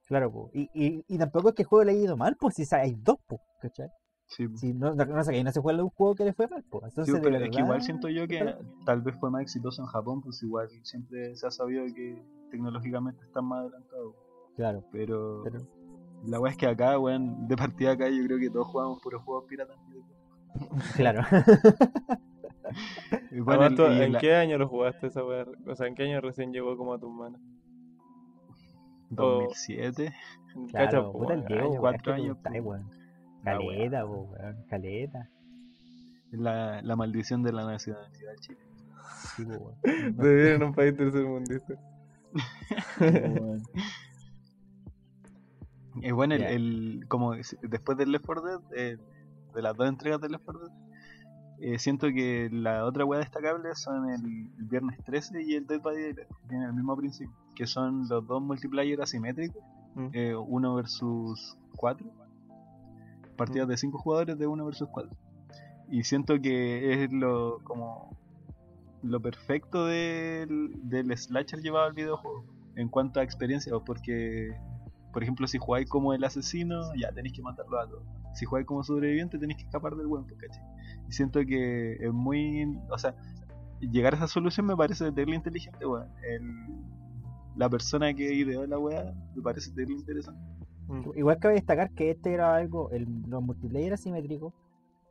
Claro, 0.08 0.32
pues. 0.32 0.56
Y, 0.56 0.70
y, 0.74 1.06
y 1.08 1.18
tampoco 1.18 1.50
es 1.50 1.56
que 1.56 1.62
el 1.62 1.68
juego 1.68 1.84
le 1.86 1.92
haya 1.92 2.02
ido 2.02 2.18
mal, 2.18 2.36
pues 2.40 2.56
si 2.56 2.64
hay 2.76 2.96
dos, 2.96 3.18
pues, 3.28 3.42
¿cachai? 3.62 3.88
Sí, 4.36 4.48
pues. 4.48 4.62
Si 4.62 4.74
no, 4.74 4.96
no, 4.96 5.24
sé, 5.24 5.32
que 5.34 5.44
no 5.44 5.52
se 5.52 5.60
juega 5.60 5.84
un 5.84 5.90
juego 5.90 6.16
que 6.16 6.24
le 6.26 6.34
fue 6.34 6.48
mal, 6.48 6.64
pues. 6.70 6.84
Sí, 6.86 6.90
Entonces, 7.02 7.14
de 7.16 7.20
pero 7.22 7.34
verdad... 7.34 7.50
es 7.50 7.56
que 7.56 7.62
igual 7.62 7.82
siento 7.82 8.08
yo 8.10 8.28
que 8.28 8.56
tal 8.86 9.02
vez 9.02 9.16
fue 9.20 9.30
más 9.30 9.42
exitoso 9.42 9.82
en 9.82 9.88
Japón, 9.88 10.22
pues 10.22 10.42
igual 10.42 10.70
siempre 10.84 11.36
se 11.36 11.48
ha 11.48 11.52
sabido 11.52 11.84
que 11.94 12.24
tecnológicamente 12.50 13.24
están 13.26 13.46
más 13.46 13.60
adelantados. 13.62 14.16
Claro, 14.56 14.84
Pero, 14.92 15.42
pero... 15.44 15.60
la 16.26 16.40
weá 16.40 16.52
es 16.52 16.58
que 16.58 16.68
acá, 16.68 16.98
weón, 17.00 17.48
de 17.48 17.56
partida 17.58 17.92
acá 17.92 18.10
yo 18.10 18.24
creo 18.26 18.38
que 18.40 18.50
todos 18.50 18.68
jugamos 18.68 19.02
puros 19.02 19.22
juegos 19.24 19.46
piratas. 19.48 19.78
Claro. 20.96 21.22
Y 23.32 23.40
bueno, 23.42 23.64
Además, 23.64 23.80
el- 23.92 23.98
y 23.98 24.02
¿En 24.04 24.12
la- 24.14 24.20
qué 24.20 24.34
año 24.36 24.58
lo 24.58 24.68
jugaste 24.70 25.08
esa 25.08 25.26
weá? 25.26 25.46
O 25.68 25.76
sea, 25.76 25.88
¿en 25.88 25.96
qué 25.96 26.04
año 26.04 26.22
recién 26.22 26.54
llegó 26.54 26.78
como 26.78 26.94
a 26.94 27.00
tus 27.00 27.12
manos? 27.12 27.42
2007. 29.10 30.14
Cacha, 30.72 30.90
Claro, 30.90 31.12
po, 31.12 31.20
puta 31.20 31.34
el 31.34 31.46
Diego, 31.46 31.76
cuatro 31.80 31.98
es 31.98 32.02
que 32.02 32.04
te 32.04 32.12
años, 32.28 32.38
Caleta, 33.44 34.06
po, 34.06 34.24
weón, 34.32 34.64
caleta. 34.70 35.30
La, 36.32 36.82
la 36.82 36.96
maldición 36.96 37.44
de 37.44 37.52
la 37.54 37.66
nacionalidad 37.66 38.32
de 38.32 38.38
Chile. 38.40 38.60
Sí, 39.36 39.46
po, 39.46 39.52
weón. 39.54 39.76
De 40.18 40.36
vivir 40.36 40.52
en 40.54 40.64
un 40.64 40.74
país 40.74 40.96
tercermundista. 40.96 41.74
Es 46.02 46.14
bueno, 46.14 46.36
el, 46.36 46.44
el- 46.44 47.06
como 47.10 47.34
es- 47.34 47.58
después 47.62 47.98
del 47.98 48.12
Left 48.14 48.26
4 48.26 48.42
Dead, 48.44 48.60
eh, 48.76 48.98
de 49.54 49.62
las 49.62 49.76
dos 49.76 49.90
entregas 49.90 50.22
del 50.22 50.32
Left 50.32 50.46
4 50.46 50.62
Dead, 50.68 50.78
eh, 51.60 51.80
siento 51.80 52.08
que 52.08 52.50
la 52.52 52.86
otra 52.86 53.04
weá 53.06 53.20
destacable 53.20 53.76
son 53.76 54.10
el, 54.10 54.50
el 54.58 54.66
Viernes 54.66 54.98
13 55.04 55.44
y 55.44 55.56
el 55.56 55.68
Dead 55.68 55.82
by 55.82 55.94
Daylight, 55.96 56.28
que 56.30 56.48
tienen 56.48 56.68
el 56.70 56.74
mismo 56.74 56.96
principio, 56.96 57.36
que 57.56 57.68
son 57.68 58.08
los 58.08 58.26
dos 58.26 58.42
multiplayer 58.42 59.02
asimétricos, 59.02 59.62
Mm. 59.94 60.08
eh, 60.14 60.34
uno 60.34 60.76
versus 60.76 61.58
cuatro, 61.76 62.10
partidas 63.46 63.68
de 63.68 63.78
cinco 63.78 63.98
jugadores 63.98 64.38
de 64.38 64.48
uno 64.48 64.66
versus 64.66 64.88
cuatro. 64.92 65.16
Y 65.90 66.04
siento 66.04 66.40
que 66.42 66.94
es 66.94 67.12
lo 67.12 67.60
como 67.64 68.18
lo 69.04 69.20
perfecto 69.20 69.86
del, 69.88 70.72
del 70.84 71.18
slasher 71.18 71.60
llevado 71.62 71.86
al 71.88 71.94
videojuego 71.94 72.46
en 72.76 72.88
cuanto 72.88 73.20
a 73.20 73.24
experiencia, 73.24 73.74
porque 73.86 74.52
por 75.12 75.24
ejemplo 75.24 75.48
si 75.48 75.58
jugáis 75.58 75.90
como 75.90 76.14
el 76.14 76.24
asesino, 76.24 76.80
ya 76.96 77.12
tenéis 77.12 77.34
que 77.36 77.42
matarlo 77.42 77.80
a 77.80 77.88
todos. 77.90 78.04
Si 78.34 78.46
jugáis 78.46 78.66
como 78.66 78.84
sobreviviente 78.84 79.38
tenéis 79.38 79.58
que 79.58 79.66
escapar 79.66 79.96
del 79.96 80.08
buen, 80.08 80.24
¿cachai? 80.26 80.64
Y 81.10 81.12
siento 81.12 81.40
que 81.46 81.94
es 82.00 82.14
muy, 82.14 82.64
o 82.90 82.98
sea, 82.98 83.14
llegar 83.82 84.14
a 84.14 84.18
esa 84.18 84.28
solución 84.28 84.66
me 84.68 84.76
parece 84.78 85.12
terrible 85.12 85.36
inteligente, 85.36 85.86
weón. 85.86 86.08
El- 86.24 86.86
La 87.58 87.68
persona 87.70 88.14
que 88.14 88.34
ideó 88.34 88.66
la 88.66 88.78
weá 88.80 89.14
me 89.36 89.42
parece 89.42 89.72
terrible 89.72 90.00
interesante. 90.00 90.40
Mm. 90.92 91.12
Igual 91.18 91.40
cabe 91.40 91.54
destacar 91.56 91.92
que 91.92 92.12
este 92.12 92.34
era 92.34 92.56
algo, 92.56 92.90
el, 92.92 93.08
los 93.28 93.42
multiplayer 93.42 93.94
asimétricos 93.94 94.54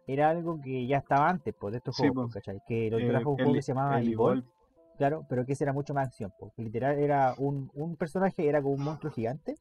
era 0.06 0.28
algo 0.30 0.60
que 0.60 0.86
ya 0.86 0.98
estaba 0.98 1.28
antes, 1.28 1.54
pues, 1.58 1.72
de 1.72 1.78
estos 1.78 1.96
Sí, 1.96 2.02
juegos, 2.02 2.26
po. 2.28 2.34
¿cachai? 2.34 2.60
Que 2.66 2.90
lo 2.90 2.98
Eh, 2.98 3.08
trajo 3.08 3.30
un 3.30 3.36
juego 3.36 3.52
que 3.54 3.62
se 3.62 3.72
llamaba 3.72 4.00
el 4.00 4.12
Evolve, 4.12 4.40
Evolve. 4.40 4.52
claro, 4.98 5.24
pero 5.28 5.46
que 5.46 5.52
ese 5.52 5.64
era 5.64 5.72
mucho 5.72 5.94
más 5.94 6.08
acción, 6.08 6.32
porque 6.38 6.62
literal 6.62 6.98
era 6.98 7.34
un, 7.38 7.70
un 7.74 7.96
personaje, 7.96 8.46
era 8.48 8.60
como 8.60 8.74
un 8.74 8.82
monstruo 8.84 9.12
gigante, 9.12 9.54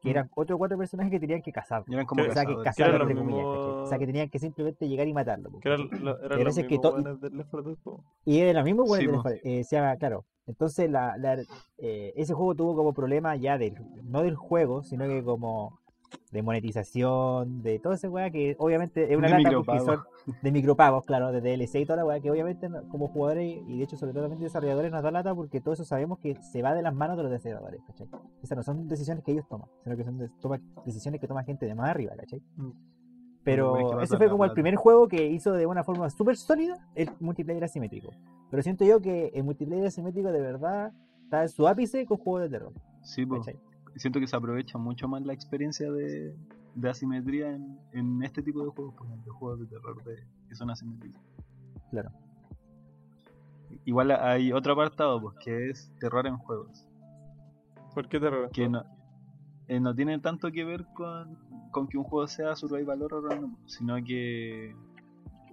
que 0.00 0.10
eran 0.10 0.30
otros 0.36 0.56
cuatro 0.58 0.78
personajes 0.78 1.10
que 1.10 1.18
tenían 1.18 1.42
que 1.42 1.50
cazar. 1.50 1.82
Eran 1.88 2.06
como 2.06 2.22
O 2.22 2.30
sea, 2.32 2.46
que 2.46 2.52
lo 2.52 2.62
entre 2.62 3.14
comillas, 3.16 3.24
mismo- 3.24 3.52
¿cachai? 3.52 3.70
O 3.82 3.86
sea, 3.86 3.98
que 3.98 4.06
tenían 4.06 4.28
que 4.30 4.38
simplemente 4.38 4.88
llegar 4.88 5.08
y 5.08 5.12
matarlo. 5.12 5.50
po, 5.50 5.58
Que 5.58 5.70
Pero 5.70 6.44
los 6.44 6.48
ese 6.52 6.60
es 6.60 6.66
que 6.68 6.74
mismos 6.76 6.80
to- 6.82 6.92
buenos 6.92 7.20
del 7.20 7.36
Left 7.36 7.50
4 7.50 7.68
Dead, 7.70 7.78
po. 7.82 8.04
Y 8.24 8.38
era 8.38 8.60
lo 8.60 8.64
mismo, 8.64 8.84
bueno, 8.84 9.00
Sí, 9.00 9.06
de 9.06 9.12
po. 9.12 9.16
Left 9.16 9.22
4 9.24 9.40
Dead, 9.50 9.58
eh, 9.60 9.64
se 9.64 9.74
llama, 9.76 9.96
claro. 9.96 10.24
Entonces, 10.48 10.90
la, 10.90 11.16
la- 11.18 11.42
eh, 11.78 12.12
ese 12.16 12.34
juego 12.34 12.54
tuvo 12.56 12.74
como 12.74 12.92
problema 12.92 13.36
ya 13.36 13.56
del, 13.58 13.74
no 14.02 14.22
del 14.22 14.34
juego, 14.34 14.82
sino 14.82 15.06
que 15.06 15.22
como 15.22 15.78
de 16.32 16.42
monetización, 16.42 17.62
de 17.62 17.78
todo 17.78 17.92
ese 17.92 18.08
weá 18.08 18.30
que 18.30 18.56
obviamente 18.58 19.10
es 19.12 19.16
una 19.18 19.28
De 19.28 19.42
lata 19.42 19.54
porque 19.56 19.72
micropago. 19.72 19.84
son 20.26 20.34
de 20.42 20.52
micropagos, 20.52 21.04
claro, 21.04 21.32
de 21.32 21.40
DLC 21.40 21.80
y 21.80 21.84
toda 21.86 21.96
la 21.98 22.04
weá, 22.06 22.20
que 22.20 22.30
obviamente 22.30 22.68
como 22.90 23.08
jugadores 23.08 23.60
y 23.66 23.78
de 23.78 23.84
hecho 23.84 23.96
sobre 23.96 24.12
todo 24.12 24.22
también 24.24 24.40
desarrolladores 24.40 24.90
nos 24.90 25.02
da 25.02 25.10
lata 25.10 25.34
porque 25.34 25.60
todo 25.60 25.74
eso 25.74 25.84
sabemos 25.84 26.18
que 26.18 26.34
se 26.42 26.62
va 26.62 26.74
de 26.74 26.82
las 26.82 26.94
manos 26.94 27.16
de 27.18 27.22
los 27.24 27.32
desarrolladores, 27.32 27.80
¿cachai? 27.86 28.08
Esas 28.42 28.56
no 28.56 28.62
son 28.62 28.88
decisiones 28.88 29.22
que 29.24 29.32
ellos 29.32 29.46
toman, 29.48 29.68
sino 29.84 29.96
que 29.96 30.04
son 30.04 30.18
de- 30.18 30.28
toma- 30.40 30.60
decisiones 30.84 31.20
que 31.20 31.28
toma 31.28 31.44
gente 31.44 31.66
de 31.66 31.74
más 31.74 31.88
arriba, 31.90 32.14
¿cachai? 32.16 32.40
Mm. 32.56 32.70
Pero 33.48 34.02
ese 34.02 34.16
fue 34.18 34.28
como 34.28 34.44
el 34.44 34.52
primer 34.52 34.76
juego 34.76 35.08
que 35.08 35.26
hizo 35.26 35.52
de 35.52 35.64
una 35.64 35.82
forma 35.82 36.10
súper 36.10 36.36
sólida 36.36 36.86
el 36.94 37.10
multiplayer 37.18 37.64
asimétrico. 37.64 38.10
Pero 38.50 38.62
siento 38.62 38.84
yo 38.84 39.00
que 39.00 39.30
el 39.34 39.42
multiplayer 39.42 39.86
asimétrico 39.86 40.30
de 40.30 40.40
verdad 40.40 40.92
está 41.24 41.42
en 41.42 41.48
su 41.48 41.66
ápice 41.66 42.04
con 42.04 42.18
juegos 42.18 42.42
de 42.42 42.50
terror. 42.50 42.72
Sí. 43.02 43.26
¿cachai? 43.26 43.58
Siento 43.96 44.20
que 44.20 44.26
se 44.26 44.36
aprovecha 44.36 44.76
mucho 44.76 45.08
más 45.08 45.22
la 45.22 45.32
experiencia 45.32 45.90
de, 45.90 46.36
de 46.74 46.90
asimetría 46.90 47.50
en, 47.50 47.78
en 47.92 48.22
este 48.22 48.42
tipo 48.42 48.62
de 48.62 48.70
juegos, 48.70 48.94
por 48.94 49.06
ejemplo, 49.06 49.32
juegos 49.34 49.60
de 49.60 49.66
terror 49.66 50.04
de, 50.04 50.16
que 50.48 50.54
son 50.54 50.70
asimétricos. 50.70 51.22
Claro. 51.90 52.10
Igual 53.86 54.10
hay 54.10 54.52
otro 54.52 54.74
apartado, 54.74 55.22
pues, 55.22 55.36
que 55.42 55.70
es 55.70 55.90
terror 56.00 56.26
en 56.26 56.36
juegos. 56.36 56.86
¿Por 57.94 58.08
qué 58.08 58.20
terror? 58.20 58.50
Que 58.50 58.68
no, 58.68 58.84
eh, 59.68 59.80
no 59.80 59.94
tiene 59.94 60.18
tanto 60.18 60.52
que 60.52 60.64
ver 60.64 60.84
con, 60.94 61.38
con 61.70 61.86
que 61.88 61.98
un 61.98 62.04
juego 62.04 62.26
sea 62.26 62.56
survival 62.56 63.02
horror 63.02 63.32
o 63.32 63.40
no, 63.40 63.58
sino 63.66 63.96
que 64.04 64.74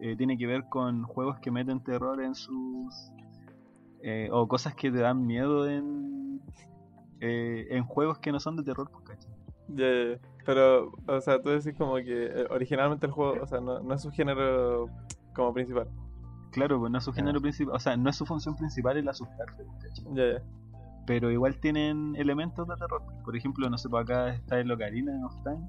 eh, 0.01 0.16
tiene 0.18 0.38
que 0.38 0.47
ver 0.47 0.68
con 0.70 1.03
juegos 1.03 1.39
que 1.39 1.51
meten 1.51 1.84
terror 1.84 2.22
en 2.22 2.36
sus... 2.36 3.11
eh, 4.01 4.30
o 4.32 4.47
cosas 4.47 4.76
que 4.76 4.91
te 4.91 4.99
dan 4.99 5.26
miedo 5.26 5.68
en, 5.68 6.41
eh, 7.20 7.68
en 7.72 7.84
juegos 7.86 8.20
que 8.20 8.32
no 8.32 8.39
son 8.39 8.55
de 8.55 8.63
terror, 8.63 8.89
pues, 8.91 9.03
¿cachai? 9.05 9.32
Ya. 9.70 10.20
Pero, 10.45 10.91
o 11.07 11.22
sea, 11.22 11.41
tú 11.41 11.49
decís 11.49 11.74
como 11.76 11.95
que 11.95 12.26
eh, 12.26 12.45
originalmente 12.51 13.07
el 13.07 13.11
juego, 13.11 13.41
o 13.41 13.47
sea, 13.47 13.59
no, 13.59 13.80
no 13.80 13.93
es 13.95 14.01
su 14.03 14.11
género 14.11 14.88
como 15.34 15.53
principal. 15.53 15.88
Claro, 16.51 16.80
pues 16.80 16.91
no 16.91 16.99
es 16.99 17.03
su 17.03 17.11
género 17.11 17.41
principal, 17.41 17.76
o 17.76 17.80
sea, 17.80 17.97
no 17.97 18.09
es 18.09 18.16
su 18.16 18.26
función 18.26 18.55
principal 18.55 18.95
el 18.95 19.09
asustarte, 19.09 19.66
pues, 19.66 20.41
pero 21.07 21.32
igual 21.32 21.59
tienen 21.59 22.16
elementos 22.16 22.68
de 22.68 22.76
terror. 22.78 23.01
Por 23.24 23.36
ejemplo, 23.36 23.70
no 23.70 23.78
sé, 23.78 23.89
por 23.89 24.01
acá 24.01 24.34
está 24.36 24.59
el 24.59 24.72
Ocarina 24.72 25.11
of 25.26 25.36
Time, 25.43 25.68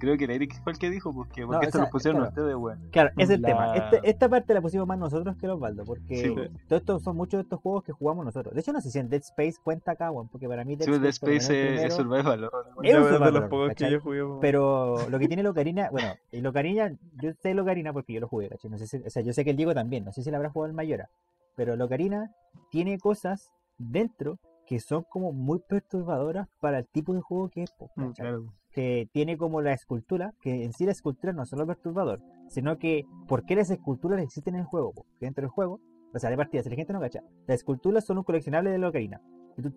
creo 0.00 0.16
que 0.18 0.24
el 0.24 0.30
Eric 0.30 0.62
fue 0.62 0.72
el 0.72 0.78
que 0.78 0.90
dijo, 0.90 1.10
que 1.32 1.44
porque 1.46 1.46
No, 1.46 1.60
esto 1.62 1.68
o 1.68 1.70
sea, 1.72 1.80
lo 1.82 1.90
pusieron 1.90 2.20
claro. 2.20 2.28
ustedes, 2.30 2.56
weón. 2.56 2.88
Claro, 2.90 3.10
ese 3.16 3.22
es 3.22 3.30
el 3.30 3.42
La- 3.42 3.48
tema. 3.48 3.74
Este- 3.76 4.00
esta 4.10 4.28
parte 4.28 4.54
la 4.54 4.60
pusimos 4.60 4.86
más 4.86 4.98
nosotros 4.98 5.36
que 5.36 5.46
los 5.46 5.58
Baldo, 5.60 5.84
porque 5.84 6.16
Sí, 6.16 6.34
todos 6.68 6.80
estos 6.82 7.02
son 7.02 7.16
muchos 7.16 7.38
de 7.38 7.42
estos 7.42 7.60
juegos 7.60 7.84
que 7.84 7.92
jugamos 7.92 8.24
nosotros. 8.24 8.54
De 8.54 8.60
hecho, 8.60 8.72
no 8.72 8.80
sé 8.80 8.90
si 8.90 8.98
en 8.98 9.08
Dead 9.08 9.20
Space 9.22 9.54
cuenta 9.62 9.92
acá, 9.92 10.10
weón, 10.10 10.28
porque 10.28 10.48
para 10.48 10.64
mí 10.64 10.76
Dead 10.76 10.84
Sí, 10.86 10.90
pues, 10.90 11.00
Dead 11.00 11.10
Space, 11.10 11.84
es, 11.86 11.94
survival. 11.94 12.50
Es 12.82 12.94
un 12.96 13.24
de 13.24 13.32
los 13.32 13.44
pocos 13.48 13.74
que 13.74 13.90
yo 13.90 14.00
jugué. 14.00 14.22
Pero 14.40 15.08
lo 15.08 15.18
que 15.18 15.26
tiene 15.28 15.40
el 15.40 15.46
Ocarina, 15.46 15.88
bueno, 15.90 16.14
el 16.30 16.46
Ocarina, 16.46 16.92
yo 17.20 17.32
sé 17.42 17.50
el 17.52 17.58
Ocarina 17.60 17.92
porque 17.92 18.12
yo 18.12 18.20
lo 18.20 18.28
jugué, 18.28 18.48
¿cachai? 18.48 18.70
No 18.70 18.78
sé 18.78 18.86
si- 18.86 18.98
o 19.04 19.10
sea, 19.10 19.22
yo 19.22 19.32
sé 19.32 19.44
que 19.44 19.50
el 19.50 19.56
Diego 19.56 19.74
también, 19.74 20.04
no 20.04 20.12
sé 20.12 20.22
si 20.22 20.30
le 20.30 20.36
habrá 20.36 20.50
jugado 20.50 20.68
el 20.70 20.74
Mayora, 20.76 21.08
pero 21.56 21.74
el 21.74 21.80
Ocarina 21.82 22.30
tiene 22.70 22.98
cosas 22.98 23.50
dentro 23.78 24.38
que 24.66 24.78
son 24.80 25.04
como 25.10 25.32
muy 25.32 25.58
perturbadoras 25.58 26.48
para 26.60 26.78
el 26.78 26.86
tipo 26.86 27.12
de 27.14 27.20
juego 27.20 27.48
que 27.48 27.62
es, 27.64 27.72
po, 27.72 27.90
Mm. 27.96 28.10
Claro. 28.12 28.44
Que 28.72 29.08
tiene 29.12 29.36
como 29.36 29.60
la 29.60 29.72
escultura, 29.72 30.32
que 30.40 30.64
en 30.64 30.72
sí 30.72 30.84
la 30.86 30.92
escultura 30.92 31.32
no 31.32 31.42
es 31.42 31.48
solo 31.48 31.66
perturbador, 31.66 32.20
sino 32.48 32.78
que 32.78 33.04
por 33.28 33.44
qué 33.44 33.54
las 33.56 33.70
esculturas 33.70 34.20
existen 34.20 34.54
en 34.54 34.60
el 34.62 34.66
juego, 34.66 34.92
po? 34.92 35.06
que 35.18 35.26
dentro 35.26 35.42
del 35.42 35.50
juego, 35.50 35.80
o 36.14 36.18
sea, 36.18 36.30
de 36.30 36.36
partida, 36.36 36.62
si 36.62 36.70
la 36.70 36.76
gente 36.76 36.92
no 36.92 37.00
cacha, 37.00 37.20
las 37.46 37.56
esculturas 37.56 38.04
son 38.04 38.18
un 38.18 38.24
coleccionable 38.24 38.70
de 38.70 38.78
la 38.78 38.88
Ocarina, 38.88 39.20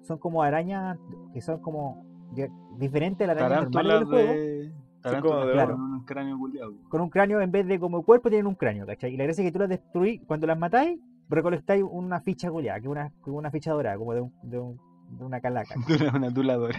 son 0.04 0.18
como 0.18 0.42
arañas 0.44 0.98
que 1.34 1.42
son 1.42 1.60
como 1.62 2.06
diferentes 2.78 3.28
a 3.28 3.34
las 3.34 3.42
arañas 3.44 3.72
normales 3.72 4.00
del 4.00 4.08
juego, 4.08 4.34
de... 4.34 5.22
como 5.22 5.46
de 5.46 5.52
con 5.54 5.60
oro. 5.62 5.76
un 5.76 6.06
cráneo 6.06 6.38
culiado. 6.38 6.74
con 6.90 7.02
un 7.02 7.10
cráneo 7.10 7.42
en 7.42 7.52
vez 7.52 7.68
de 7.68 7.80
como 7.80 8.04
cuerpo 8.04 8.30
tienen 8.30 8.48
un 8.48 8.56
cráneo, 8.56 8.86
¿cachai? 8.86 9.14
Y 9.14 9.18
la 9.18 9.26
gracia 9.26 9.44
es 9.44 9.48
que 9.50 9.52
tú 9.54 9.60
las 9.60 9.70
destruís, 9.70 10.22
cuando 10.26 10.48
las 10.48 10.58
matáis, 10.58 11.00
recolectáis 11.30 11.84
una 11.90 12.20
ficha 12.22 12.50
culiada, 12.52 12.80
que 12.80 12.86
es 12.88 12.92
una, 12.92 13.12
una 13.26 13.52
ficha 13.52 13.72
dorada, 13.72 13.98
como 13.98 14.14
de, 14.14 14.22
un- 14.22 14.34
de, 14.44 14.60
un- 14.60 14.80
de 15.18 15.24
una 15.26 15.40
calaca. 15.42 15.76
una 16.16 16.34
tuladora. 16.34 16.78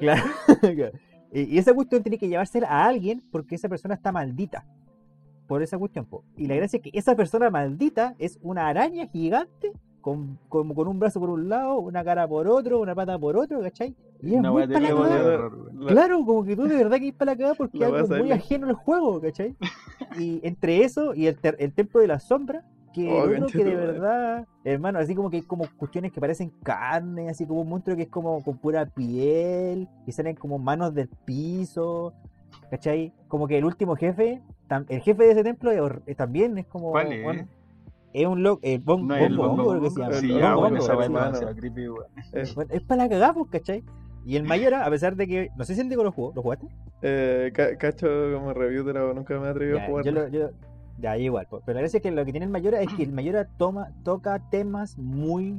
Claro. 0.00 0.22
y 1.42 1.58
esa 1.58 1.74
cuestión 1.74 2.02
tiene 2.02 2.18
que 2.18 2.28
llevársela 2.28 2.68
a 2.68 2.86
alguien 2.86 3.22
porque 3.30 3.54
esa 3.56 3.68
persona 3.68 3.94
está 3.94 4.12
maldita. 4.12 4.64
Por 5.46 5.62
esa 5.62 5.76
cuestión. 5.76 6.06
po. 6.06 6.24
Y 6.36 6.46
la 6.46 6.54
gracia 6.56 6.78
es 6.78 6.82
que 6.82 6.98
esa 6.98 7.14
persona 7.14 7.50
maldita 7.50 8.14
es 8.18 8.38
una 8.42 8.66
araña 8.68 9.06
gigante 9.08 9.72
con, 10.00 10.38
con, 10.48 10.72
con 10.74 10.88
un 10.88 10.98
brazo 10.98 11.20
por 11.20 11.28
un 11.30 11.48
lado, 11.48 11.78
una 11.80 12.02
cara 12.04 12.26
por 12.28 12.46
otro, 12.48 12.80
una 12.80 12.94
pata 12.94 13.18
por 13.18 13.36
otro, 13.36 13.60
¿cachai? 13.60 13.94
Y 14.22 14.28
es 14.34 14.38
Una 14.38 14.52
muy 14.52 14.66
para 14.66 14.80
la. 14.80 15.50
La- 15.74 15.86
Claro, 15.88 16.24
como 16.24 16.44
que 16.44 16.56
tú 16.56 16.62
de 16.64 16.76
verdad 16.76 16.98
que 16.98 17.08
es 17.08 17.14
para 17.14 17.32
la 17.32 17.36
cagada 17.36 17.54
porque 17.56 17.78
es 17.78 17.84
algo 17.84 18.06
muy 18.08 18.28
ir- 18.28 18.32
ajeno 18.34 18.68
al 18.68 18.74
juego, 18.74 19.20
¿cachai? 19.20 19.54
Y 20.18 20.40
entre 20.46 20.82
eso 20.84 21.14
y 21.14 21.26
el, 21.26 21.36
el 21.58 21.72
templo 21.74 22.00
de 22.00 22.06
la 22.08 22.20
sombra, 22.20 22.64
que 22.94 23.10
Oh, 23.10 23.24
el 23.24 23.42
otro 23.42 23.58
que 23.58 23.64
de 23.64 23.74
verdad, 23.92 24.46
hermano, 24.64 24.98
así 25.00 25.14
como 25.14 25.28
que 25.30 25.36
hay 25.38 25.42
como 25.42 25.64
cuestiones 25.76 26.12
que 26.12 26.20
parecen 26.20 26.50
carne, 26.62 27.28
así 27.28 27.44
como 27.46 27.60
un 27.62 27.68
monstruo 27.68 27.96
que 27.96 28.02
es 28.04 28.08
como 28.08 28.42
con 28.42 28.56
pura 28.58 28.86
piel, 28.86 29.88
y 30.06 30.12
salen 30.12 30.36
como 30.36 30.58
manos 30.58 30.94
del 30.94 31.08
piso, 31.08 32.14
¿cachai? 32.70 33.12
Como 33.28 33.46
que 33.48 33.58
el 33.58 33.64
último 33.64 33.96
jefe, 33.96 34.40
tam- 34.68 34.86
el 34.88 35.00
jefe 35.00 35.24
de 35.24 35.32
ese 35.32 35.42
templo 35.44 35.70
es 35.70 35.80
eh, 36.06 36.14
también 36.14 36.56
es 36.58 36.66
como... 36.66 36.92
¿Cuál 36.92 37.12
es? 37.12 37.22
bueno, 37.24 37.48
es 38.12 38.26
un 38.26 38.42
loco, 38.44 38.60
el 38.62 38.78
No, 38.84 39.16
el 39.16 39.36
bongo, 39.36 39.42
bongo, 39.48 39.48
bongo, 39.48 39.70
creo 39.70 39.82
que 39.82 39.90
se 39.90 40.00
llama. 40.00 40.14
Es. 42.32 42.56
Eh, 42.70 42.80
para 42.86 43.02
la 43.02 43.08
cagada, 43.08 43.34
pues, 43.34 43.50
¿cachai? 43.50 43.84
Y 44.24 44.36
el 44.36 44.44
Mayora, 44.44 44.86
a 44.86 44.90
pesar 44.90 45.16
de 45.16 45.26
que, 45.26 45.50
no 45.56 45.64
sé 45.64 45.74
si 45.74 45.80
el 45.82 45.88
Diego 45.88 46.02
lo 46.04 46.12
jugó, 46.12 46.32
¿lo 46.34 46.42
jugaste? 46.42 46.66
eh, 47.02 47.50
ca- 47.52 47.76
cacho 47.76 48.06
como 48.32 48.54
review 48.54 48.82
de 48.84 48.94
la 48.94 49.12
nunca 49.12 49.38
me 49.38 49.48
atrevido 49.48 49.78
a 49.78 49.86
jugar. 49.86 50.04
yo 50.04 50.12
lo- 50.12 50.28
yo- 50.28 50.50
ya, 50.98 51.16
igual. 51.18 51.46
pues, 51.50 51.62
Pero 51.66 51.74
la 51.76 51.80
gracia 51.82 51.98
es 51.98 52.02
que 52.02 52.10
lo 52.10 52.24
que 52.24 52.32
tiene 52.32 52.46
el 52.46 52.52
Mayora 52.52 52.80
es 52.80 52.92
que 52.94 53.02
el 53.02 53.12
Mayora 53.12 53.46
toma, 53.58 53.88
toca 54.04 54.38
temas 54.50 54.96
muy 54.98 55.56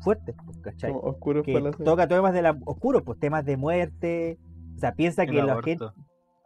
fuertes, 0.00 0.34
¿cachai? 0.62 0.92
Como 0.92 1.02
oscuros 1.08 1.44
Que 1.44 1.52
para 1.54 1.64
la 1.66 1.70
toca 1.72 2.06
temas 2.06 2.32
de 2.34 2.42
la, 2.42 2.58
oscuros, 2.66 3.02
pues 3.02 3.18
temas 3.18 3.44
de 3.44 3.56
muerte. 3.56 4.38
O 4.76 4.78
sea, 4.78 4.92
piensa 4.94 5.22
El 5.22 5.30
que 5.30 5.42
la 5.42 5.62
gente. 5.62 5.84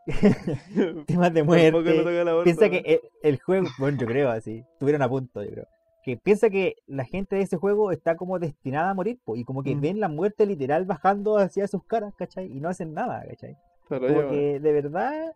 temas 1.07 1.33
de 1.35 1.43
muerte. 1.43 1.71
toca 1.73 1.91
el 2.11 2.29
aborto, 2.29 2.45
Piensa 2.45 2.71
que 2.71 2.79
el, 2.79 3.01
el 3.23 3.41
juego. 3.41 3.69
Bueno, 3.79 3.99
yo 3.99 4.07
creo 4.07 4.31
así. 4.31 4.65
Estuvieron 4.73 5.03
a 5.03 5.09
punto, 5.09 5.43
yo 5.43 5.51
creo. 5.51 5.67
Que 6.05 6.17
piensa 6.17 6.49
que 6.49 6.77
la 6.87 7.05
gente 7.05 7.37
de 7.37 7.43
ese 7.43 7.57
juego 7.57 7.91
está 7.93 8.17
como 8.17 8.39
destinada 8.39 8.91
a 8.91 8.95
morir, 8.95 9.19
pues, 9.25 9.41
y 9.41 9.45
como 9.45 9.63
que 9.63 9.75
Mm. 9.75 9.81
ven 9.81 10.01
la 10.01 10.09
muerte 10.09 10.47
literal 10.47 10.87
bajando 10.87 11.37
hacia 11.37 11.67
sus 11.67 11.85
caras, 11.85 12.15
¿cachai? 12.17 12.47
Y 12.51 12.61
no 12.61 12.69
hacen 12.69 12.95
nada, 12.95 13.23
¿cachai? 13.29 13.57
Pero 13.89 14.07
Como 14.07 14.23
yo, 14.23 14.29
que 14.31 14.61
de 14.61 14.73
verdad, 14.73 15.33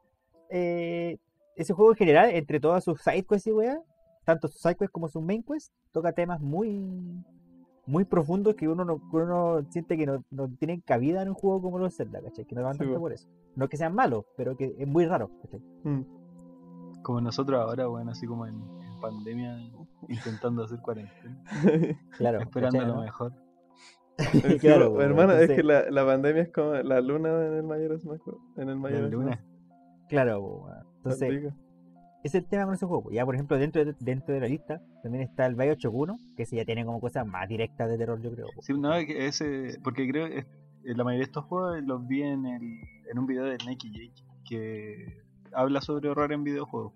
eh, 0.51 1.19
ese 1.57 1.73
juego 1.75 1.93
en 1.93 1.97
general, 1.97 2.31
entre 2.31 2.61
todas 2.61 2.85
sus 2.85 3.01
sidequests 3.01 3.47
y 3.47 3.53
weá, 3.53 3.79
tanto 4.25 4.49
sus 4.49 4.61
sidequests 4.61 4.93
como 4.93 5.09
sus 5.09 5.23
main 5.23 5.43
quests, 5.43 5.73
toca 5.93 6.13
temas 6.13 6.41
muy 6.41 7.25
muy 7.85 8.05
profundos 8.05 8.55
que 8.55 8.69
uno 8.69 8.85
no, 8.85 9.01
uno 9.13 9.67
siente 9.71 9.97
que 9.97 10.07
no, 10.07 10.25
no 10.31 10.49
tienen 10.57 10.81
cabida 10.83 11.21
en 11.23 11.31
un 11.31 11.35
juego 11.35 11.61
como 11.63 11.79
los 11.81 11.97
Zelda, 11.97 12.23
¿cachai? 12.23 12.45
Que 12.45 12.55
no 12.55 12.63
van 12.63 12.75
Sí, 12.75 12.79
tanto 12.79 12.95
po. 12.95 13.01
por 13.01 13.13
eso. 13.13 13.29
No 13.57 13.69
que 13.69 13.77
sean 13.77 13.93
malos, 13.93 14.25
pero 14.37 14.57
que 14.57 14.73
es 14.79 14.87
muy 14.87 15.05
raro, 15.05 15.31
¿cachai? 15.43 15.61
mm, 15.83 17.03
Como 17.03 17.21
nosotros 17.21 17.61
ahora, 17.61 17.89
weón, 17.89 18.09
así 18.09 18.25
como 18.29 18.47
en, 18.47 18.55
en 18.55 19.01
pandemia, 19.01 19.59
intentando 20.09 20.63
hacer 20.63 20.79
cuarentena, 20.81 21.43
Claro. 22.17 22.41
esperando 22.41 22.79
¿cachai, 22.79 22.95
lo 22.95 23.01
mejor. 23.03 23.33
Claro, 24.61 24.95
po, 24.95 25.03
hermano, 25.03 25.33
es 25.33 25.41
entonces- 25.51 25.57
que 25.57 25.63
la, 25.65 25.91
la 25.91 26.07
pandemia 26.07 26.43
es 26.43 26.53
como 26.53 26.75
la 26.75 27.01
luna 27.01 27.47
en 27.47 27.53
el 27.55 27.63
mayor 27.65 27.99
Smash. 27.99 28.21
Bros. 28.25 28.39
En 28.57 28.69
el 28.69 28.75
La 28.77 28.81
mayor 28.81 29.11
luna. 29.11 29.45
Claro, 30.09 30.41
weón. 30.41 30.87
Entonces, 31.05 31.53
es 32.23 32.35
el 32.35 32.45
tema 32.47 32.65
con 32.65 32.75
ese 32.75 32.87
juego. 32.87 33.11
Ya, 33.11 33.25
por 33.25 33.35
ejemplo, 33.35 33.59
dentro 33.59 33.85
de, 33.85 33.95
dentro 33.99 34.35
de 34.35 34.41
la 34.41 34.47
lista 34.47 34.81
también 35.03 35.25
está 35.25 35.47
el 35.47 35.57
Bioshock 35.57 35.93
1, 35.93 36.19
que 36.37 36.45
ese 36.45 36.57
ya 36.57 36.65
tiene 36.65 36.85
como 36.85 37.01
cosas 37.01 37.27
más 37.27 37.49
directas 37.49 37.91
de 37.91 37.99
terror, 37.99 38.21
yo 38.23 38.31
creo. 38.33 38.47
Sí, 38.61 38.75
no, 38.75 38.95
ese, 38.95 39.79
porque 39.83 40.09
creo 40.09 40.29
que 40.29 40.39
eh, 40.39 40.47
la 40.85 41.03
mayoría 41.05 41.25
de 41.27 41.31
estos 41.31 41.45
juegos 41.47 41.83
los 41.85 42.07
vi 42.07 42.23
en, 42.23 42.47
el, 42.47 42.63
en 43.11 43.19
un 43.19 43.27
video 43.27 43.45
de 43.45 43.59
Nike 43.67 43.91
Jake 43.91 44.25
que 44.49 45.23
habla 45.53 45.81
sobre 45.81 46.09
horror 46.09 46.33
en 46.33 46.45
videojuegos. 46.45 46.93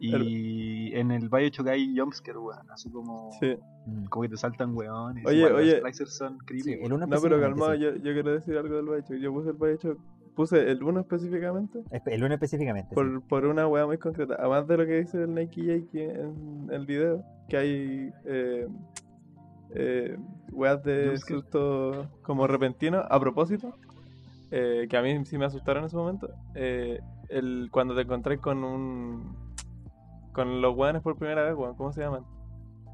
Y 0.00 0.94
en 0.94 1.10
el 1.10 1.28
Bioshock 1.28 1.66
hay 1.66 1.98
jumpscare, 1.98 2.38
weón, 2.38 2.70
así 2.70 2.88
como, 2.88 3.32
sí. 3.40 3.56
Mm. 3.86 4.04
como 4.04 4.22
que 4.22 4.28
te 4.28 4.36
saltan 4.36 4.76
weón. 4.76 5.16
Oye, 5.26 5.52
oye. 5.52 5.80
Los 5.80 6.16
son 6.16 6.38
creepy. 6.38 6.62
Sí, 6.62 6.78
No, 6.88 7.20
pero 7.20 7.40
calmado, 7.40 7.74
sí. 7.74 7.80
yo, 7.80 7.96
yo 7.96 8.12
quiero 8.12 8.32
decir 8.32 8.56
algo 8.56 8.76
del 8.76 8.84
Bioshock. 8.84 9.16
Yo 9.16 9.32
puse 9.32 9.50
el 9.50 9.56
Bioshock 9.56 9.98
puse 10.38 10.70
el 10.70 10.82
1 10.82 11.00
específicamente 11.00 11.80
Espe- 11.90 12.12
El 12.12 12.22
1 12.22 12.34
específicamente. 12.34 12.88
sí. 12.90 12.94
por, 12.94 13.22
por 13.26 13.44
una 13.44 13.66
weá 13.66 13.84
muy 13.86 13.98
concreta. 13.98 14.36
Además 14.38 14.66
de 14.68 14.76
lo 14.76 14.86
que 14.86 15.00
dice 15.00 15.24
el 15.24 15.34
Nike 15.34 15.62
Jake 15.64 16.04
en 16.22 16.68
el 16.70 16.86
video, 16.86 17.24
que 17.48 17.56
hay 17.56 18.12
eh, 18.24 18.68
eh, 19.74 20.16
weas 20.52 20.82
de 20.84 21.18
susto 21.18 22.06
como 22.22 22.46
repentino. 22.46 23.02
A 23.10 23.18
propósito, 23.18 23.74
eh, 24.50 24.86
que 24.88 24.96
a 24.96 25.02
mí 25.02 25.24
sí 25.24 25.36
me 25.38 25.44
asustaron 25.46 25.82
en 25.82 25.86
ese 25.88 25.96
momento, 25.96 26.28
eh, 26.54 27.00
el, 27.28 27.68
cuando 27.70 27.94
te 27.94 28.02
encontré 28.02 28.38
con 28.38 28.62
un. 28.64 29.36
con 30.32 30.60
los 30.62 30.76
weones 30.76 31.02
por 31.02 31.16
primera 31.18 31.42
vez, 31.42 31.54
weón, 31.56 31.74
¿cómo 31.74 31.92
se 31.92 32.00
llaman? 32.00 32.22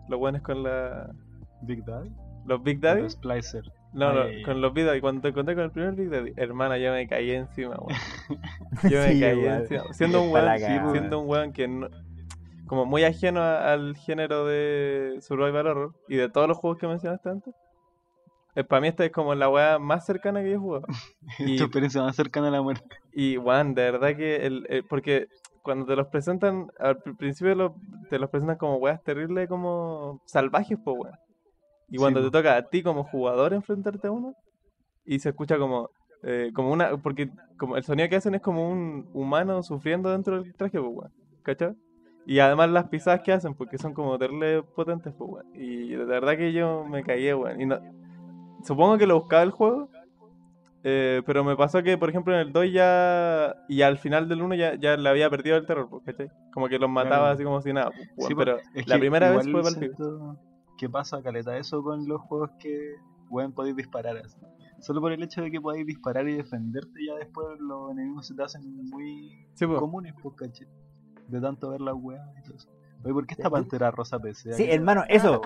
Los 0.08 0.18
weones 0.20 0.42
con 0.42 0.62
la. 0.62 1.12
Big 1.62 1.84
Daddy. 1.84 2.10
Los 2.46 2.62
Big 2.62 2.80
Daddy. 2.80 3.02
Los 3.02 3.12
Splicer. 3.12 3.70
No, 3.94 4.12
no, 4.12 4.24
con 4.44 4.60
los 4.60 4.74
Big 4.74 4.84
Daddy. 4.84 5.00
Cuando 5.00 5.22
te 5.22 5.28
encontré 5.28 5.54
con 5.54 5.64
el 5.64 5.70
primer 5.70 5.94
Big 5.94 6.10
Daddy, 6.10 6.32
hermana, 6.36 6.76
yo 6.78 6.92
me 6.92 7.06
caí 7.08 7.30
encima, 7.30 7.76
weón. 7.78 7.98
Yo 8.90 8.98
me 8.98 9.12
Sí, 9.14 9.20
caí 9.20 9.38
igual. 9.38 9.60
encima. 9.62 9.84
Siendo 9.92 10.22
un 10.22 10.32
weón, 10.32 10.58
siendo 10.92 11.20
un 11.20 11.28
weón 11.30 11.52
que 11.52 11.68
no- 11.68 11.88
como 12.66 12.86
muy 12.86 13.04
ajeno 13.04 13.40
a- 13.40 13.72
al 13.72 13.94
género 13.96 14.46
de 14.46 15.18
Survival 15.20 15.66
Horror 15.68 15.94
y 16.08 16.16
de 16.16 16.28
todos 16.28 16.48
los 16.48 16.56
juegos 16.58 16.78
que 16.78 16.86
mencionaste 16.88 17.28
antes. 17.28 17.54
para 18.68 18.80
mí 18.80 18.88
esta 18.88 19.04
es 19.04 19.10
como 19.12 19.34
la 19.34 19.48
weá 19.48 19.78
más 19.78 20.06
cercana 20.06 20.40
que 20.42 20.50
yo 20.50 20.56
he 20.56 20.58
jugado. 20.58 20.86
Y- 21.38 21.56
Tu 21.58 21.64
experiencia 21.64 22.02
más 22.02 22.16
cercana 22.16 22.48
a 22.48 22.50
la 22.50 22.62
muerte. 22.62 22.84
Y, 23.12 23.36
weón, 23.36 23.74
de 23.74 23.82
verdad 23.90 24.16
que. 24.16 24.44
El, 24.46 24.66
el- 24.70 24.84
porque 24.84 25.28
cuando 25.62 25.86
te 25.86 25.94
los 25.96 26.08
presentan, 26.08 26.66
al 26.78 26.96
pr- 26.98 27.16
principio 27.16 27.54
lo- 27.54 27.74
te 28.10 28.18
los 28.18 28.28
presentan 28.30 28.56
como 28.58 28.76
weas 28.76 29.02
terribles, 29.04 29.48
como 29.48 30.20
salvajes, 30.26 30.78
pues, 30.84 30.96
weón. 30.98 31.14
Y 31.90 31.96
cuando 31.98 32.22
te 32.22 32.30
toca 32.30 32.56
a 32.56 32.62
ti 32.62 32.82
como 32.82 33.04
jugador 33.04 33.52
enfrentarte 33.52 34.06
a 34.08 34.10
uno, 34.12 34.34
y 35.04 35.18
se 35.18 35.28
escucha 35.30 35.58
como. 35.58 35.90
eh, 36.22 36.50
como 36.54 36.70
una. 36.72 36.96
Porque 36.96 37.28
como 37.58 37.76
el 37.76 37.84
sonido 37.84 38.08
que 38.08 38.16
hacen 38.16 38.34
es 38.34 38.40
como 38.40 38.70
un 38.70 39.08
humano 39.12 39.62
sufriendo 39.62 40.10
dentro 40.10 40.42
del 40.42 40.54
traje, 40.54 40.80
pues, 40.80 40.92
weón. 40.92 41.12
¿Cachai? 41.42 41.74
Y 42.26 42.38
además 42.38 42.70
las 42.70 42.88
pisadas 42.88 43.20
que 43.20 43.32
hacen, 43.32 43.54
porque 43.54 43.76
son 43.76 43.92
como 43.92 44.16
terribles 44.18 44.64
potentes, 44.74 45.12
pues, 45.18 45.30
weón. 45.30 45.46
Y 45.54 45.88
de 45.90 46.04
verdad 46.06 46.36
que 46.38 46.52
yo 46.54 46.84
me 46.84 47.02
caí, 47.04 47.30
weón. 47.34 47.60
Y 47.60 47.66
no, 47.66 47.78
supongo 48.64 48.96
que 48.96 49.06
lo 49.06 49.20
buscaba 49.20 49.42
el 49.42 49.50
juego, 49.50 49.90
eh, 50.82 51.22
pero 51.26 51.44
me 51.44 51.56
pasó 51.56 51.82
que, 51.82 51.98
por 51.98 52.08
ejemplo, 52.08 52.32
en 52.34 52.40
el 52.40 52.52
2 52.52 52.72
ya. 52.72 53.54
Y 53.68 53.82
al 53.82 53.98
final 53.98 54.26
del 54.28 54.40
1 54.40 54.54
ya, 54.54 54.74
ya 54.76 54.96
le 54.96 55.08
había 55.08 55.28
perdido 55.28 55.56
el 55.58 55.66
terror, 55.66 55.88
¿cachai? 56.06 56.30
Como 56.54 56.68
que 56.68 56.78
los 56.78 56.88
mataba 56.88 57.16
Claro. 57.18 57.34
así 57.34 57.44
como 57.44 57.60
si 57.60 57.72
nada. 57.74 57.90
pues, 58.16 58.28
Sí, 58.28 58.34
pero 58.34 58.58
la 58.86 58.98
primera 58.98 59.30
vez 59.30 59.46
fue 59.50 59.60
el 59.60 59.66
siento 59.66 60.38
que 60.76 60.88
pasa 60.88 61.22
caleta 61.22 61.56
eso 61.56 61.82
con 61.82 62.06
los 62.08 62.20
juegos 62.22 62.50
que 62.58 62.96
weón 63.30 63.52
podéis 63.52 63.76
disparar 63.76 64.16
así. 64.18 64.38
Solo 64.80 65.00
por 65.00 65.12
el 65.12 65.22
hecho 65.22 65.40
de 65.40 65.50
que 65.50 65.60
podáis 65.60 65.86
disparar 65.86 66.28
y 66.28 66.34
defenderte 66.34 67.06
ya 67.06 67.14
después 67.16 67.58
los 67.58 67.92
enemigos 67.92 68.26
se 68.26 68.34
te 68.34 68.42
hacen 68.42 68.62
muy 68.90 69.46
Sí, 69.54 69.66
comunes, 69.66 70.14
pues 70.22 70.34
caché. 70.36 70.66
De 71.28 71.40
tanto 71.40 71.70
ver 71.70 71.80
las 71.80 71.94
weas 71.96 72.22
y 72.38 72.42
todo 72.42 72.56
eso. 72.56 72.68
Oye, 73.02 73.14
¿por 73.14 73.26
qué 73.26 73.34
esta 73.34 73.50
pantera 73.50 73.90
rosa 73.90 74.18
PC? 74.18 74.52
Sí, 74.54 74.66
hermano, 74.68 75.04
eso. 75.08 75.40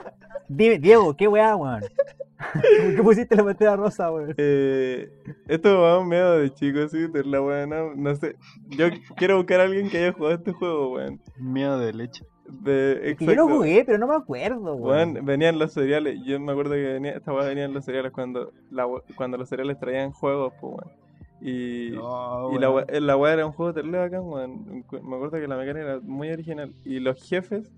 Diego, 0.49 1.17
qué 1.17 1.29
weá, 1.29 1.55
weón. 1.57 1.81
¿Por 1.81 1.91
qué 2.97 3.03
pusiste 3.03 3.37
la 3.37 3.45
pantera 3.45 3.77
rosa, 3.77 4.11
weón? 4.11 4.35
Eh, 4.39 5.09
esto 5.47 5.69
me 5.69 5.83
da 5.83 5.99
un 5.99 6.09
miedo 6.09 6.39
de 6.39 6.53
chico, 6.55 6.89
sí, 6.89 7.07
de 7.07 7.25
la 7.25 7.41
weá, 7.43 7.67
no, 7.67 7.95
no 7.95 8.15
sé. 8.17 8.37
Yo 8.69 8.87
quiero 9.17 9.37
buscar 9.37 9.61
a 9.61 9.65
alguien 9.65 9.89
que 9.89 9.99
haya 9.99 10.13
jugado 10.13 10.35
este 10.35 10.53
juego, 10.53 10.95
weón. 10.95 11.21
Miedo 11.37 11.79
de 11.79 11.93
leche. 11.93 12.25
De, 12.51 13.15
yo 13.21 13.35
lo 13.35 13.47
jugué, 13.49 13.85
pero 13.85 13.99
no 13.99 14.07
me 14.09 14.15
acuerdo, 14.15 14.75
weón. 14.75 15.25
Venían 15.25 15.59
los 15.59 15.73
cereales. 15.75 16.19
Yo 16.25 16.41
me 16.41 16.53
acuerdo 16.53 16.73
que 16.73 16.95
venía, 16.95 17.13
esta 17.13 17.33
weá 17.33 17.45
venía 17.47 17.65
en 17.67 17.75
los 17.75 17.85
cereales 17.85 18.11
cuando, 18.13 18.53
la, 18.71 18.87
cuando 19.17 19.37
los 19.37 19.49
cereales 19.49 19.79
traían 19.79 20.13
juegos, 20.13 20.55
pues, 20.61 20.75
weón. 20.75 20.93
Y, 21.41 21.91
No, 21.93 22.51
y 22.53 22.59
la, 22.59 22.71
weón. 22.71 22.87
we- 22.91 23.01
la 23.01 23.17
weá 23.17 23.33
era 23.35 23.47
un 23.47 23.53
juego 23.53 23.73
terrible 23.75 23.99
bacán, 23.99 24.23
weón. 24.25 24.85
Me 24.91 25.17
acuerdo 25.17 25.39
que 25.39 25.47
la 25.47 25.57
mecánica 25.57 25.85
era 25.87 26.01
muy 26.01 26.31
original. 26.31 26.73
Y 26.85 27.01
los 27.01 27.23
jefes, 27.29 27.71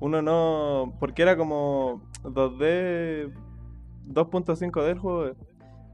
uno 0.00 0.20
no. 0.22 0.92
Porque 1.00 1.22
era 1.22 1.36
como 1.36 2.02
2D. 2.22 3.32
2.5D 4.08 4.90
el 4.90 4.98
juego. 4.98 5.34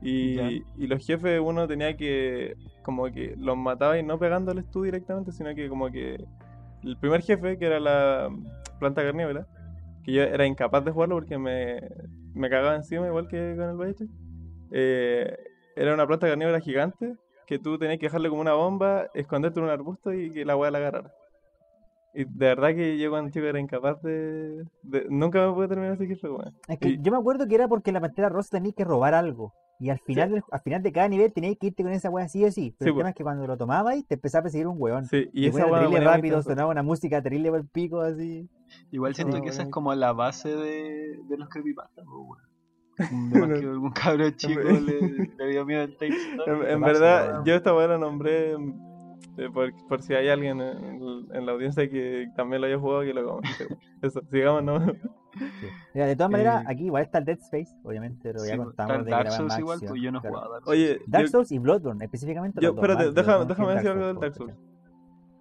Y, 0.02 0.38
y 0.76 0.86
los 0.86 1.04
jefes 1.06 1.40
uno 1.42 1.66
tenía 1.68 1.96
que. 1.96 2.56
Como 2.82 3.04
que 3.12 3.34
los 3.36 3.56
mataba 3.56 3.98
y 3.98 4.02
no 4.02 4.18
pegándoles 4.18 4.68
tú 4.70 4.82
directamente, 4.82 5.30
sino 5.32 5.54
que 5.54 5.68
como 5.68 5.90
que. 5.90 6.24
El 6.84 6.96
primer 6.98 7.22
jefe, 7.22 7.58
que 7.58 7.66
era 7.66 7.80
la 7.80 8.28
planta 8.78 9.02
carnívora, 9.02 9.46
que 10.04 10.12
yo 10.12 10.22
era 10.22 10.46
incapaz 10.46 10.84
de 10.84 10.90
jugarlo 10.92 11.16
porque 11.16 11.38
me, 11.38 11.80
me 12.34 12.48
cagaba 12.48 12.76
encima, 12.76 13.06
igual 13.06 13.28
que 13.28 13.54
con 13.56 13.68
el 13.70 13.76
Bioshock. 13.76 14.08
Eh, 14.70 15.36
era 15.76 15.94
una 15.94 16.06
planta 16.06 16.28
carnívora 16.28 16.60
gigante 16.60 17.14
que 17.46 17.58
tú 17.58 17.78
tenías 17.78 17.98
que 17.98 18.06
dejarle 18.06 18.28
como 18.28 18.40
una 18.42 18.52
bomba, 18.54 19.06
esconderte 19.14 19.58
en 19.58 19.64
un 19.64 19.70
arbusto 19.70 20.12
y 20.12 20.30
que 20.30 20.44
la 20.44 20.56
weá 20.56 20.70
la 20.70 20.78
agarrara. 20.78 21.10
Y 22.14 22.24
de 22.24 22.46
verdad 22.46 22.74
que 22.74 22.98
yo 22.98 23.10
cuando 23.10 23.30
chico 23.30 23.46
era 23.46 23.60
incapaz 23.60 24.00
de... 24.02 24.64
de- 24.82 25.06
nunca 25.08 25.46
me 25.46 25.52
pude 25.54 25.68
terminar 25.68 25.94
ese 25.94 26.06
jefe, 26.06 26.28
weón. 26.28 26.52
Es 26.68 26.78
que 26.78 26.88
Y- 26.90 26.98
yo 27.02 27.12
me 27.12 27.18
acuerdo 27.18 27.46
que 27.46 27.54
era 27.54 27.68
porque 27.68 27.92
la 27.92 28.00
pantera 28.00 28.28
rosa 28.28 28.56
tenías 28.58 28.74
que 28.74 28.84
robar 28.84 29.14
algo. 29.14 29.52
Y 29.80 29.90
al 29.90 29.98
final, 30.00 30.30
del- 30.30 30.42
al 30.50 30.60
final 30.60 30.82
de 30.82 30.92
cada 30.92 31.08
nivel 31.08 31.32
tenías 31.32 31.56
que 31.58 31.68
irte 31.68 31.82
con 31.84 31.92
esa 31.92 32.10
weá 32.10 32.28
sí 32.28 32.44
o 32.44 32.50
sí. 32.50 32.74
Pero 32.78 32.88
Sí, 32.88 32.90
el 32.94 32.96
tema 32.98 33.08
es 33.10 33.14
que 33.14 33.22
cuando 33.22 33.46
lo 33.46 33.56
tomabas 33.56 34.04
te 34.06 34.14
empezaba 34.14 34.40
a 34.40 34.42
perseguir 34.44 34.66
un 34.66 34.76
weón. 34.78 35.06
Sí, 35.06 35.28
y 35.32 35.44
Y 35.44 35.48
esa 35.48 35.66
weá 35.66 35.80
terrible 35.82 36.00
rápido, 36.04 36.42
sonaba 36.42 36.70
una 36.70 36.82
música 36.82 37.22
terrible 37.22 37.50
por 37.50 37.60
el 37.60 37.66
pico 37.68 38.00
así. 38.00 38.48
Igual 38.90 39.14
siento 39.14 39.34
weá 39.36 39.42
que 39.44 39.50
esa 39.50 39.62
es 39.62 39.68
como 39.70 39.94
la 39.94 40.12
base 40.12 40.48
de, 40.54 41.18
de 41.28 41.36
los 41.38 41.48
creepypastas, 41.48 42.04
weón. 42.06 42.38
De 43.32 43.38
más 43.46 43.60
que 43.60 43.64
algún 43.66 43.92
cabrón 43.92 44.34
chico 44.34 44.60
le, 44.60 45.28
le 45.38 45.46
dio 45.48 45.64
miedo 45.64 45.82
el 45.82 45.92
tape. 45.92 46.08
En, 46.46 46.54
en 46.68 46.80
pasa, 46.80 46.92
verdad, 46.92 47.32
weón? 47.32 47.44
yo 47.44 47.54
esta 47.54 47.74
weá 47.74 47.86
la 47.86 47.98
nombré 47.98 48.54
eh, 49.36 49.48
por, 49.54 49.72
por 49.88 50.02
si 50.02 50.14
hay 50.14 50.28
alguien 50.28 50.60
en, 50.60 51.28
en 51.32 51.46
la 51.46 51.52
audiencia 51.52 51.88
que 51.88 52.26
también 52.34 52.60
lo 52.60 52.66
haya 52.66 52.78
jugado 52.78 53.02
que 53.02 53.14
lo 53.14 53.24
comente. 53.28 53.68
Eso, 54.02 54.20
sigamos, 54.32 54.64
¿no? 54.64 54.80
Mira, 55.94 56.06
de 56.06 56.16
todas 56.16 56.30
maneras, 56.30 56.62
Eh, 56.62 56.66
aquí 56.68 56.84
igual 56.86 57.02
está 57.04 57.18
el 57.18 57.24
Dead 57.24 57.38
Space, 57.38 57.74
obviamente, 57.84 58.18
pero 58.22 58.44
ya 58.44 58.52
Sí, 58.52 58.58
contamos 58.58 58.92
está 58.96 59.04
de 59.04 59.10
Dark 59.10 59.30
Souls 59.32 59.58
igual, 59.58 59.74
acción, 59.76 59.90
pues 59.90 60.02
yo 60.02 60.12
no 60.12 60.20
claro. 60.20 60.36
jugaba 60.36 60.54
Dark 60.54 60.64
Souls. 60.64 60.78
Oye, 60.78 61.00
Dark 61.06 61.24
yo- 61.24 61.30
Souls 61.30 61.52
y 61.52 61.58
Bloodborne, 61.58 62.04
específicamente. 62.04 62.60
Yo, 62.60 62.70
espérate, 62.70 63.10
déjame, 63.12 63.44
déjame 63.46 63.68
decir 63.74 63.84
Dark 63.88 63.96
algo 63.98 64.06
del 64.08 64.20
Dark 64.20 64.34
Souls, 64.34 64.52
Souls. 64.54 64.68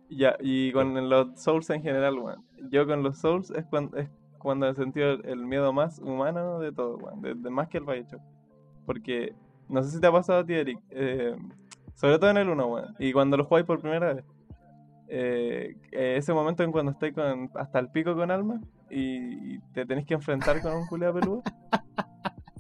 Ya, 0.10 0.36
y 0.40 0.72
con 0.72 1.10
los 1.10 1.40
Souls 1.42 1.70
en 1.70 1.82
general, 1.82 2.18
weón. 2.18 2.44
Yo 2.72 2.88
con 2.88 3.04
los 3.04 3.18
Souls 3.18 3.52
es 3.52 3.66
cuando, 3.66 3.98
es 3.98 4.10
cuando 4.40 4.68
he 4.70 4.74
sentido 4.76 5.12
el, 5.12 5.26
el 5.26 5.46
miedo 5.46 5.74
más 5.74 6.00
humano 6.00 6.60
de 6.60 6.72
todo, 6.72 6.98
weón. 6.98 7.22
De, 7.22 7.36
de 7.36 7.50
más 7.50 7.68
que 7.68 7.78
el 7.80 7.84
Bioshock. 7.84 8.22
Porque, 8.86 9.34
no 9.68 9.84
sé 9.84 9.92
si 9.92 10.00
te 10.00 10.08
ha 10.08 10.12
pasado 10.12 10.40
a 10.40 10.46
ti, 10.46 10.54
Eric. 10.54 10.80
eh, 10.92 11.36
sobre 11.94 12.20
todo 12.20 12.30
en 12.30 12.38
el 12.38 12.48
1, 12.50 12.66
weón. 12.68 12.96
Y 13.00 13.12
cuando 13.12 13.36
lo 13.38 13.44
jugáis 13.44 13.66
por 13.66 13.82
primera 13.82 14.14
vez. 14.14 14.24
eh, 15.10 15.76
ese 15.92 16.34
momento 16.34 16.64
en 16.64 16.72
cuando 16.72 16.92
estáis 16.92 17.14
con, 17.14 17.50
hasta 17.56 17.80
el 17.80 17.90
pico 17.90 18.16
con 18.16 18.30
alma 18.32 18.62
y, 18.90 19.56
y 19.56 19.60
te 19.74 19.86
tenés 19.86 20.06
que 20.06 20.14
enfrentar 20.16 20.62
con 20.62 20.74
un 20.74 20.88
culiao 20.88 21.14
peludo. 21.14 21.44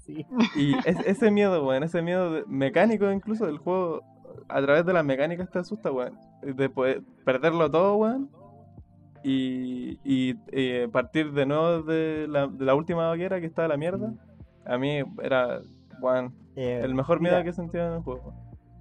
Sí. 0.05 0.25
Y 0.55 0.73
es- 0.88 1.05
ese 1.05 1.32
miedo, 1.32 1.67
weón, 1.67 1.84
ese 1.84 2.01
miedo 2.01 2.32
de- 2.32 2.45
mecánico 2.47 3.11
incluso 3.11 3.45
del 3.45 3.57
juego, 3.57 4.03
a 4.47 4.61
través 4.61 4.86
de 4.86 4.93
las 4.93 5.03
mecánicas 5.03 5.49
te 5.51 5.59
asusta, 5.59 5.91
weón. 5.91 6.17
De 6.41 6.69
poder 6.69 7.01
perderlo 7.25 7.69
todo, 7.69 7.97
weón. 7.97 8.30
Y, 9.23 9.99
y, 10.05 10.36
eh, 10.53 10.88
partir 10.93 11.34
de 11.34 11.45
nuevo 11.45 11.82
de 11.82 12.25
la, 12.30 12.47
de 12.47 12.63
la 12.63 12.75
última 12.75 13.11
hoguera 13.11 13.41
que 13.41 13.47
estaba 13.47 13.67
la 13.67 13.75
mierda. 13.75 14.13
A 14.65 14.78
mí 14.78 15.01
era, 15.21 15.59
weón, 16.01 16.34
Eh, 16.55 16.80
el 16.84 16.95
mejor 16.95 17.19
mira, 17.19 17.32
miedo 17.34 17.43
que 17.43 17.49
he 17.49 17.53
sentido 17.53 17.88
en 17.88 17.93
el 17.95 18.01
juego. 18.01 18.34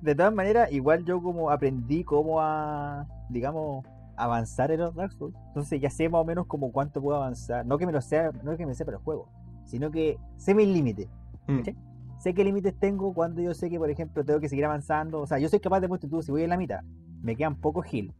De 0.03 0.15
todas 0.15 0.33
maneras, 0.33 0.71
igual 0.71 1.05
yo 1.05 1.21
como 1.21 1.51
aprendí 1.51 2.05
cómo 2.05 2.41
a, 2.41 3.05
digamos, 3.31 3.85
avanzar 4.17 4.71
en 4.71 4.81
los 4.81 4.95
Dark 4.95 5.13
Souls. 5.13 5.37
Entonces 5.49 5.81
ya 5.81 5.91
sé 5.91 6.09
más 6.09 6.21
o 6.21 6.25
menos 6.25 6.47
como 6.47 6.73
cuánto 6.73 7.01
puedo 7.01 7.17
avanzar. 7.19 7.65
No 7.67 7.79
que 7.79 7.87
me 7.87 7.93
lo 7.93 8.01
sea, 8.01 8.33
no 8.43 8.57
que 8.57 8.67
me 8.67 8.75
sepa 8.75 8.93
el 8.93 8.99
juego, 8.99 9.29
sino 9.65 9.91
que 9.91 10.19
sé 10.37 10.55
mis 10.55 10.69
límites. 10.69 11.09
Mm. 11.47 11.57
¿cachai? 11.59 11.77
Sé 12.19 12.35
qué 12.35 12.45
límites 12.45 12.75
tengo 12.79 13.13
cuando 13.13 13.43
yo 13.43 13.53
sé 13.55 13.69
que, 13.69 13.79
por 13.79 13.91
ejemplo, 13.91 14.25
tengo 14.25 14.41
que 14.41 14.49
seguir 14.49 14.65
avanzando. 14.65 15.21
O 15.21 15.27
sea, 15.27 15.39
yo 15.39 15.49
soy 15.49 15.61
capaz 15.61 15.81
de, 15.81 15.89
tú, 15.89 16.23
si 16.23 16.31
voy 16.33 16.43
en 16.43 16.51
la 16.51 16.57
mitad, 16.57 16.83
me 17.23 17.37
quedan 17.37 17.57
pocos 17.57 17.87
heal 17.93 18.13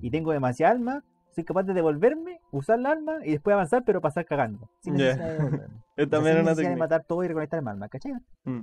y 0.00 0.10
tengo 0.10 0.32
demasiada 0.32 0.72
alma, 0.72 1.04
soy 1.30 1.44
capaz 1.44 1.62
de 1.64 1.74
devolverme, 1.74 2.40
usar 2.50 2.78
la 2.78 2.90
alma 2.90 3.18
y 3.24 3.32
después 3.32 3.54
avanzar, 3.54 3.84
pero 3.84 4.00
pasar 4.00 4.24
cagando. 4.24 4.68
Sin 4.80 4.96
Ya. 4.96 5.04
necesidad 5.06 5.26
de 5.28 5.32
devolverme. 5.38 5.74
Es 5.96 6.06
O 6.06 6.08
sea, 6.08 6.10
también 6.10 6.32
sin 6.32 6.36
era 6.36 6.42
una 6.42 6.50
necesidad 6.52 6.70
de 6.70 6.76
matar 6.76 7.04
todo 7.04 7.22
y 7.22 7.28
reconectar 7.28 7.60
el 7.60 7.68
alma, 7.68 7.88
¿cachai? 7.88 8.12
Mm. 8.44 8.60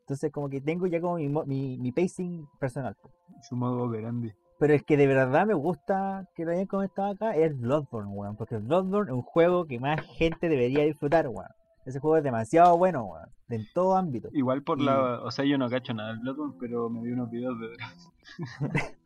Entonces 0.00 0.32
como 0.32 0.48
que 0.48 0.60
tengo 0.60 0.86
ya 0.88 1.00
como 1.00 1.14
mi, 1.16 1.28
mi, 1.28 1.78
mi 1.78 1.92
pacing 1.92 2.44
personal. 2.58 2.96
Su 3.42 3.54
modo 3.56 3.84
operandi. 3.84 4.32
Pero 4.62 4.74
el 4.74 4.84
que 4.84 4.96
de 4.96 5.08
verdad 5.08 5.44
me 5.44 5.54
gusta 5.54 6.28
que 6.36 6.44
lo 6.44 6.52
hayan 6.52 6.66
comentado 6.66 7.10
acá 7.10 7.34
es 7.34 7.58
Bloodborne, 7.58 8.12
weón. 8.12 8.36
Porque 8.36 8.58
Bloodborne 8.58 9.10
es 9.10 9.16
un 9.16 9.22
juego 9.22 9.66
que 9.66 9.80
más 9.80 10.00
gente 10.16 10.48
debería 10.48 10.84
disfrutar, 10.84 11.26
weón. 11.26 11.48
Ese 11.84 11.98
juego 11.98 12.18
es 12.18 12.22
demasiado 12.22 12.78
bueno, 12.78 13.04
weón. 13.06 13.28
En 13.48 13.66
todo 13.74 13.96
ámbito. 13.96 14.28
Igual 14.32 14.62
por 14.62 14.80
Y- 14.80 14.84
la. 14.84 15.20
O 15.24 15.32
sea, 15.32 15.44
yo 15.44 15.58
no 15.58 15.68
cacho 15.68 15.94
nada 15.94 16.10
del 16.10 16.20
Bloodborne, 16.20 16.54
pero 16.60 16.88
me 16.88 17.02
vi 17.02 17.10
unos 17.10 17.28
videos 17.28 17.58
de. 17.58 17.70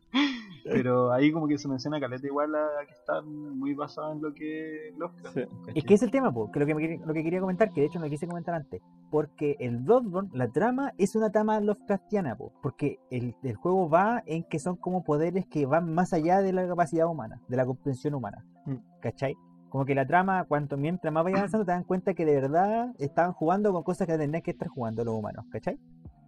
Pero 0.71 1.11
ahí 1.11 1.31
como 1.31 1.47
que 1.47 1.57
se 1.57 1.67
menciona 1.67 1.99
Caleta 1.99 2.25
igual 2.27 2.53
a 2.55 2.85
que 2.85 2.93
está 2.93 3.21
muy 3.21 3.73
basado 3.73 4.13
en 4.13 4.21
lo 4.21 4.33
que 4.33 4.93
Lovecraft. 4.97 5.35
Sí. 5.37 5.41
Es 5.75 5.83
que 5.83 5.93
es 5.93 6.03
el 6.03 6.11
tema, 6.11 6.31
po, 6.31 6.51
que 6.51 6.59
lo 6.59 6.65
que, 6.65 6.75
me 6.75 6.97
lo 7.05 7.13
que 7.13 7.23
quería 7.23 7.39
comentar, 7.39 7.71
que 7.71 7.81
de 7.81 7.87
hecho 7.87 7.99
me 7.99 8.09
quise 8.09 8.27
comentar 8.27 8.55
antes, 8.55 8.81
porque 9.09 9.55
el 9.59 9.77
Bloodborne, 9.77 10.29
la 10.33 10.47
trama 10.49 10.93
es 10.97 11.15
una 11.15 11.29
trama 11.31 11.59
Lovecraftiana, 11.59 12.35
po, 12.35 12.53
porque 12.61 12.97
el, 13.11 13.35
el 13.43 13.55
juego 13.55 13.89
va 13.89 14.23
en 14.25 14.43
que 14.43 14.59
son 14.59 14.75
como 14.75 15.03
poderes 15.03 15.45
que 15.47 15.65
van 15.65 15.93
más 15.93 16.13
allá 16.13 16.41
de 16.41 16.53
la 16.53 16.67
capacidad 16.67 17.07
humana, 17.07 17.41
de 17.47 17.57
la 17.57 17.65
comprensión 17.65 18.13
humana, 18.15 18.45
Mm. 18.65 18.75
¿cachai? 19.01 19.35
Como 19.69 19.85
que 19.85 19.95
la 19.95 20.05
trama, 20.05 20.45
cuanto 20.45 20.77
mientras 20.77 21.13
más 21.13 21.23
vayas 21.23 21.39
avanzando, 21.39 21.65
te 21.65 21.71
dan 21.71 21.83
cuenta 21.83 22.13
que 22.13 22.25
de 22.25 22.35
verdad 22.35 22.93
estaban 22.99 23.33
jugando 23.33 23.71
con 23.73 23.83
cosas 23.83 24.07
que 24.07 24.17
tendrían 24.17 24.41
que 24.41 24.51
estar 24.51 24.67
jugando 24.69 25.03
los 25.03 25.13
humanos, 25.13 25.45
¿cachai? 25.51 25.77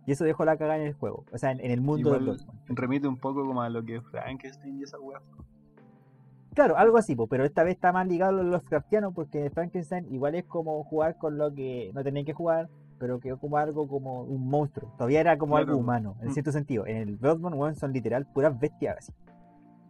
Y 0.10 0.14
eso 0.14 0.24
dejó 0.26 0.44
la 0.44 0.58
cagada 0.58 0.80
en 0.80 0.88
el 0.88 0.94
juego, 0.94 1.24
o 1.32 1.38
sea, 1.38 1.52
en, 1.52 1.60
en 1.60 1.70
el 1.70 1.82
mundo 1.82 2.10
del 2.14 2.24
Igual 2.24 2.38
Bloodborne. 2.38 2.62
remite 2.70 3.08
un 3.08 3.18
poco 3.18 3.46
como 3.46 3.62
a 3.62 3.70
lo 3.70 3.86
que 3.86 3.98
es 3.98 4.04
Frankenstein 4.06 4.80
y 4.80 4.82
esa 4.82 5.00
weá. 5.00 5.22
Claro, 6.56 6.78
algo 6.78 6.98
así, 6.98 7.16
po, 7.16 7.28
pero 7.28 7.46
esta 7.46 7.64
vez 7.64 7.76
está 7.76 7.94
más 7.94 8.08
ligado 8.08 8.32
a 8.40 8.42
los 8.42 8.46
Lovecraftianos 8.48 9.14
porque 9.14 9.52
Frankenstein 9.52 10.12
igual 10.12 10.34
es 10.34 10.46
como 10.46 10.84
jugar 10.84 11.20
con 11.20 11.38
lo 11.38 11.54
que 11.54 11.92
no 11.94 12.04
tenían 12.04 12.26
que 12.26 12.34
jugar, 12.34 12.70
pero 12.98 13.20
que 13.20 13.36
como 13.38 13.58
algo 13.58 13.88
como 13.88 14.24
un 14.24 14.50
monstruo. 14.50 14.92
Todavía 14.98 15.20
era 15.22 15.38
como 15.38 15.58
algo 15.58 15.78
humano, 15.78 16.16
en 16.22 16.30
Mm. 16.30 16.32
cierto 16.32 16.52
sentido. 16.52 16.88
En 16.88 16.98
el 16.98 17.16
Bloodborne, 17.18 17.56
weón, 17.56 17.76
son 17.76 17.94
literal 17.94 18.26
puras 18.26 18.60
bestias 18.60 18.98
así. 18.98 19.14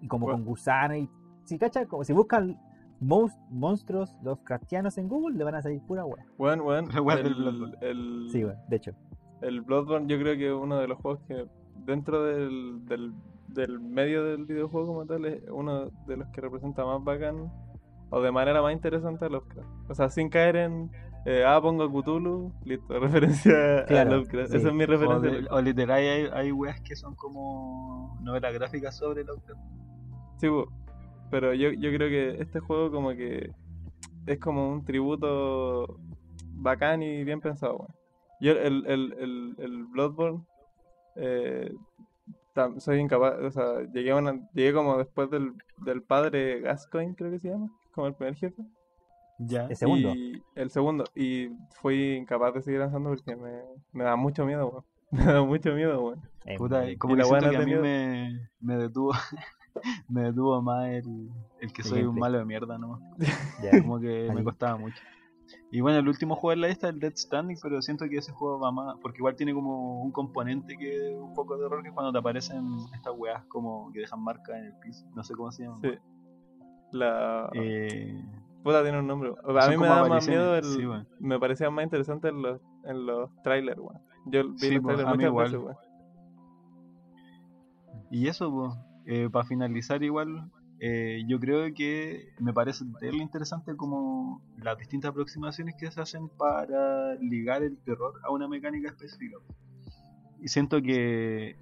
Y 0.02 0.08
como 0.10 0.26
Bueno. 0.26 0.40
con 0.40 0.48
gusanos 0.48 0.98
y... 0.98 1.10
Si 1.46 1.58
cachai, 1.58 1.86
como 1.88 2.04
si 2.04 2.12
buscan 2.12 2.60
mons- 3.02 3.40
monstruos 3.50 4.18
Lovecraftianos 4.22 4.98
en 4.98 5.08
Google, 5.08 5.38
le 5.38 5.46
van 5.46 5.56
a 5.56 5.62
salir 5.62 5.82
pura. 5.82 6.04
Weón, 6.38 6.60
weón. 6.60 6.86
Del 7.24 7.26
El, 7.26 7.36
Bloodborne. 7.36 7.78
el, 7.80 8.28
Sí, 8.34 8.44
weón, 8.44 8.58
de 8.68 8.76
hecho. 8.76 8.92
El 9.42 9.62
Bloodborne 9.62 10.08
yo 10.08 10.18
creo 10.20 10.36
que 10.38 10.48
es 10.48 10.54
uno 10.54 10.78
de 10.80 10.88
los 10.88 10.98
juegos 11.00 11.22
que 11.28 11.46
dentro 11.86 12.24
del, 12.26 12.86
del, 12.86 13.14
del 13.48 13.80
medio 13.80 14.24
del 14.26 14.46
videojuego 14.46 14.88
como 14.88 15.06
tal 15.06 15.26
es 15.26 15.42
uno 15.52 15.90
de 16.08 16.18
los 16.18 16.28
que 16.30 16.42
representa 16.42 16.86
más 16.86 17.04
bacán 17.04 17.52
o 18.12 18.22
de 18.22 18.32
manera 18.32 18.62
más 18.62 18.74
interesante 18.74 19.26
a 19.26 19.30
Lovecraft. 19.30 19.70
O 19.90 19.96
sea, 19.96 20.10
sin 20.10 20.30
caer 20.30 20.56
en, 20.56 20.90
eh, 21.26 21.44
ah, 21.46 21.60
pongo 21.62 21.88
Cthulhu, 21.90 22.52
listo, 22.66 23.00
referencia 23.00 23.86
Claro, 23.86 24.12
a 24.12 24.14
Lovecraft. 24.16 24.52
sí. 24.52 24.58
Esa 24.58 24.68
es 24.70 24.74
mi 24.74 24.84
O, 24.84 24.88
referencia. 24.88 25.30
de- 25.32 25.48
o 25.50 25.62
literal 25.62 26.00
hay, 26.00 26.28
hay 26.34 26.52
weas 26.52 26.82
que 26.82 26.96
son 26.96 27.16
como 27.16 28.18
novelas 28.22 28.54
gráficas 28.54 28.98
sobre 28.98 29.24
Lovecraft. 29.24 29.62
Sí, 30.38 30.48
pero 31.30 31.54
yo, 31.54 31.72
yo 31.72 31.92
creo 31.92 32.10
que 32.10 32.42
este 32.42 32.60
juego 32.60 32.92
como 32.92 33.10
que 33.12 33.52
es 34.26 34.40
como 34.40 34.70
un 34.72 34.84
tributo 34.86 35.98
bacán 36.56 37.04
y 37.04 37.24
bien 37.24 37.40
pensado, 37.42 37.76
weón. 37.78 37.99
Yo 38.40 38.52
el, 38.54 38.86
el, 38.86 39.14
el, 39.20 39.56
el 39.58 39.84
Bloodborne 39.86 40.44
eh, 41.16 41.74
tam- 42.56 42.80
soy 42.80 43.00
incapaz, 43.00 43.36
o 43.40 43.52
sea, 43.52 43.82
llegué, 43.94 44.12
a 44.12 44.16
una- 44.16 44.40
llegué 44.54 44.74
como 44.74 44.98
después 44.98 45.30
del, 45.30 45.54
del 45.86 46.02
padre 46.04 46.62
Gascoigne, 46.62 47.16
creo 47.16 47.32
que 47.32 47.40
se 47.40 47.50
llama, 47.50 47.70
como 47.94 48.08
el 48.08 48.14
primer 48.16 48.36
jefe. 48.36 48.64
Ya. 49.40 49.66
El 49.68 49.76
segundo. 49.76 50.10
Y 50.16 50.42
el 50.56 50.70
segundo, 50.70 51.04
y 51.16 51.50
fui 51.82 52.16
incapaz 52.16 52.54
de 52.54 52.62
seguir 52.62 52.82
avanzando 52.82 53.10
porque 53.10 53.36
me, 53.36 53.62
me 53.94 54.04
da 54.04 54.16
mucho 54.16 54.46
miedo, 54.46 54.68
weón. 54.68 54.84
Me 55.12 55.24
da 55.26 55.42
mucho 55.44 55.74
miedo, 55.74 56.04
weón. 56.04 56.22
Eh, 56.46 56.58
Puta, 56.58 56.88
eh, 56.88 56.98
como 56.98 57.14
y 57.14 57.18
que 57.18 57.24
la 57.24 57.40
que 57.40 57.46
no 57.58 57.58
a 57.58 57.66
mí 57.66 57.76
me, 57.82 58.50
me 58.62 58.78
detuvo 58.78 59.12
me 60.10 60.22
detuvo 60.24 60.62
más 60.62 60.88
el, 60.90 61.30
el 61.62 61.74
que 61.74 61.82
El 61.82 61.88
soy 61.88 62.04
un 62.04 62.16
malo 62.20 62.38
de 62.38 62.46
mierda 62.46 62.78
nomás. 62.78 63.02
ya. 63.64 63.72
Como 63.82 64.00
que 64.00 64.30
me 64.34 64.44
costaba 64.44 64.78
mucho. 64.78 65.02
Y 65.72 65.82
bueno, 65.82 66.00
el 66.00 66.08
último 66.08 66.36
juego 66.36 66.54
en 66.54 66.62
la 66.62 66.68
lista 66.68 66.88
es 66.90 66.94
el 66.94 67.00
Dead 67.00 67.14
Standing, 67.16 67.58
pero 67.62 67.82
siento 67.82 68.08
que 68.10 68.18
ese 68.18 68.32
juego 68.32 68.60
va 68.60 68.72
más, 68.72 68.98
porque 69.02 69.18
igual 69.20 69.36
tiene 69.36 69.54
como 69.54 70.02
un 70.02 70.12
componente 70.12 70.78
que 70.78 71.16
un 71.16 71.34
poco 71.34 71.58
de 71.58 71.66
error 71.66 71.82
que 71.84 71.90
es 71.90 71.94
cuando 71.94 72.12
te 72.12 72.18
aparecen 72.20 72.66
estas 72.94 73.14
weas 73.18 73.44
como 73.46 73.92
que 73.92 74.00
dejan 74.00 74.22
marcas 74.24 74.58
en 74.58 74.66
el 74.66 74.74
piso, 74.80 75.06
no 75.16 75.24
sé 75.24 75.34
cómo 75.36 75.52
se 75.52 75.64
llama. 75.64 75.80
Sí. 75.84 75.90
La 76.92 77.50
Eh, 77.54 78.20
puta 78.64 78.82
tiene 78.84 79.00
un 79.00 79.08
nombre. 79.08 79.34
A 79.60 79.70
mí 79.70 79.78
me 79.78 79.88
da 79.88 80.08
más 80.08 80.28
miedo 80.28 80.56
el, 80.56 80.64
sí, 80.64 80.82
me 81.20 81.40
parecía 81.40 81.70
más 81.70 81.84
interesante 81.84 82.30
en 82.30 82.42
los, 82.42 82.60
en 82.86 83.06
los 83.06 83.30
trailers, 83.44 83.80
weón. 83.80 84.02
Yo 84.26 84.50
vi 84.50 84.58
Sí, 84.60 84.74
los 84.76 84.84
trailers 84.84 85.08
muchas 85.10 85.24
igual. 85.30 85.46
veces, 85.46 85.60
weón. 85.64 85.78
Y 88.12 88.28
eso, 88.28 88.52
pues, 88.52 89.30
para 89.32 89.46
finalizar 89.46 90.02
igual, 90.04 90.50
eh, 90.82 91.24
yo 91.28 91.40
creo 91.40 91.74
que 91.74 92.34
me 92.40 92.54
parece 92.54 92.86
terrible 93.00 93.24
interesante 93.24 93.76
como 93.76 94.42
las 94.58 94.78
distintas 94.78 95.12
aproximaciones 95.12 95.76
que 95.76 95.92
se 95.92 96.00
hacen 96.00 96.30
para 96.30 97.16
ligar 97.16 97.64
el 97.64 97.78
terror 97.80 98.14
a 98.24 98.32
una 98.32 98.48
mecánica 98.48 98.90
específica. 98.90 99.38
Y 100.42 100.48
siento 100.48 100.82
que 100.82 101.58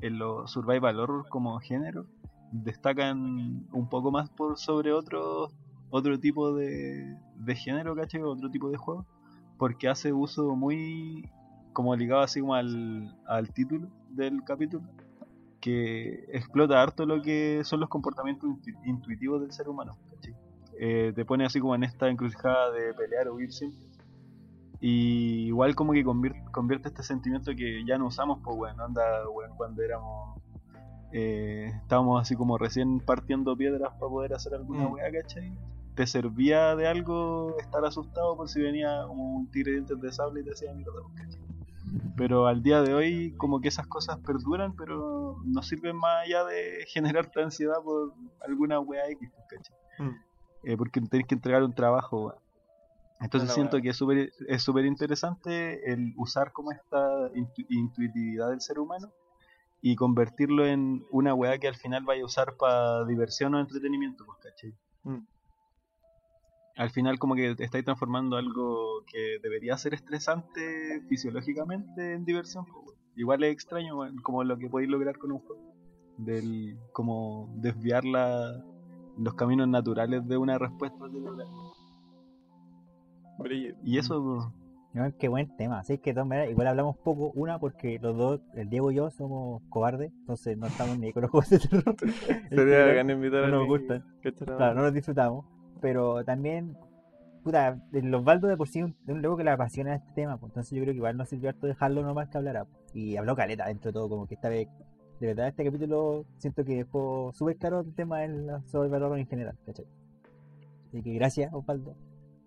en 0.00 0.18
los 0.18 0.50
survival 0.50 0.98
horror 0.98 1.28
como 1.28 1.58
género 1.60 2.06
destacan 2.50 3.68
un 3.72 3.88
poco 3.88 4.10
más 4.10 4.30
por 4.30 4.58
sobre 4.58 4.92
otro 4.92 5.48
otro 5.90 6.18
tipo 6.18 6.52
de, 6.52 7.16
de 7.36 7.54
género, 7.54 7.94
¿cachai? 7.94 8.20
Otro 8.22 8.50
tipo 8.50 8.68
de 8.70 8.76
juego, 8.76 9.06
porque 9.58 9.88
hace 9.88 10.12
uso 10.12 10.56
muy 10.56 11.30
como 11.72 11.94
ligado 11.94 12.22
así 12.22 12.40
como 12.40 12.54
al, 12.54 13.16
al 13.26 13.52
título 13.52 13.88
del 14.10 14.42
capítulo 14.42 14.84
que 15.66 16.24
explota 16.32 16.80
harto 16.80 17.04
lo 17.06 17.20
que 17.22 17.62
son 17.64 17.80
los 17.80 17.88
comportamientos 17.88 18.48
intu- 18.48 18.78
intuitivos 18.84 19.40
del 19.40 19.50
ser 19.50 19.68
humano. 19.68 19.96
Eh, 20.78 21.12
te 21.14 21.24
pone 21.24 21.44
así 21.44 21.58
como 21.58 21.74
en 21.74 21.82
esta 21.82 22.08
encrucijada 22.08 22.70
de 22.70 22.94
pelear 22.94 23.26
o 23.28 23.34
huir 23.34 23.52
siempre. 23.52 23.80
Y 24.80 25.46
igual 25.46 25.74
como 25.74 25.92
que 25.92 26.04
convierte, 26.04 26.40
convierte 26.52 26.88
este 26.88 27.02
sentimiento 27.02 27.50
que 27.56 27.84
ya 27.84 27.98
no 27.98 28.06
usamos, 28.06 28.38
pues 28.44 28.56
bueno, 28.56 28.84
anda, 28.84 29.02
weón, 29.28 29.56
cuando 29.56 29.82
éramos... 29.82 30.38
eh, 31.12 31.72
estábamos 31.82 32.20
así 32.20 32.36
como 32.36 32.58
recién 32.58 33.00
partiendo 33.00 33.56
piedras 33.56 33.90
para 33.98 34.10
poder 34.10 34.34
hacer 34.34 34.54
alguna 34.54 34.86
Mm. 34.86 34.92
weá, 34.92 35.10
¿cachai? 35.10 35.52
Te 35.94 36.06
servía 36.06 36.76
de 36.76 36.86
algo 36.86 37.56
estar 37.58 37.84
asustado 37.84 38.36
por 38.36 38.48
si 38.48 38.60
venía 38.60 39.06
un 39.06 39.50
tigre 39.50 39.70
de 39.72 39.76
dientes 39.78 40.00
de 40.00 40.12
sable 40.12 40.42
y 40.42 40.44
te 40.44 40.52
hacía 40.52 40.72
mierda, 40.74 40.92
pues, 41.02 41.14
¿cachai? 41.24 41.45
Pero 42.16 42.46
al 42.46 42.62
día 42.62 42.82
de 42.82 42.94
hoy 42.94 43.34
como 43.36 43.60
que 43.60 43.68
esas 43.68 43.86
cosas 43.86 44.18
perduran, 44.18 44.74
pero 44.74 45.36
no 45.44 45.62
sirven 45.62 45.96
más 45.96 46.24
allá 46.24 46.44
de 46.44 46.84
generarte 46.88 47.42
ansiedad 47.42 47.82
por 47.82 48.14
alguna 48.46 48.80
weá 48.80 49.08
X, 49.10 49.30
pues. 49.48 49.60
Mm. 49.98 50.14
Eh, 50.64 50.76
porque 50.76 51.00
tenés 51.00 51.26
que 51.26 51.34
entregar 51.34 51.62
un 51.62 51.74
trabajo. 51.74 52.34
Entonces 53.20 53.50
siento 53.54 53.80
que 53.80 53.90
es 53.90 53.96
súper 53.96 54.30
es 54.46 54.62
súper 54.62 54.84
interesante 54.84 55.90
el 55.90 56.12
usar 56.16 56.52
como 56.52 56.72
esta 56.72 57.30
intu- 57.32 57.66
intuitividad 57.68 58.50
del 58.50 58.60
ser 58.60 58.78
humano 58.78 59.10
y 59.80 59.96
convertirlo 59.96 60.66
en 60.66 61.04
una 61.10 61.32
weá 61.34 61.58
que 61.58 61.68
al 61.68 61.76
final 61.76 62.04
vaya 62.04 62.22
a 62.22 62.26
usar 62.26 62.56
para 62.56 63.04
diversión 63.04 63.54
o 63.54 63.60
entretenimiento, 63.60 64.26
pues, 64.26 64.38
¿cachai? 64.42 64.74
Mm. 65.04 65.26
Al 66.76 66.90
final 66.90 67.18
como 67.18 67.34
que 67.34 67.54
te 67.54 67.64
estáis 67.64 67.84
transformando 67.84 68.36
algo 68.36 69.02
que 69.10 69.38
debería 69.42 69.78
ser 69.78 69.94
estresante 69.94 71.02
fisiológicamente 71.08 72.12
en 72.12 72.24
diversión. 72.24 72.66
Igual 73.16 73.44
es 73.44 73.52
extraño 73.52 73.96
como 74.22 74.44
lo 74.44 74.58
que 74.58 74.68
podéis 74.68 74.90
lograr 74.90 75.16
con 75.16 75.32
un 75.32 75.38
juego. 75.38 75.74
Del, 76.18 76.76
como 76.92 77.50
desviar 77.56 78.04
la, 78.04 78.62
los 79.18 79.34
caminos 79.34 79.68
naturales 79.68 80.26
de 80.28 80.36
una 80.36 80.58
respuesta. 80.58 80.98
Y 83.82 83.98
eso, 83.98 84.52
No, 84.92 85.16
qué 85.18 85.28
buen 85.28 85.56
tema. 85.56 85.78
Así 85.78 85.98
que 85.98 86.10
de 86.10 86.14
todas 86.14 86.28
maneras, 86.28 86.50
igual 86.50 86.68
hablamos 86.68 86.96
poco. 86.98 87.32
Una, 87.34 87.58
porque 87.58 87.98
los 88.00 88.16
dos, 88.16 88.40
el 88.54 88.68
Diego 88.68 88.90
y 88.90 88.96
yo, 88.96 89.10
somos 89.10 89.62
cobardes. 89.70 90.12
Entonces 90.20 90.56
no 90.58 90.66
estamos 90.66 90.98
ni 90.98 91.12
con 91.12 91.22
los 91.22 91.30
juegos 91.30 91.50
de 91.50 91.58
terror. 91.58 91.96
Sería 92.00 92.48
general, 92.50 92.88
bacán 92.88 93.10
invitar 93.10 93.44
a 93.44 93.48
no 93.48 93.66
nos 93.66 93.80
echara 93.80 94.56
Claro, 94.56 94.74
no 94.74 94.82
los 94.82 94.92
disfrutamos. 94.92 95.55
Pero 95.86 96.24
también, 96.24 96.76
puta, 97.44 97.78
el 97.92 98.12
Osvaldo 98.12 98.48
de 98.48 98.56
por 98.56 98.66
sí 98.66 98.80
es 98.80 98.86
un, 98.86 98.96
un 99.06 99.22
loco 99.22 99.36
que 99.36 99.44
le 99.44 99.50
apasiona 99.52 99.94
este 99.94 100.10
tema. 100.16 100.36
Pues, 100.36 100.50
entonces 100.50 100.72
yo 100.76 100.82
creo 100.82 100.92
que 100.94 100.96
igual 100.96 101.16
nos 101.16 101.28
sirvió 101.28 101.48
harto 101.50 101.68
dejarlo 101.68 102.02
nomás 102.02 102.28
que 102.28 102.38
hablara. 102.38 102.64
pues. 102.64 102.76
Y 102.92 103.16
habló 103.16 103.36
caleta 103.36 103.66
dentro 103.68 103.90
de 103.90 103.92
todo, 103.92 104.08
como 104.08 104.26
que 104.26 104.34
esta 104.34 104.48
vez, 104.48 104.66
de 105.20 105.26
verdad, 105.28 105.46
este 105.46 105.64
capítulo 105.64 106.24
siento 106.38 106.64
que 106.64 106.74
dejó 106.78 107.30
súper 107.34 107.56
claro 107.56 107.80
el 107.82 107.94
tema 107.94 108.18
del 108.22 108.50
sobre 108.66 108.86
el 108.86 108.90
valor 108.92 109.16
en 109.16 109.28
general, 109.28 109.56
¿cachai? 109.64 109.86
Así 110.88 111.02
que 111.04 111.14
gracias, 111.14 111.54
Osvaldo, 111.54 111.94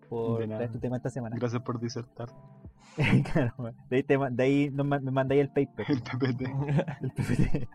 por 0.09 0.45
traer 0.45 0.69
tu 0.71 0.79
tema 0.79 0.97
esta 0.97 1.09
semana. 1.09 1.37
gracias 1.39 1.61
por 1.61 1.79
disertar. 1.79 2.27
Claro, 3.31 3.53
de 3.89 3.95
ahí, 3.97 4.03
te 4.03 4.17
de 4.17 4.43
ahí 4.43 4.69
ma- 4.71 4.99
me 4.99 5.11
mandáis 5.11 5.41
el 5.41 5.49
paper. 5.49 5.85
El 5.87 6.01
PPT. 6.01 6.41
el 7.01 7.11
PPT. 7.11 7.69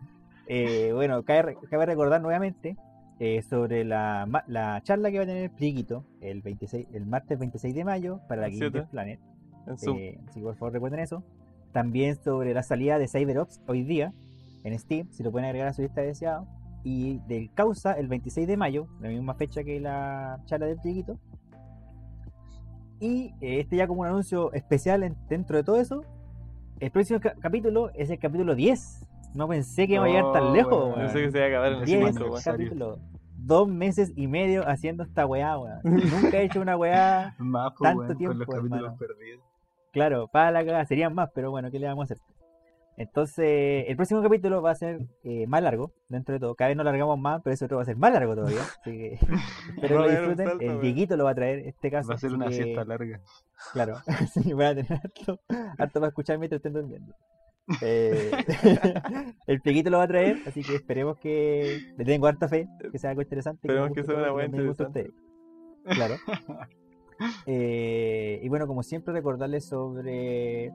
Eh, 0.46 0.90
bueno, 0.92 1.22
cabe, 1.22 1.56
cabe 1.70 1.86
recordar 1.86 2.20
nuevamente 2.20 2.76
eh, 3.20 3.42
sobre 3.42 3.84
la, 3.84 4.26
la 4.48 4.80
charla 4.82 5.10
que 5.10 5.18
va 5.18 5.24
a 5.24 5.26
tener 5.26 5.50
Priquito 5.52 6.04
el 6.20 6.42
26, 6.42 6.88
el 6.92 7.06
martes 7.06 7.38
26 7.38 7.74
de 7.74 7.84
mayo 7.84 8.20
para 8.28 8.42
la 8.42 8.46
El 8.48 8.58
Game 8.58 8.70
7. 8.72 8.88
Planet. 8.90 9.20
Zoom. 9.78 9.98
Eh, 9.98 10.20
así 10.28 10.40
que 10.40 10.44
por 10.46 10.56
favor 10.56 10.72
recuerden 10.74 11.00
eso. 11.00 11.22
También 11.72 12.16
sobre 12.16 12.52
la 12.54 12.62
salida 12.62 12.98
de 12.98 13.08
CyberOps 13.08 13.60
hoy 13.66 13.82
día 13.82 14.12
en 14.62 14.78
Steam, 14.78 15.08
si 15.10 15.22
lo 15.22 15.30
pueden 15.32 15.46
agregar 15.46 15.68
a 15.68 15.72
su 15.72 15.82
lista 15.82 16.00
de 16.00 16.08
deseados. 16.08 16.46
Y 16.82 17.18
del 17.28 17.50
Causa 17.54 17.92
el 17.94 18.08
26 18.08 18.46
de 18.46 18.56
mayo, 18.58 18.88
la 19.00 19.08
misma 19.08 19.34
fecha 19.34 19.64
que 19.64 19.80
la 19.80 20.40
charla 20.46 20.66
del 20.66 20.78
Priquito. 20.78 21.18
Y 23.00 23.34
eh, 23.40 23.60
este 23.60 23.76
ya 23.76 23.86
como 23.86 24.02
un 24.02 24.06
anuncio 24.06 24.52
especial 24.52 25.02
en- 25.02 25.16
dentro 25.28 25.56
de 25.56 25.64
todo 25.64 25.80
eso. 25.80 26.02
El 26.80 26.90
próximo 26.90 27.20
ca- 27.20 27.34
capítulo 27.40 27.90
es 27.94 28.10
el 28.10 28.18
capítulo 28.18 28.54
10 28.54 29.06
No 29.34 29.48
pensé 29.48 29.86
que 29.86 29.94
iba 29.94 30.04
a 30.04 30.08
llegar 30.08 30.32
tan 30.32 30.52
lejos, 30.52 30.72
weón. 30.84 30.94
Pensé 30.94 31.22
que 31.22 31.30
se 31.32 31.38
iba 31.38 31.46
a 31.46 31.48
acabar 31.48 31.72
en 31.72 31.78
el 31.80 31.84
Diez 31.84 31.98
Diez 32.00 32.08
cinco, 32.12 32.24
weón. 32.24 32.26
aniversario. 32.26 32.66
capítulos. 32.66 32.98
Dos 33.36 33.68
meses 33.68 34.12
y 34.16 34.26
medio 34.26 34.66
haciendo 34.66 35.02
esta 35.02 35.26
weá, 35.26 35.58
weón. 35.58 35.80
Nunca 35.82 36.38
he 36.38 36.44
hecho 36.44 36.60
una 36.60 36.76
weá, 36.76 37.34
pues, 37.38 37.74
Tanto 37.82 38.02
weón, 38.04 38.16
tiempo, 38.16 38.38
los 38.38 38.46
capítulos 38.48 38.78
hermano. 38.80 38.96
perdidos. 38.96 39.44
claro, 39.92 40.28
para 40.28 40.50
la 40.50 40.64
cagada. 40.64 40.84
Serían 40.86 41.14
más, 41.14 41.30
pero 41.34 41.50
bueno, 41.50 41.70
¿qué 41.70 41.78
le 41.78 41.86
vamos 41.88 42.10
a 42.10 42.14
hacer? 42.14 42.24
Entonces, 42.96 43.86
el 43.88 43.96
próximo 43.96 44.22
capítulo 44.22 44.62
va 44.62 44.70
a 44.70 44.74
ser 44.76 45.00
eh, 45.24 45.48
más 45.48 45.60
largo, 45.64 45.90
dentro 46.08 46.32
de 46.32 46.38
todo. 46.38 46.54
Cada 46.54 46.68
vez 46.68 46.76
nos 46.76 46.84
largamos 46.86 47.18
más, 47.18 47.40
pero 47.42 47.52
ese 47.52 47.64
otro 47.64 47.78
va 47.78 47.82
a 47.82 47.86
ser 47.86 47.96
más 47.96 48.12
largo 48.12 48.36
todavía. 48.36 48.60
Así 48.62 48.92
que 48.92 49.14
espero 49.74 49.88
que 49.88 49.94
Va 49.94 50.04
a 50.04 50.06
lo 50.06 50.10
disfruten. 50.10 50.46
salto, 50.46 50.64
el. 50.64 50.80
Dieguito 50.80 51.16
lo 51.16 51.24
va 51.24 51.30
a 51.30 51.34
traer 51.34 51.58
este 51.66 51.90
caso. 51.90 52.08
Va 52.10 52.14
a 52.14 52.18
ser 52.18 52.32
una 52.32 52.46
que, 52.46 52.54
siesta 52.54 52.84
larga. 52.84 53.20
Claro, 53.72 53.96
sí, 54.32 54.52
voy 54.52 54.64
a 54.64 54.74
tener 54.76 54.92
harto, 54.92 55.40
harto 55.76 56.00
para 56.00 56.08
escuchar 56.08 56.38
mientras 56.38 56.58
estén 56.60 56.72
durmiendo. 56.72 57.12
Eh, 57.80 58.30
el 59.46 59.58
Dieguito 59.60 59.90
lo 59.90 59.98
va 59.98 60.04
a 60.04 60.08
traer, 60.08 60.38
así 60.46 60.62
que 60.62 60.74
esperemos 60.74 61.18
que 61.18 61.80
le 61.96 62.04
tengo 62.04 62.26
harta 62.26 62.48
fe, 62.48 62.68
que 62.92 62.98
sea 62.98 63.10
algo 63.10 63.22
interesante. 63.22 63.66
Esperemos 63.66 63.92
que 63.92 64.00
guste 64.00 64.12
sea 64.12 64.18
una 64.18 64.28
todo, 64.28 64.36
weá 64.36 64.44
también 64.44 64.62
les 64.62 64.68
guste 64.68 64.84
a 64.84 64.86
ustedes. 64.88 65.12
Claro. 65.84 66.14
Eh, 67.46 68.40
y 68.42 68.48
bueno, 68.48 68.66
como 68.66 68.82
siempre, 68.82 69.14
recordarles 69.14 69.64
sobre. 69.64 70.72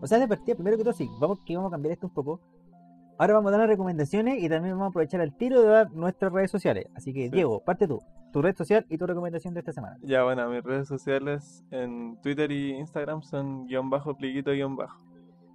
O 0.00 0.06
sea, 0.06 0.18
de 0.18 0.26
partida, 0.26 0.54
primero 0.54 0.78
que 0.78 0.82
todo, 0.82 0.94
sí, 0.94 1.06
vamos, 1.20 1.40
que 1.44 1.54
vamos 1.54 1.70
a 1.70 1.72
cambiar 1.72 1.92
esto 1.92 2.06
un 2.06 2.14
poco. 2.14 2.40
Ahora 3.18 3.34
vamos 3.34 3.48
a 3.48 3.52
dar 3.52 3.60
las 3.60 3.68
recomendaciones 3.68 4.42
y 4.42 4.48
también 4.48 4.72
vamos 4.76 4.86
a 4.86 4.88
aprovechar 4.88 5.20
al 5.20 5.36
tiro 5.36 5.60
de 5.60 5.68
dar 5.68 5.92
nuestras 5.92 6.32
redes 6.32 6.50
sociales. 6.50 6.86
Así 6.94 7.12
que, 7.12 7.24
Sí. 7.24 7.34
Diego, 7.34 7.62
parte 7.62 7.86
tú, 7.86 8.00
tu 8.32 8.40
red 8.40 8.56
social 8.56 8.86
y 8.88 8.96
tu 8.96 9.06
recomendación 9.06 9.52
de 9.52 9.60
esta 9.60 9.72
semana. 9.72 9.98
Ya, 10.00 10.24
bueno, 10.24 10.48
mis 10.48 10.64
redes 10.64 10.88
sociales 10.88 11.62
en 11.70 12.16
Twitter 12.22 12.50
y 12.50 12.70
Instagram 12.70 13.22
son 13.22 13.66
guion 13.66 13.90
bajo, 13.90 14.16
pliguito, 14.16 14.52
guion 14.52 14.74
bajo. 14.74 14.98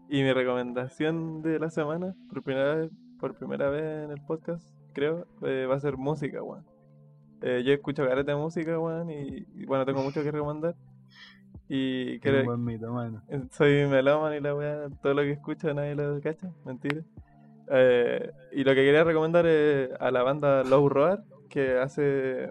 Y 0.10 0.24
mi 0.24 0.34
recomendación 0.34 1.44
de 1.44 1.60
la 1.60 1.70
semana, 1.70 2.16
por 2.30 2.42
primera 2.42 2.74
vez, 2.74 2.92
por 3.20 3.36
primera 3.36 3.70
vez 3.70 4.06
en 4.06 4.12
el 4.12 4.20
podcast, 4.26 4.68
creo, 4.94 5.28
eh, 5.44 5.68
va 5.70 5.76
a 5.76 5.80
ser 5.80 5.98
música, 5.98 6.42
weón. 6.42 6.66
Eh, 7.42 7.62
yo 7.64 7.74
escucho 7.74 8.06
careta 8.06 8.32
de 8.32 8.38
música, 8.38 8.80
weón, 8.80 9.12
y, 9.12 9.46
y, 9.56 9.66
bueno, 9.66 9.86
tengo 9.86 10.02
mucho 10.02 10.24
que 10.24 10.32
recomendar. 10.32 10.76
Y 11.68 12.20
creo, 12.22 12.44
buen 12.44 12.64
mito, 12.66 12.92
mano. 12.92 13.22
Soy 13.52 13.86
melómano 13.86 14.36
y 14.36 14.42
la 14.42 14.56
weá, 14.56 14.90
todo 15.04 15.14
lo 15.14 15.22
que 15.22 15.34
escucho 15.34 15.72
nadie 15.76 15.94
lo 15.94 16.20
cacha, 16.22 16.52
mentira. 16.66 17.04
Eh, 17.72 18.32
y 18.52 18.64
lo 18.64 18.72
que 18.72 18.84
quería 18.84 19.04
recomendar 19.04 19.46
es 19.46 19.92
a 20.00 20.10
la 20.10 20.24
banda 20.24 20.64
Low 20.64 20.90
Roar, 20.90 21.24
que 21.50 21.78
hace 21.78 22.50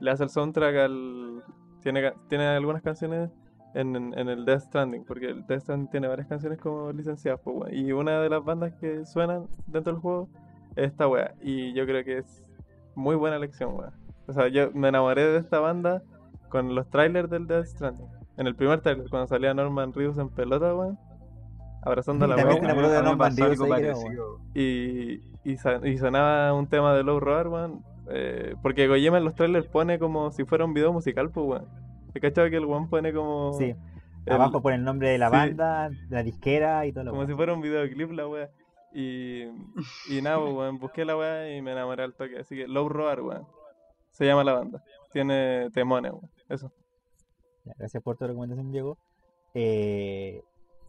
le 0.00 0.10
hace 0.10 0.24
el 0.24 0.30
soundtrack 0.30 0.76
al. 0.76 1.42
Tiene, 1.80 2.12
tiene 2.28 2.46
algunas 2.48 2.82
canciones 2.82 3.30
en, 3.76 3.94
en- 3.96 4.18
en 4.18 4.28
el 4.28 4.44
Death 4.44 4.62
Stranding, 4.62 5.04
porque 5.04 5.26
el 5.30 5.46
Death 5.46 5.62
Stranding 5.62 5.90
tiene 5.90 6.08
varias 6.08 6.26
canciones 6.28 6.58
como 6.58 6.92
licenciadas, 6.92 7.40
pues, 7.44 7.56
weón. 7.56 7.74
Y 7.74 7.92
una 7.92 8.20
de 8.20 8.28
las 8.28 8.44
bandas 8.44 8.72
que 8.80 9.04
suenan 9.06 9.46
dentro 9.66 9.92
del 9.92 10.00
juego 10.02 10.28
es 10.76 10.86
esta 10.88 11.06
weá. 11.08 11.34
Y 11.42 11.72
yo 11.74 11.84
creo 11.86 12.04
que 12.04 12.18
es 12.18 12.44
muy 12.94 13.14
buena 13.16 13.36
elección, 13.36 13.74
weón. 13.74 13.92
O 14.28 14.32
sea, 14.32 14.48
yo 14.48 14.70
me 14.72 14.88
enamoré 14.88 15.24
de 15.24 15.38
esta 15.38 15.60
banda 15.60 16.02
con 16.48 16.74
los 16.74 16.88
trailers 16.90 17.30
del 17.30 17.46
Death 17.46 17.66
Stranding. 17.66 18.06
En 18.36 18.46
el 18.46 18.54
primer 18.54 18.80
trailer, 18.80 19.08
cuando 19.08 19.26
salía 19.28 19.54
Norman 19.54 19.92
Reedus 19.92 20.18
en 20.18 20.28
pelota, 20.30 20.74
weón. 20.74 20.98
Abrazando 21.82 22.24
a 22.24 22.28
la 22.28 22.36
weá. 22.44 22.54
de 22.88 23.02
Norman 23.02 23.36
Reedus 23.36 23.58
creo. 23.78 24.38
Y, 24.54 25.20
y, 25.44 25.56
y 25.84 25.98
sonaba 25.98 26.52
un 26.52 26.66
tema 26.66 26.94
de 26.94 27.02
Low 27.04 27.20
Roar, 27.20 27.48
weón. 27.48 27.82
eh, 28.10 28.54
porque 28.62 28.88
Kojima 28.88 29.18
en 29.18 29.24
los 29.24 29.34
trailers 29.34 29.66
pone 29.68 29.98
como 29.98 30.30
si 30.32 30.44
fuera 30.44 30.64
un 30.64 30.74
video 30.74 30.92
musical, 30.92 31.30
pues, 31.30 31.46
weón. 31.46 31.85
¿Te 32.16 32.20
cachado 32.20 32.48
que 32.48 32.56
el 32.56 32.64
weón 32.64 32.88
pone 32.88 33.12
como. 33.12 33.52
Sí, 33.58 33.74
el- 34.24 34.32
abajo 34.32 34.62
por 34.62 34.72
el 34.72 34.82
nombre 34.82 35.10
de 35.10 35.18
la 35.18 35.26
sí. 35.26 35.32
banda, 35.32 35.90
de 35.90 35.96
la 36.08 36.22
disquera 36.22 36.86
y 36.86 36.92
todo 36.92 37.04
lo 37.04 37.10
como 37.10 37.26
si 37.26 37.34
fuera 37.34 37.52
un 37.52 37.60
videoclip 37.60 38.10
la 38.12 38.26
weá. 38.26 38.48
Y, 38.94 39.42
y 40.08 40.22
nada, 40.22 40.38
pues, 40.40 40.54
weón, 40.56 40.78
busqué 40.78 41.04
la 41.04 41.14
weá 41.14 41.54
y 41.54 41.60
me 41.60 41.72
enamoré 41.72 42.04
al 42.04 42.14
toque. 42.14 42.38
Así 42.38 42.56
que 42.56 42.66
Low 42.68 42.88
Roar, 42.88 43.20
weón. 43.20 43.46
Se 44.12 44.24
llama 44.24 44.44
la 44.44 44.54
banda. 44.54 44.82
Tiene 45.12 45.68
temones, 45.74 46.12
weón. 46.12 46.30
Eso. 46.48 46.72
Gracias 47.76 48.02
por 48.02 48.16
tu 48.16 48.26
recomendación, 48.26 48.72
Diego. 48.72 48.96
Eh, 49.52 50.42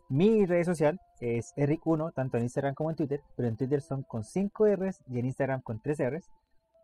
mi 0.08 0.46
red 0.46 0.64
social 0.64 0.98
es 1.20 1.54
Eric1, 1.58 2.14
tanto 2.14 2.38
en 2.38 2.44
Instagram 2.44 2.74
como 2.74 2.90
en 2.92 2.96
Twitter, 2.96 3.20
pero 3.36 3.50
en 3.50 3.58
Twitter 3.58 3.82
son 3.82 4.04
con 4.04 4.24
5 4.24 4.66
Rs 4.78 5.04
y 5.10 5.20
en 5.20 5.26
Instagram 5.26 5.62
con 5.62 5.82
3 5.82 6.00
Rs. 6.10 6.30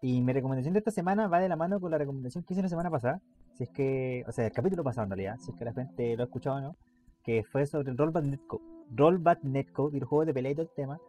Y 0.06 0.22
mi 0.22 0.34
recomendación 0.34 0.74
de 0.74 0.80
esta 0.80 0.92
semana 0.92 1.30
va 1.30 1.40
de 1.40 1.48
la 1.48 1.56
mano 1.56 1.80
con 1.80 1.90
la 1.90 1.98
recomendación 1.98 2.44
que 2.44 2.54
hice 2.54 2.62
la 2.62 2.68
semana 2.68 2.92
pasada, 2.92 3.22
si 3.54 3.64
es 3.64 3.70
que, 3.70 4.26
o 4.28 4.34
sea, 4.34 4.46
el 4.48 4.52
capítulo 4.52 4.84
pasado 4.84 5.06
en 5.06 5.12
realidad, 5.12 5.38
si 5.40 5.52
es 5.52 5.58
que 5.58 5.64
la 5.64 5.72
gente 5.72 6.18
lo 6.18 6.24
ha 6.24 6.26
escuchado 6.26 6.58
o 6.58 6.62
no, 6.62 6.76
que 7.24 7.46
fue 7.46 7.66
sobre 7.66 7.90
el 7.90 7.98
Rollback 7.98 8.26
Netcode, 8.26 8.64
Rollback 8.94 9.44
Netcode 9.44 9.96
y 9.96 10.02
los 10.02 10.10
juegos 10.10 10.28
de 10.28 10.34
pelea 10.34 10.52
y 10.52 10.56
todo 10.56 10.66
el 10.66 10.72
tema, 10.76 11.00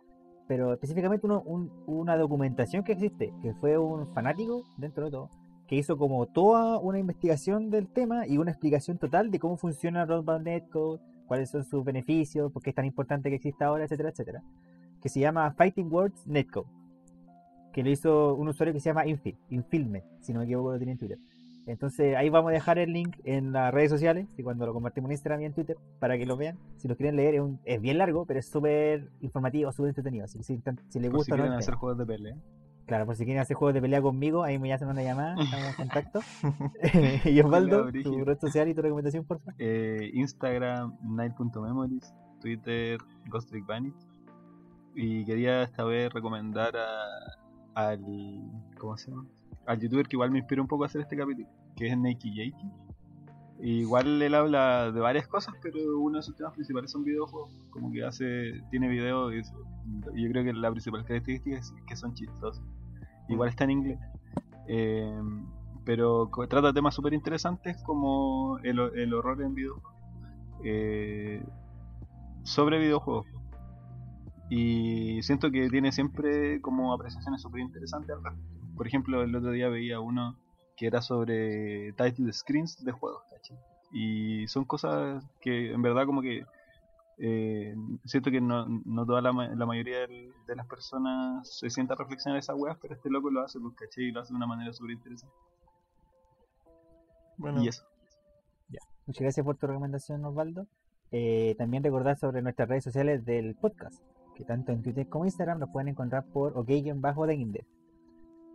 pero 0.47 0.73
específicamente 0.75 1.27
uno- 1.27 1.43
un- 1.45 1.73
una 1.89 2.17
documentación 2.17 2.85
que 2.85 2.93
existe, 2.93 3.33
que 3.43 3.53
fue 3.55 3.77
un 3.77 4.07
fanático 4.15 4.63
dentro 4.77 5.07
de 5.07 5.11
todo, 5.11 5.29
que 5.67 5.75
hizo 5.75 5.99
como 5.99 6.27
toda 6.27 6.79
una 6.79 7.01
investigación 7.01 7.71
del 7.71 7.89
tema 7.89 8.29
y 8.29 8.39
una 8.39 8.53
explicación 8.53 8.99
total 8.99 9.33
de 9.33 9.41
cómo 9.41 9.57
funciona 9.57 10.05
Rollback 10.07 10.43
Netcode, 10.43 11.03
cuáles 11.27 11.51
son 11.51 11.65
sus 11.65 11.83
beneficios, 11.85 12.53
por 12.53 12.63
qué 12.63 12.71
es 12.71 12.77
tan 12.77 12.85
importante 12.85 13.29
que 13.29 13.37
exista 13.37 13.67
ahora, 13.67 13.83
etcétera, 13.87 14.11
etcétera. 14.11 14.43
Que 15.03 15.09
se 15.09 15.19
llama 15.19 15.51
Fighting 15.55 15.93
Words 15.93 16.29
Netcode. 16.29 16.69
Que 17.75 17.83
lo 17.83 17.91
hizo 17.91 18.35
un 18.35 18.49
usuario 18.49 18.73
que 18.73 18.81
se 18.81 18.89
llama 18.91 19.07
Infil, 19.07 19.37
Infilme, 19.51 20.03
si 20.21 20.33
no 20.33 20.39
me 20.39 20.45
equivoco 20.47 20.73
lo 20.73 20.79
tiene 20.79 20.93
en 20.93 20.99
Twitter. 20.99 21.19
Entonces 21.67 22.15
ahí 22.17 22.29
vamos 22.29 22.51
a 22.51 22.53
dejar 22.53 22.79
el 22.79 22.93
link 22.93 23.17
en 23.25 23.53
las 23.53 23.73
redes 23.73 23.91
sociales 23.91 24.27
y 24.37 24.43
cuando 24.43 24.67
lo 24.67 24.75
compartimos 24.75 25.09
en 25.09 25.13
Instagram 25.13 25.41
y 25.41 25.45
en 25.47 25.55
Twitter 25.55 25.77
para 25.99 26.17
que 26.19 26.27
lo 26.27 26.37
vean. 26.37 26.59
Si 26.77 26.89
lo 26.89 26.97
quieren 26.97 27.17
leer 27.17 27.37
es, 27.37 27.41
un- 27.41 27.59
es 27.65 27.81
bien 27.81 27.97
largo, 27.99 28.27
pero 28.27 28.39
es 28.39 28.47
súper 28.47 29.09
informativo, 29.23 29.73
súper 29.73 29.89
entretenido. 29.89 30.27
Que 30.27 30.43
si, 30.43 30.45
si 30.45 31.01
les 31.01 31.11
Por 31.11 31.17
gusta 31.19 31.25
si 31.25 31.33
o 31.33 31.37
no 31.37 31.43
quieren 31.45 31.59
hacer 31.59 31.75
juegos 31.75 31.99
de 31.99 32.07
pelea. 32.07 32.37
Claro, 32.87 33.07
por 33.07 33.17
si 33.17 33.25
quieren 33.25 33.41
hacer 33.41 33.57
juegos 33.57 33.73
de 33.73 33.81
pelea 33.81 34.03
conmigo, 34.03 34.45
ahí 34.45 34.59
me 34.59 34.71
hacen 34.75 34.89
una 34.89 35.03
llamada, 35.03 35.37
estamos 35.43 35.67
en 35.71 35.75
contacto. 35.75 36.21
y 37.25 37.41
Osvaldo, 37.41 37.91
tu 37.91 38.25
red 38.27 38.39
social 38.39 38.69
y 38.69 38.75
tu 38.75 38.83
recomendación, 38.83 39.25
por 39.25 39.39
favor. 39.39 39.55
Eh, 39.59 40.11
Instagram, 40.13 40.99
night.memories, 41.03 42.13
Twitter, 42.43 42.99
Ghost 43.31 43.49
Trick 43.49 43.67
Bunny. 43.67 43.91
Y 44.95 45.25
quería 45.25 45.63
esta 45.63 45.83
vez 45.85 46.13
recomendar 46.13 46.77
a, 46.77 46.93
al. 47.75 48.01
¿Cómo 48.79 48.97
se 48.97 49.11
llama? 49.11 49.27
Al 49.67 49.81
youtuber 49.81 50.07
que 50.07 50.17
igual 50.17 50.31
me 50.31 50.39
inspiró 50.39 50.63
un 50.63 50.69
poco 50.69 50.85
a 50.85 50.87
hacer 50.87 51.01
este 51.01 51.17
capítulo, 51.17 51.49
que 51.77 51.87
es 51.87 51.97
Nakey 51.97 52.31
Jakey. 52.31 52.71
Igual 53.61 54.21
él 54.21 54.35
habla 54.35 54.93
de 54.93 55.01
varias 55.01 55.27
cosas, 55.27 55.55
pero 55.63 55.99
uno 55.99 56.19
de 56.19 56.23
sus 56.23 56.37
temas 56.37 56.53
principales 56.53 56.91
son 56.91 57.05
videojuegos. 57.05 57.51
Como 57.71 57.91
que 57.93 58.05
hace, 58.05 58.61
tiene 58.71 58.89
videos 58.89 59.33
y 60.15 60.23
yo 60.23 60.31
creo 60.31 60.45
que 60.45 60.53
la 60.53 60.71
principal 60.71 61.05
característica 61.05 61.57
es 61.57 61.73
que 61.87 61.97
son 61.97 62.15
chistosos. 62.15 62.63
Igual 63.29 63.49
está 63.49 63.65
en 63.65 63.71
inglés. 63.71 63.99
Eh, 64.67 65.23
pero 65.85 66.31
trata 66.49 66.73
temas 66.73 66.95
súper 66.95 67.15
interesantes 67.15 67.83
como 67.83 68.59
el, 68.63 68.79
el 68.79 69.15
horror 69.15 69.41
en 69.43 69.55
videojuegos. 69.55 69.95
Eh, 70.65 71.43
sobre 72.43 72.79
videojuegos. 72.79 73.27
Y 74.51 75.23
siento 75.23 75.51
que 75.51 75.69
tiene 75.71 75.91
siempre 75.93 76.61
como 76.61 76.93
apreciaciones 76.93 77.41
súper 77.43 77.61
interesantes. 77.63 78.17
Por 78.77 78.87
ejemplo, 78.87 79.23
el 79.23 79.35
otro 79.35 79.51
día 79.51 79.69
veía 79.69 80.01
uno 80.01 80.37
que 80.77 80.87
era 80.87 81.01
sobre 81.01 81.93
title 81.93 82.33
screens 82.33 82.85
de 82.85 82.93
juegos, 82.93 83.23
¿cachai? 83.31 83.57
Y 83.93 84.47
son 84.49 84.65
cosas 84.65 85.25
que 85.41 85.73
en 85.73 85.83
verdad 85.83 86.05
como 86.05 86.21
que 86.21 86.45
eh, 87.19 87.77
siento 88.05 88.31
que 88.33 88.41
no, 88.41 88.67
no 88.85 89.07
toda 89.07 89.23
la, 89.23 89.31
la 89.33 89.67
mayoría 89.67 90.01
del- 90.01 90.33
de 90.49 90.57
las 90.57 90.67
personas 90.67 91.49
se 91.59 91.71
sienta 91.71 91.95
a 91.95 91.97
reflexionar 91.97 92.39
esas 92.41 92.57
weas, 92.59 92.77
pero 92.83 92.95
este 92.95 93.09
loco 93.09 93.31
lo 93.31 93.41
hace, 93.43 93.61
pues, 93.61 93.75
¿cachai? 93.77 94.05
Y 94.07 94.11
lo 94.11 94.21
hace 94.21 94.33
de 94.33 94.37
una 94.37 94.47
manera 94.49 94.73
súper 94.73 94.93
interesante. 94.93 95.35
Bueno, 97.37 97.63
Y 97.63 97.69
eso. 97.69 97.85
Muchas 99.07 99.21
gracias 99.21 99.45
por 99.45 99.57
tu 99.59 99.67
recomendación, 99.67 100.25
Osvaldo. 100.25 100.67
Eh, 101.13 101.55
también 101.59 101.85
recordar 101.85 102.17
sobre 102.19 102.41
nuestras 102.41 102.69
redes 102.69 102.85
sociales 102.85 103.25
del 103.27 103.55
podcast, 103.55 104.03
que 104.35 104.45
tanto 104.45 104.73
en 104.73 104.83
Twitter 104.83 105.09
como 105.09 105.25
Instagram 105.25 105.59
nos 105.59 105.71
pueden 105.71 105.89
encontrar 105.89 106.25
por 106.25 106.57
ok-de 106.57 107.65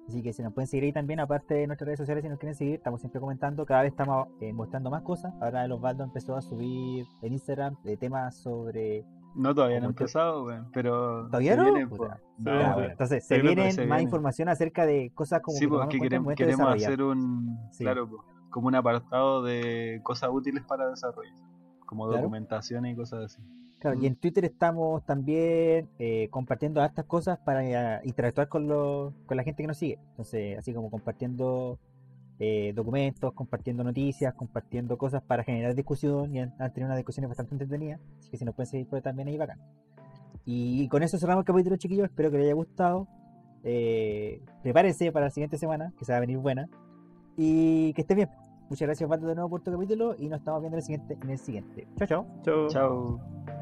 Así 0.08 0.24
que 0.24 0.34
si 0.34 0.42
nos 0.42 0.54
pueden 0.54 0.68
seguir 0.68 0.86
ahí 0.86 0.92
también, 0.94 1.20
aparte 1.20 1.54
de 1.54 1.68
nuestras 1.68 1.86
redes 1.86 2.00
sociales, 2.00 2.24
si 2.24 2.30
nos 2.30 2.40
quieren 2.40 2.56
seguir, 2.56 2.76
estamos 2.76 3.00
siempre 3.00 3.22
comentando, 3.22 3.64
cada 3.66 3.84
vez 3.84 3.92
estamos 3.92 4.28
eh, 4.42 4.52
mostrando 4.54 4.90
más 4.90 5.04
cosas. 5.04 5.32
Ahora 5.40 5.64
el 5.66 5.72
Osvaldo 5.72 6.04
empezó 6.04 6.36
a 6.36 6.42
subir 6.42 7.06
en 7.22 7.34
Instagram 7.34 7.76
de 7.84 7.96
temas 7.96 8.36
sobre... 8.36 9.06
No, 9.36 9.54
todavía 9.54 9.80
no 9.80 9.86
tú- 9.86 9.90
empezado, 9.92 10.48
pero... 10.74 11.28
¿Todavía 11.28 11.56
no? 11.56 11.64
viene, 11.66 11.88
pues. 11.88 12.12
Bueno, 12.40 12.82
entonces, 12.82 13.24
se 13.28 13.36
se 13.36 13.44
más 13.44 13.56
viene. 13.56 14.02
información 14.02 14.50
acerca 14.50 14.88
de 14.88 15.12
cosas 15.14 15.42
como 15.42 15.56
Sí, 15.58 15.66
que 15.66 15.70
porque 15.70 16.00
queremos, 16.00 16.36
de 16.36 16.86
hacer 16.86 17.04
un... 17.04 17.60
Sí. 17.72 17.84
Claro, 17.84 18.10
como 18.50 18.68
un 18.68 18.74
apartado 18.76 19.44
de 19.44 20.00
cosas 20.04 20.32
útiles 20.34 20.64
para 20.64 20.90
desarrollo. 20.90 21.30
Como 21.86 22.06
Claro. 22.08 22.24
documentaciones 22.24 22.94
y 22.94 22.96
cosas 22.96 23.26
así. 23.26 23.44
Claro, 23.80 23.98
y 23.98 24.02
Mm. 24.02 24.06
en 24.06 24.16
Twitter 24.18 24.46
estamos 24.46 25.06
también 25.06 25.88
eh, 26.00 26.28
compartiendo 26.32 26.84
estas 26.84 27.06
cosas 27.06 27.40
para 27.40 27.64
eh, 27.64 28.02
interactuar 28.04 28.50
con, 28.50 28.68
los, 28.68 29.14
con 29.26 29.38
la 29.38 29.44
gente 29.44 29.64
que 29.64 29.68
nos 29.68 29.78
sigue. 29.78 29.98
Entonces, 30.12 30.58
así 30.58 30.74
como 30.74 30.90
compartiendo 30.92 31.80
eh, 32.40 32.72
documentos, 32.76 33.34
compartiendo 33.34 33.84
noticias, 33.84 34.34
compartiendo 34.34 34.98
cosas 34.98 35.22
para 35.24 35.44
generar 35.44 35.76
discusión 35.76 36.34
y 36.36 36.40
han, 36.40 36.54
han 36.60 36.72
tenido 36.74 36.88
unas 36.88 36.98
discusiones 36.98 37.30
bastante 37.30 37.54
entretenidas. 37.54 38.00
Así 38.20 38.30
que 38.32 38.38
si 38.38 38.46
nos 38.46 38.54
pueden 38.56 38.70
seguir 38.70 38.88
por 38.88 38.98
ahí 38.98 39.02
también 39.04 39.28
ahí 39.30 39.38
bacán. 39.38 39.60
Y 40.46 40.88
con 40.90 41.04
eso 41.04 41.18
cerramos 41.18 41.44
el 41.44 41.46
capítulo, 41.48 41.76
chiquillos. 41.78 42.06
Espero 42.06 42.32
que 42.32 42.38
les 42.38 42.46
haya 42.46 42.56
gustado. 42.56 43.08
Eh, 43.64 44.42
prepárense 44.64 45.12
para 45.12 45.26
la 45.28 45.32
siguiente 45.32 45.58
semana, 45.58 45.94
que 45.98 46.06
se 46.06 46.12
va 46.14 46.18
a 46.18 46.22
venir 46.22 46.38
buena. 46.38 46.68
Y 47.38 47.94
que 47.94 48.02
estén 48.02 48.18
bien. 48.18 48.30
Muchas 48.70 48.88
gracias, 48.88 49.10
Pato, 49.10 49.26
de 49.28 49.36
nuevo 49.36 49.50
por 49.50 49.62
tu 49.62 49.72
capítulo. 49.72 50.16
Y 50.18 50.28
nos 50.30 50.40
estamos 50.40 50.62
viendo 50.62 50.76
en 50.78 50.80
el 50.80 50.84
siguiente. 50.86 51.18
En 51.22 51.30
el 51.30 51.38
siguiente. 51.40 51.88
Chao, 51.98 52.08
chao. 52.08 52.26
Chao. 52.44 52.68
Chao. 52.70 53.59